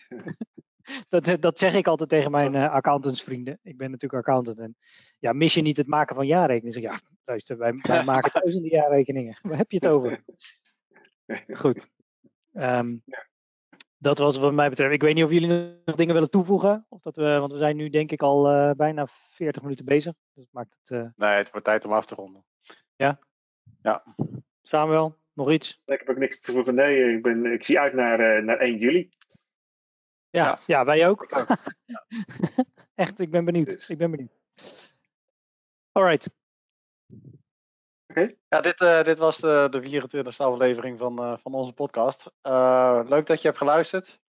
dat, 1.09 1.27
eh, 1.27 1.35
dat 1.39 1.59
zeg 1.59 1.73
ik 1.73 1.87
altijd 1.87 2.09
tegen 2.09 2.31
mijn 2.31 2.55
uh, 2.55 2.73
accountantsvrienden. 2.73 3.59
Ik 3.63 3.77
ben 3.77 3.91
natuurlijk 3.91 4.27
accountant. 4.27 4.59
En 4.59 4.75
ja, 5.19 5.33
mis 5.33 5.53
je 5.53 5.61
niet 5.61 5.77
het 5.77 5.87
maken 5.87 6.15
van 6.15 6.27
jaarrekeningen? 6.27 6.81
Zeg 6.81 6.91
ja, 6.91 6.99
luister, 7.25 7.57
wij, 7.57 7.79
wij 7.81 8.03
maken 8.13 8.31
duizenden 8.33 8.71
jaarrekeningen. 8.71 9.37
Waar 9.41 9.57
heb 9.57 9.71
je 9.71 9.77
het 9.77 9.87
over? 9.87 10.23
Goed. 11.61 11.87
Um, 12.53 13.03
dat 13.97 14.17
was 14.17 14.37
wat 14.37 14.53
mij 14.53 14.69
betreft. 14.69 14.93
Ik 14.93 15.01
weet 15.01 15.15
niet 15.15 15.23
of 15.23 15.31
jullie 15.31 15.77
nog 15.85 15.95
dingen 15.95 16.13
willen 16.13 16.29
toevoegen. 16.29 16.85
Of 16.89 17.01
dat 17.01 17.15
we, 17.15 17.37
want 17.39 17.51
we 17.51 17.57
zijn 17.57 17.75
nu 17.75 17.89
denk 17.89 18.11
ik 18.11 18.21
al 18.21 18.51
uh, 18.51 18.71
bijna 18.71 19.07
40 19.29 19.61
minuten 19.61 19.85
bezig. 19.85 20.13
Dus 20.33 20.43
dat 20.43 20.53
maakt 20.53 20.77
het. 20.79 20.89
Uh... 20.89 21.07
Nee, 21.15 21.37
het 21.37 21.51
wordt 21.51 21.65
tijd 21.65 21.85
om 21.85 21.93
af 21.93 22.05
te 22.05 22.15
ronden. 22.15 22.45
Ja? 22.95 23.19
Ja. 23.81 24.03
Samuel, 24.61 25.17
nog 25.33 25.51
iets? 25.51 25.81
Ik 25.85 25.99
heb 25.99 26.09
ook 26.09 26.17
niks 26.17 26.39
te 26.39 26.45
toevoegen. 26.45 26.75
Nee, 26.75 27.15
ik, 27.15 27.21
ben, 27.21 27.45
ik 27.45 27.63
zie 27.63 27.79
uit 27.79 27.93
naar, 27.93 28.43
naar 28.43 28.57
1 28.57 28.77
juli. 28.77 29.09
Ja, 30.33 30.59
ja. 30.65 30.85
wij 30.85 31.07
ook. 31.07 31.27
Echt, 32.95 33.19
ik 33.19 33.31
ben 33.31 33.45
benieuwd. 33.45 33.69
Dus. 33.69 33.89
Ik 33.89 33.97
ben 33.97 34.11
benieuwd. 34.11 34.31
Alright. 35.91 36.29
Oké. 38.07 38.35
Ja, 38.49 38.61
dit, 38.61 38.81
uh, 38.81 39.03
dit 39.03 39.17
was 39.17 39.37
de, 39.37 39.67
de 39.69 40.01
24e 40.01 40.37
aflevering 40.37 40.99
van, 40.99 41.21
uh, 41.21 41.37
van 41.37 41.53
onze 41.53 41.73
podcast. 41.73 42.31
Uh, 42.43 43.01
leuk 43.05 43.25
dat 43.25 43.41
je 43.41 43.47
hebt 43.47 43.57
geluisterd. 43.57 44.21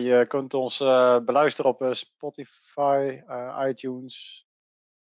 je 0.00 0.24
kunt 0.28 0.54
ons 0.54 0.78
beluisteren 1.24 1.70
op 1.70 1.94
Spotify, 1.94 3.20
iTunes, 3.68 4.46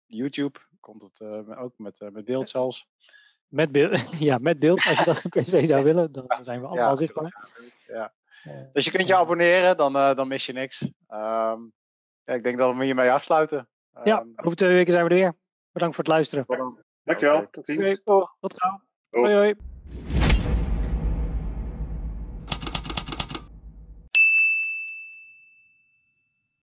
YouTube. 0.07 0.59
Komt 0.81 1.03
het 1.03 1.21
ook 1.57 1.79
met, 1.79 2.01
met 2.13 2.25
beeld 2.25 2.49
zelfs. 2.49 2.89
Met 3.49 3.73
beeld, 3.73 4.11
ja, 4.29 4.39
met 4.39 4.59
beeld. 4.59 4.85
Als 4.85 4.99
je 4.99 5.05
dat 5.05 5.25
op 5.25 5.31
PC 5.31 5.67
zou 5.67 5.85
willen, 5.85 6.13
dan 6.13 6.27
zijn 6.41 6.61
we 6.61 6.67
allemaal 6.67 6.91
ja, 6.91 6.97
zichtbaar. 6.97 7.49
Ja. 7.87 8.13
Dus 8.73 8.85
je 8.85 8.91
kunt 8.91 9.09
je 9.09 9.17
abonneren, 9.17 9.77
dan, 9.77 9.93
dan 9.93 10.29
mis 10.29 10.47
je 10.47 10.53
niks. 10.53 10.83
Um, 11.09 11.73
ja, 12.25 12.35
ik 12.35 12.43
denk 12.43 12.59
dat 12.59 12.77
we 12.77 12.85
hiermee 12.85 13.11
afsluiten. 13.11 13.69
Ja, 14.05 14.21
um, 14.21 14.33
over 14.37 14.57
twee 14.57 14.73
weken 14.73 14.93
zijn 14.93 15.05
we 15.05 15.11
er 15.11 15.17
weer. 15.17 15.35
Bedankt 15.73 15.95
voor 15.95 16.05
het 16.05 16.13
luisteren. 16.13 16.47
Dankjewel. 17.05 17.51
Tot 17.51 17.67
ziens. 17.67 17.79
Okay, 17.79 18.27
tot 18.41 18.55
gauw. 18.57 18.83
Hoi 19.11 19.35
hoi. 19.35 19.55